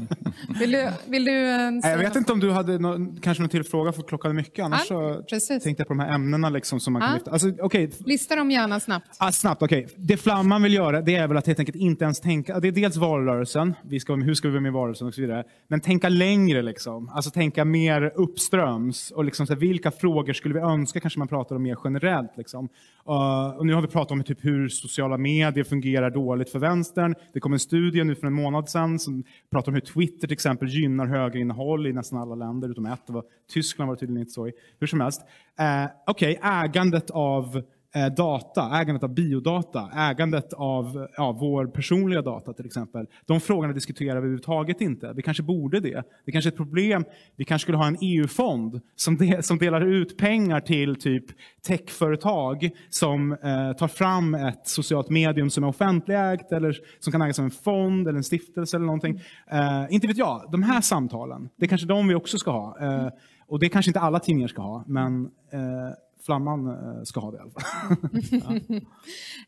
Vill 0.60 0.72
du, 0.72 0.92
vill 1.06 1.26
du 1.26 1.32
äh, 1.32 1.90
Jag 1.90 1.98
vet 1.98 2.16
inte 2.16 2.32
om 2.34 2.40
du 2.40 2.52
hade 2.52 2.80
no, 2.80 3.16
kanske 3.22 3.44
någon 3.44 3.50
till 3.50 3.64
fråga 3.64 3.92
för 3.92 4.02
klockan 4.02 4.32
är 4.32 4.36
mycket. 4.36 4.66
Annars 4.66 4.88
ja, 4.90 5.40
så 5.40 5.60
tänkte 5.60 5.82
jag 5.82 5.88
på 5.88 5.94
de 5.94 6.00
här 6.00 6.14
ämnena 6.14 6.50
liksom 6.50 6.80
som 6.80 6.94
man 6.94 7.02
kan 7.02 7.14
lyfta. 7.14 7.32
Alltså, 7.32 7.48
okay. 7.48 7.90
Lista 8.06 8.36
dem 8.36 8.52
gärna 8.52 8.80
snabbt. 8.80 9.18
Ah, 9.18 9.32
snabbt, 9.32 9.62
okej. 9.62 9.86
Okay. 9.86 9.96
Det 9.98 10.18
Flamman 10.18 10.64
vill 10.64 10.74
göra 10.74 11.02
det 11.02 11.16
är 11.16 11.28
väl 11.28 11.38
att 11.38 11.48
helt 11.48 11.60
enkelt 11.60 11.78
inte 11.78 12.04
ens 12.04 12.20
tänka. 12.20 12.60
Det 12.60 12.68
är 12.68 12.72
dels 12.72 12.96
valrörelsen, 12.96 13.74
vi 13.84 14.00
ska, 14.00 14.16
hur 14.16 14.34
ska 14.34 14.48
vi 14.48 14.52
vara 14.52 14.62
med 14.62 14.70
i 14.70 14.74
valrörelsen 14.74 15.08
och 15.08 15.14
så 15.14 15.22
vidare. 15.22 15.44
Men 15.68 15.82
tänka 15.82 16.10
längre 16.10 16.62
liksom. 16.62 17.11
Alltså 17.14 17.32
tänka 17.32 17.66
mer 17.66 18.12
uppströms. 18.16 19.12
Och 19.12 19.26
liksom, 19.26 19.48
så 19.48 19.54
här, 19.54 19.60
vilka 19.60 19.92
frågor 19.92 20.34
skulle 20.34 20.54
vi 20.54 20.60
önska 20.60 21.00
kanske 21.00 21.20
man 21.20 21.28
pratar 21.28 21.56
om 21.56 21.64
mer 21.64 21.78
generellt. 21.84 22.38
Liksom. 22.38 22.70
Uh, 23.10 23.58
och 23.58 23.66
nu 23.66 23.74
har 23.74 23.82
vi 23.82 23.88
pratat 23.88 24.12
om 24.12 24.24
typ 24.24 24.46
hur 24.46 24.70
sociala 24.70 25.18
medier 25.18 25.64
fungerar 25.64 26.10
dåligt 26.10 26.50
för 26.50 26.60
vänstern. 26.60 27.16
Det 27.34 27.40
kom 27.40 27.54
en 27.54 27.60
studie 27.60 28.04
nu 28.04 28.16
för 28.16 28.28
en 28.28 28.34
månad 28.34 28.70
sedan 28.70 29.00
som 29.00 29.24
pratar 29.52 29.72
om 29.72 29.74
hur 29.74 29.82
Twitter 29.82 30.28
till 30.28 30.34
exempel 30.34 30.68
gynnar 30.68 31.06
högerinnehåll 31.06 31.88
i 31.88 31.94
nästan 31.94 32.20
alla 32.20 32.36
länder 32.36 32.70
utom 32.70 32.86
ett. 32.86 33.08
Det 33.08 33.14
var, 33.14 33.24
Tyskland 33.54 33.88
var 33.88 33.96
det 33.96 34.00
tydligen 34.00 34.22
inte 34.22 34.34
så 34.34 34.48
i. 34.48 34.52
Hur 34.80 34.88
som 34.88 35.02
helst. 35.02 35.22
Uh, 35.22 35.92
Okej, 36.08 36.38
okay, 36.38 36.64
ägandet 36.64 37.10
av 37.12 37.64
Eh, 37.96 38.14
data, 38.14 38.80
ägandet 38.82 39.04
av 39.04 39.14
biodata, 39.14 39.90
ägandet 39.96 40.54
av 40.54 41.08
ja, 41.18 41.32
vår 41.32 41.68
personliga 41.68 42.22
data 42.22 42.54
till 42.54 42.66
exempel. 42.66 43.08
De 43.26 43.40
frågorna 43.40 43.74
diskuterar 43.74 44.12
vi 44.12 44.18
överhuvudtaget 44.18 44.82
inte. 44.82 45.14
Vi 45.16 45.22
kanske 45.22 45.44
borde 45.44 45.80
det. 45.80 46.04
Det 46.26 46.32
kanske 46.32 46.50
är 46.50 46.52
ett 46.52 46.58
problem. 46.58 47.06
Vi 47.36 47.46
kanske 47.46 47.64
skulle 47.64 47.78
ha 47.78 47.88
en 47.88 47.98
EU-fond 48.02 48.82
som, 48.96 49.18
de, 49.18 49.44
som 49.44 49.58
delar 49.58 49.82
ut 49.82 50.18
pengar 50.18 50.60
till 50.60 50.96
typ 50.96 51.26
techföretag 51.68 52.70
som 52.90 53.32
eh, 53.32 53.74
tar 53.78 53.88
fram 53.88 54.36
ett 54.36 54.68
socialt 54.68 55.10
medium 55.10 55.50
som 55.50 55.64
är 55.64 55.68
offentligägt 55.68 56.52
eller 56.52 56.78
som 57.00 57.12
kan 57.12 57.22
ägas 57.22 57.40
av 57.40 57.46
en 57.46 57.52
fond 57.52 58.08
eller 58.08 58.18
en 58.18 58.24
stiftelse 58.24 58.78
eller 58.78 58.86
någonting. 58.86 59.22
Eh, 59.52 59.86
inte 59.90 60.08
vet 60.08 60.18
jag. 60.18 60.50
De 60.52 60.64
här 60.64 60.82
samtalen, 60.82 61.50
det 61.58 61.66
är 61.66 61.70
kanske 61.70 61.88
de 61.88 62.08
vi 62.08 62.16
också 62.16 62.38
ska 62.38 62.52
ha. 62.52 62.78
Eh, 62.82 63.10
och 63.48 63.60
det 63.60 63.70
kanske 63.70 63.90
inte 63.90 64.00
alla 64.00 64.20
tidningar 64.20 64.48
ska 64.48 64.62
ha, 64.62 64.84
men 64.88 65.26
eh, 65.54 65.94
Flamman 66.26 66.68
eh, 66.68 67.04
ska 67.04 67.20
ha 67.20 67.32
det 67.32 67.38
i 67.38 67.40
alla 67.40 67.52
fall. 67.52 68.72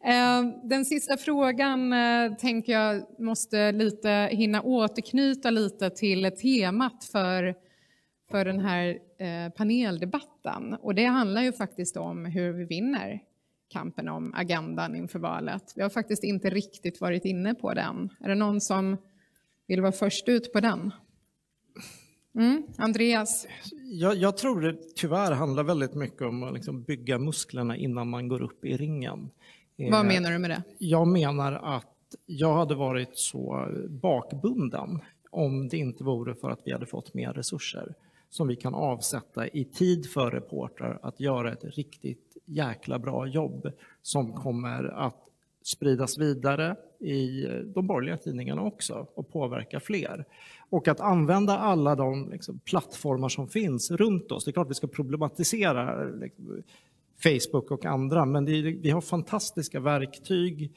Eh, 0.06 0.44
den 0.64 0.86
sista 0.86 1.18
frågan 1.18 1.94
eh, 1.94 2.34
tänker 2.34 2.74
jag 2.74 3.04
måste 3.20 3.72
lite 3.72 4.30
hinna 4.32 4.62
återknyta 4.62 5.50
lite 5.50 5.90
till 5.90 6.32
temat 6.42 7.04
för, 7.04 7.56
för 8.32 8.46
den 8.46 8.60
här 8.60 9.00
paneldebatten. 9.50 10.74
Och 10.74 10.96
det 10.96 11.06
handlar 11.06 11.42
ju 11.42 11.54
faktiskt 11.54 11.98
om 11.98 12.26
hur 12.26 12.54
vi 12.54 12.66
vinner 12.66 13.22
kampen 13.70 14.10
om 14.10 14.34
agendan 14.34 14.96
inför 14.96 15.20
valet. 15.20 15.74
Vi 15.76 15.82
har 15.82 15.90
faktiskt 15.90 16.24
inte 16.24 16.50
riktigt 16.50 17.02
varit 17.02 17.26
inne 17.26 17.56
på 17.56 17.74
den. 17.74 18.10
Är 18.20 18.30
det 18.30 18.36
någon 18.36 18.62
som 18.62 18.98
vill 19.68 19.82
vara 19.82 19.92
först 19.92 20.30
ut 20.30 20.54
på 20.54 20.60
den? 20.60 20.92
Mm, 22.36 22.64
Andreas? 22.78 23.48
Jag, 23.84 24.16
jag, 24.16 24.38
tror 24.38 24.62
det 24.62 24.96
tyvärr 24.96 25.32
handlar 25.32 25.64
väldigt 25.64 25.94
mycket 25.94 26.22
om 26.22 26.44
att 26.44 26.54
liksom 26.54 26.84
bygga 26.84 27.18
musklerna 27.18 27.78
innan 27.78 28.10
man 28.10 28.28
går 28.28 28.42
upp 28.42 28.66
i 28.66 28.78
ringen. 28.78 29.30
Vad 29.76 29.94
eh, 29.94 30.04
menar 30.04 30.32
du 30.32 30.38
med 30.38 30.50
det? 30.50 30.64
Jag 30.78 31.08
menar 31.08 31.54
att 31.54 32.16
jag 32.26 32.54
hade 32.54 32.76
varit 32.76 33.18
så 33.18 33.68
bakbunden 33.90 35.00
om 35.30 35.68
det 35.68 35.78
inte 35.78 36.04
vore 36.04 36.36
för 36.36 36.50
att 36.50 36.62
vi 36.66 36.72
hade 36.72 36.86
fått 36.86 37.14
mer 37.14 37.34
resurser 37.34 37.94
som 38.30 38.48
vi 38.48 38.56
kan 38.56 38.76
avsätta 38.76 39.48
i 39.48 39.66
tid 39.66 40.10
för 40.10 40.32
reportrar 40.32 41.00
att 41.02 41.20
göra 41.20 41.52
ett 41.52 41.64
riktigt 41.64 42.38
jäkla 42.46 43.00
bra 43.00 43.28
jobb 43.28 43.72
som 44.02 44.34
kommer 44.34 44.84
att 44.84 45.24
spridas 45.64 46.18
vidare 46.18 46.76
i 47.00 47.46
eh, 47.46 47.56
de 47.56 47.88
borgerliga 47.88 48.18
tidningarna 48.18 48.62
också 48.62 49.08
och 49.16 49.32
påverka 49.32 49.80
fler. 49.80 50.26
Och 50.70 50.88
att 50.88 51.00
använda 51.00 51.58
alla 51.58 51.96
de 51.96 52.30
liksom, 52.30 52.60
plattformar 52.60 53.30
som 53.30 53.48
finns 53.48 53.92
runt 53.92 54.32
oss. 54.32 54.46
Det 54.46 54.52
är 54.52 54.54
klart 54.54 54.70
vi 54.70 54.74
ska 54.74 54.88
problematisera 54.88 56.04
liksom, 56.04 56.64
Facebook 57.24 57.72
och 57.72 57.86
andra. 57.86 58.26
Men 58.26 58.48
är, 58.48 58.82
vi 58.82 58.90
har 58.90 59.02
fantastiska 59.02 59.80
verktyg 59.80 60.74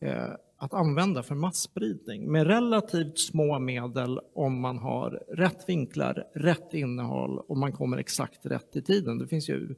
eh, 0.00 0.30
att 0.56 0.74
använda 0.74 1.22
för 1.22 1.34
masspridning 1.34 2.32
med 2.32 2.46
relativt 2.46 3.18
små 3.18 3.58
medel 3.58 4.20
om 4.34 4.60
man 4.60 4.78
har 4.78 5.10
rätt 5.28 5.68
vinklar, 5.68 6.24
rätt 6.34 6.74
innehåll 6.74 7.38
och 7.38 7.56
man 7.56 7.72
kommer 7.72 7.96
exakt 7.96 8.46
rätt 8.46 8.76
i 8.76 8.82
tiden. 8.82 9.18
Det 9.18 9.26
finns 9.26 9.48
ju 9.48 9.74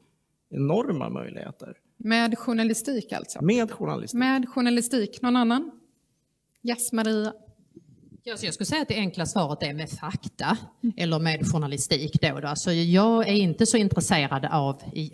enorma 0.51 1.09
möjligheter. 1.09 1.77
Med 2.05 2.39
journalistik 2.39 3.13
alltså? 3.13 3.45
Med 3.45 3.71
journalistik. 3.71 4.19
Med 4.19 4.49
journalistik. 4.49 5.23
Någon 5.23 5.37
annan? 5.37 5.71
Yes, 6.63 6.93
Maria. 6.93 7.33
Ja, 8.23 8.37
så 8.37 8.47
jag 8.47 8.55
skulle 8.55 8.67
säga 8.67 8.83
att 8.83 8.89
det 8.89 8.95
enkla 8.95 9.27
svaret 9.27 9.63
är 9.63 9.75
med 9.75 9.91
fakta 9.91 10.57
eller 10.97 11.19
med 11.19 11.53
journalistik. 11.53 12.23
Då, 12.23 12.41
då. 12.41 12.49
Alltså 12.49 12.73
jag 12.73 13.29
är 13.29 13.33
inte 13.33 13.67
så 13.67 13.77
intresserad 13.77 14.45
av, 14.45 14.83
i, 14.93 15.13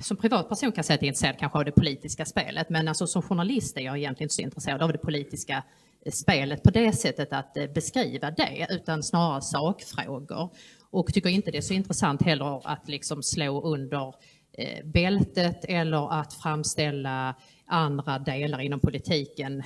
som 0.00 0.16
privatperson 0.16 0.72
kan 0.72 0.76
jag 0.76 0.84
säga 0.84 0.94
att 0.94 1.02
jag 1.02 1.06
är 1.06 1.08
intresserad 1.08 1.38
kanske 1.38 1.58
av 1.58 1.64
det 1.64 1.72
politiska 1.72 2.24
spelet, 2.24 2.70
men 2.70 2.88
alltså 2.88 3.06
som 3.06 3.22
journalist 3.22 3.76
är 3.76 3.80
jag 3.80 3.98
egentligen 3.98 4.24
inte 4.24 4.34
så 4.34 4.42
intresserad 4.42 4.82
av 4.82 4.92
det 4.92 4.98
politiska 4.98 5.62
eh, 6.06 6.12
spelet 6.12 6.62
på 6.62 6.70
det 6.70 6.92
sättet 6.92 7.32
att 7.32 7.56
eh, 7.56 7.66
beskriva 7.66 8.30
det, 8.30 8.66
utan 8.70 9.02
snarare 9.02 9.42
sakfrågor. 9.42 10.50
Och 10.90 11.14
tycker 11.14 11.30
inte 11.30 11.50
det 11.50 11.58
är 11.58 11.62
så 11.62 11.74
intressant 11.74 12.22
heller 12.22 12.68
att 12.72 12.88
liksom 12.88 13.22
slå 13.22 13.62
under 13.62 14.06
eh, 14.08 14.14
Eh, 14.58 14.84
bältet 14.84 15.64
eller 15.64 16.20
att 16.20 16.34
framställa 16.34 17.34
andra 17.66 18.18
delar 18.18 18.60
inom 18.60 18.80
politiken 18.80 19.62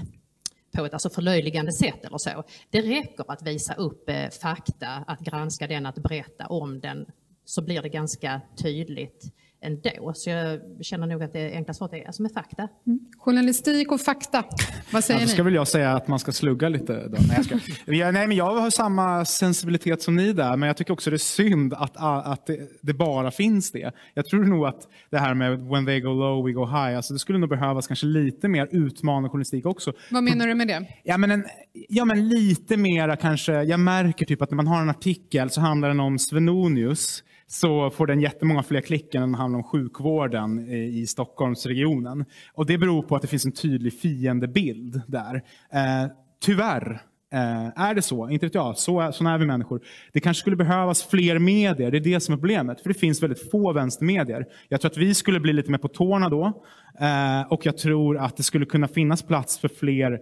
på 0.76 0.86
ett 0.86 0.92
alltså 0.92 1.10
förlöjligande 1.10 1.72
sätt 1.72 2.04
eller 2.04 2.18
så. 2.18 2.44
Det 2.70 2.80
räcker 2.80 3.24
att 3.32 3.42
visa 3.42 3.74
upp 3.74 4.08
eh, 4.08 4.28
fakta, 4.28 4.88
att 4.88 5.20
granska 5.20 5.66
den, 5.66 5.86
att 5.86 5.98
berätta 5.98 6.46
om 6.46 6.80
den, 6.80 7.06
så 7.44 7.62
blir 7.62 7.82
det 7.82 7.88
ganska 7.88 8.40
tydligt 8.62 9.32
ändå. 9.60 10.12
Så 10.14 10.30
jag 10.30 10.60
känner 10.80 11.06
nog 11.06 11.22
att 11.22 11.32
det 11.32 11.52
enkla 11.52 11.74
svaret 11.74 11.92
är 11.92 12.06
alltså 12.06 12.22
med 12.22 12.32
fakta. 12.32 12.68
Mm. 12.86 13.00
Journalistik 13.18 13.92
och 13.92 14.00
fakta. 14.00 14.44
Vad 14.92 15.04
säger 15.04 15.20
ja, 15.20 15.26
ni? 15.26 15.32
ska 15.32 15.42
väl 15.42 15.54
jag 15.54 15.68
säga 15.68 15.92
att 15.92 16.08
man 16.08 16.18
ska 16.18 16.32
slugga 16.32 16.68
lite. 16.68 16.92
Då. 17.08 17.16
Nej, 17.28 17.36
jag, 17.36 17.44
ska. 17.44 17.92
jag, 17.92 18.14
nej, 18.14 18.26
men 18.26 18.36
jag 18.36 18.56
har 18.56 18.70
samma 18.70 19.24
sensibilitet 19.24 20.02
som 20.02 20.16
ni 20.16 20.32
där, 20.32 20.56
men 20.56 20.66
jag 20.66 20.76
tycker 20.76 20.92
också 20.92 21.10
det 21.10 21.16
är 21.16 21.18
synd 21.18 21.74
att, 21.74 21.96
att 21.96 22.46
det, 22.46 22.58
det, 22.80 22.94
bara 22.94 23.30
finns 23.30 23.72
det. 23.72 23.92
Jag 24.14 24.26
tror 24.26 24.44
nog 24.44 24.66
att 24.66 24.88
det 25.10 25.18
här 25.18 25.34
med 25.34 25.60
when 25.60 25.86
they 25.86 26.00
go 26.00 26.08
low, 26.08 26.46
we 26.46 26.52
go 26.52 26.66
high, 26.66 26.96
alltså 26.96 27.12
det 27.12 27.18
skulle 27.18 27.38
nog 27.38 27.48
behövas 27.48 27.86
kanske 27.86 28.06
lite 28.06 28.48
mer 28.48 28.68
utmanande 28.70 29.28
journalistik 29.28 29.66
också. 29.66 29.92
Vad 30.10 30.24
menar 30.24 30.46
du 30.46 30.54
med 30.54 30.68
det? 30.68 30.86
Ja, 31.02 31.18
men, 31.18 31.30
en, 31.30 31.44
ja, 31.88 32.04
men 32.04 32.28
lite 32.28 32.76
mera 32.76 33.16
kanske, 33.16 33.62
jag 33.62 33.80
märker 33.80 34.26
typ 34.26 34.42
att 34.42 34.50
när 34.50 34.56
man 34.56 34.66
har 34.66 34.82
en 34.82 34.90
artikel 34.90 35.50
så 35.50 35.60
handlar 35.60 35.88
den 35.88 36.00
om 36.00 36.18
Svenonius 36.18 37.22
så 37.48 37.90
får 37.90 38.06
den 38.06 38.20
jättemånga 38.20 38.62
fler 38.62 38.80
klick 38.80 39.14
än 39.14 39.20
den 39.20 39.34
handlar 39.34 39.58
om 39.58 39.64
sjukvården 39.64 40.68
eh, 40.68 40.74
i 40.74 41.06
Stockholmsregionen. 41.06 42.24
Och 42.52 42.66
det 42.66 42.78
beror 42.78 43.02
på 43.02 43.16
att 43.16 43.22
det 43.22 43.28
finns 43.28 43.44
en 43.44 43.52
tydlig 43.52 44.00
fiendebild 44.00 45.00
där. 45.06 45.34
Eh, 45.72 46.10
tyvärr 46.40 47.00
eh, 47.32 47.82
är 47.86 47.94
det 47.94 48.02
så, 48.02 48.28
inte 48.28 48.46
vet 48.46 48.54
jag, 48.54 48.78
så, 48.78 49.12
så 49.12 49.28
är 49.28 49.38
vi 49.38 49.46
människor. 49.46 49.80
Det 50.12 50.20
kanske 50.20 50.40
skulle 50.40 50.56
behövas 50.56 51.02
fler 51.02 51.38
medier, 51.38 51.90
det 51.90 51.96
är 51.96 52.00
det 52.00 52.20
som 52.20 52.32
är 52.32 52.38
problemet. 52.38 52.80
För 52.80 52.88
det 52.88 52.98
finns 52.98 53.22
väldigt 53.22 53.50
få 53.50 53.72
vänstermedier. 53.72 54.46
Jag 54.68 54.80
tror 54.80 54.90
att 54.90 54.96
vi 54.96 55.14
skulle 55.14 55.40
bli 55.40 55.52
lite 55.52 55.70
mer 55.70 55.78
på 55.78 55.88
tårna 55.88 56.28
då. 56.28 56.62
Eh, 57.00 57.52
och 57.52 57.66
jag 57.66 57.78
tror 57.78 58.18
att 58.18 58.36
det 58.36 58.42
skulle 58.42 58.66
kunna 58.66 58.88
finnas 58.88 59.22
plats 59.22 59.58
för 59.58 59.68
fler 59.68 60.20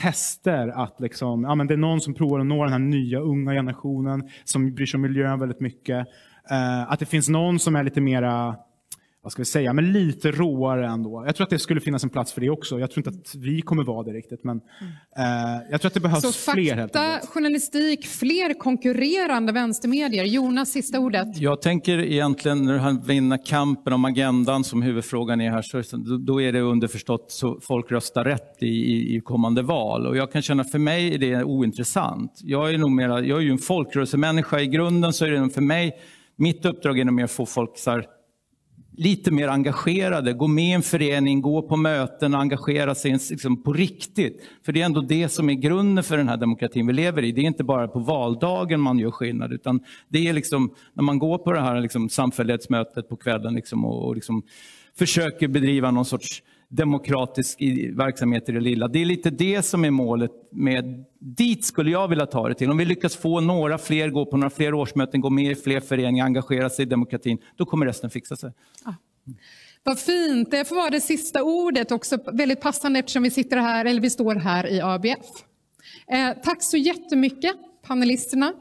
tester 0.00 0.68
att 0.68 1.00
liksom, 1.00 1.44
ja, 1.44 1.54
men 1.54 1.66
det 1.66 1.74
är 1.74 1.78
någon 1.78 2.00
som 2.00 2.14
provar 2.14 2.40
att 2.40 2.46
nå 2.46 2.64
den 2.64 2.72
här 2.72 2.78
nya 2.78 3.20
unga 3.20 3.52
generationen 3.52 4.30
som 4.44 4.74
bryr 4.74 4.86
sig 4.86 4.98
om 4.98 5.02
miljön 5.02 5.40
väldigt 5.40 5.60
mycket. 5.60 6.06
Uh, 6.52 6.92
att 6.92 7.00
det 7.00 7.06
finns 7.06 7.28
någon 7.28 7.58
som 7.58 7.76
är 7.76 7.84
lite 7.84 8.00
mera, 8.00 8.56
vad 9.22 9.32
ska 9.32 9.40
vi 9.42 9.46
säga, 9.46 9.72
men 9.72 9.92
lite 9.92 10.30
råare 10.30 10.86
ändå. 10.86 11.24
Jag 11.26 11.36
tror 11.36 11.44
att 11.44 11.50
det 11.50 11.58
skulle 11.58 11.80
finnas 11.80 12.04
en 12.04 12.10
plats 12.10 12.32
för 12.32 12.40
det 12.40 12.50
också. 12.50 12.80
Jag 12.80 12.90
tror 12.90 13.06
inte 13.08 13.20
att 13.20 13.34
vi 13.34 13.60
kommer 13.62 13.84
vara 13.84 14.02
det 14.02 14.12
riktigt, 14.12 14.44
men 14.44 14.56
uh, 14.56 14.62
jag 15.70 15.80
tror 15.80 15.88
att 15.88 15.94
det 15.94 16.00
behövs 16.00 16.22
Så 16.22 16.52
fler. 16.52 16.76
fakta, 16.76 17.20
journalistik, 17.26 18.06
fler 18.06 18.58
konkurrerande 18.58 19.52
vänstermedier. 19.52 20.24
Jonas, 20.24 20.72
sista 20.72 20.98
ordet. 20.98 21.36
Jag 21.36 21.62
tänker 21.62 21.98
egentligen 21.98 22.64
när 22.64 22.78
han 22.78 23.02
vinner 23.02 23.46
kampen 23.46 23.92
om 23.92 24.04
agendan 24.04 24.64
som 24.64 24.82
huvudfrågan 24.82 25.40
är 25.40 25.50
här, 25.50 25.62
så 25.62 25.96
då 26.26 26.42
är 26.42 26.52
det 26.52 26.60
underförstått 26.60 27.32
så 27.32 27.58
folk 27.62 27.92
röstar 27.92 28.24
rätt 28.24 28.56
i, 28.60 28.66
i, 28.66 29.16
i 29.16 29.20
kommande 29.20 29.62
val. 29.62 30.06
Och 30.06 30.16
jag 30.16 30.32
kan 30.32 30.42
känna 30.42 30.64
för 30.64 30.78
mig 30.78 31.14
är 31.14 31.18
det 31.18 31.44
ointressant. 31.44 32.32
Jag 32.42 32.74
är 32.74 32.78
nog 32.78 32.90
mera, 32.90 33.20
jag 33.20 33.38
är 33.38 33.42
ju 33.42 33.50
en 33.50 33.58
folkrörelsemänniska 33.58 34.60
i 34.60 34.66
grunden 34.66 35.12
så 35.12 35.24
är 35.24 35.30
det 35.30 35.50
för 35.50 35.60
mig 35.60 35.92
mitt 36.36 36.64
uppdrag 36.64 36.98
är 36.98 37.04
nog 37.04 37.14
mer 37.14 37.24
att 37.24 37.30
få 37.30 37.46
folk 37.46 37.78
så 37.78 37.90
här, 37.90 38.06
lite 38.96 39.30
mer 39.30 39.48
engagerade, 39.48 40.32
gå 40.32 40.46
med 40.46 40.64
i 40.64 40.72
en 40.72 40.82
förening, 40.82 41.40
gå 41.40 41.62
på 41.62 41.76
möten 41.76 42.34
och 42.34 42.40
engagera 42.40 42.94
sig 42.94 43.12
liksom, 43.12 43.62
på 43.62 43.72
riktigt. 43.72 44.42
För 44.64 44.72
det 44.72 44.80
är 44.80 44.84
ändå 44.84 45.00
det 45.00 45.28
som 45.28 45.50
är 45.50 45.54
grunden 45.54 46.04
för 46.04 46.16
den 46.16 46.28
här 46.28 46.36
demokratin 46.36 46.86
vi 46.86 46.92
lever 46.92 47.22
i. 47.22 47.32
Det 47.32 47.40
är 47.40 47.44
inte 47.44 47.64
bara 47.64 47.88
på 47.88 47.98
valdagen 47.98 48.80
man 48.80 48.98
gör 48.98 49.10
skillnad, 49.10 49.52
utan 49.52 49.80
det 50.08 50.28
är 50.28 50.32
liksom 50.32 50.74
när 50.94 51.02
man 51.02 51.18
går 51.18 51.38
på 51.38 51.52
det 51.52 51.60
här 51.60 51.80
liksom, 51.80 52.08
samfällighetsmötet 52.08 53.08
på 53.08 53.16
kvällen 53.16 53.54
liksom, 53.54 53.84
och, 53.84 54.06
och 54.06 54.14
liksom, 54.14 54.42
försöker 54.98 55.48
bedriva 55.48 55.90
någon 55.90 56.04
sorts 56.04 56.42
demokratisk 56.68 57.58
verksamhet 57.92 58.48
i 58.48 58.52
det 58.52 58.60
lilla. 58.60 58.88
Det 58.88 58.98
är 58.98 59.04
lite 59.04 59.30
det 59.30 59.62
som 59.62 59.84
är 59.84 59.90
målet. 59.90 60.30
med 60.50 61.04
Dit 61.18 61.64
skulle 61.64 61.90
jag 61.90 62.08
vilja 62.08 62.26
ta 62.26 62.48
det 62.48 62.54
till. 62.54 62.70
Om 62.70 62.76
vi 62.76 62.84
lyckas 62.84 63.16
få 63.16 63.40
några 63.40 63.78
fler 63.78 64.10
gå 64.10 64.26
på 64.26 64.36
några 64.36 64.50
fler 64.50 64.74
årsmöten, 64.74 65.20
gå 65.20 65.30
med 65.30 65.52
i 65.52 65.54
fler 65.54 65.80
föreningar, 65.80 66.24
engagera 66.24 66.70
sig 66.70 66.82
i 66.82 66.88
demokratin, 66.88 67.38
då 67.56 67.64
kommer 67.64 67.86
resten 67.86 68.10
fixa 68.10 68.36
sig. 68.36 68.52
Ja. 68.84 68.94
Vad 69.82 69.98
fint. 69.98 70.50
Det 70.50 70.64
får 70.64 70.76
vara 70.76 70.90
det 70.90 71.00
sista 71.00 71.42
ordet, 71.42 71.92
också 71.92 72.18
väldigt 72.32 72.60
passande 72.60 72.98
eftersom 72.98 73.22
vi 73.22 73.30
sitter 73.30 73.56
här, 73.56 73.84
eller 73.84 74.00
vi 74.00 74.10
står 74.10 74.34
här 74.34 74.66
i 74.72 74.80
ABF. 74.80 75.26
Eh, 76.12 76.42
tack 76.44 76.62
så 76.62 76.76
jättemycket, 76.76 77.56
panelisterna. 77.86 78.52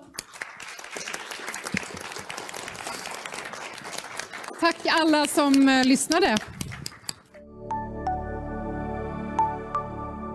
Tack 4.59 4.77
alla 4.85 5.27
som 5.27 5.69
eh, 5.69 5.85
lyssnade. 5.85 6.37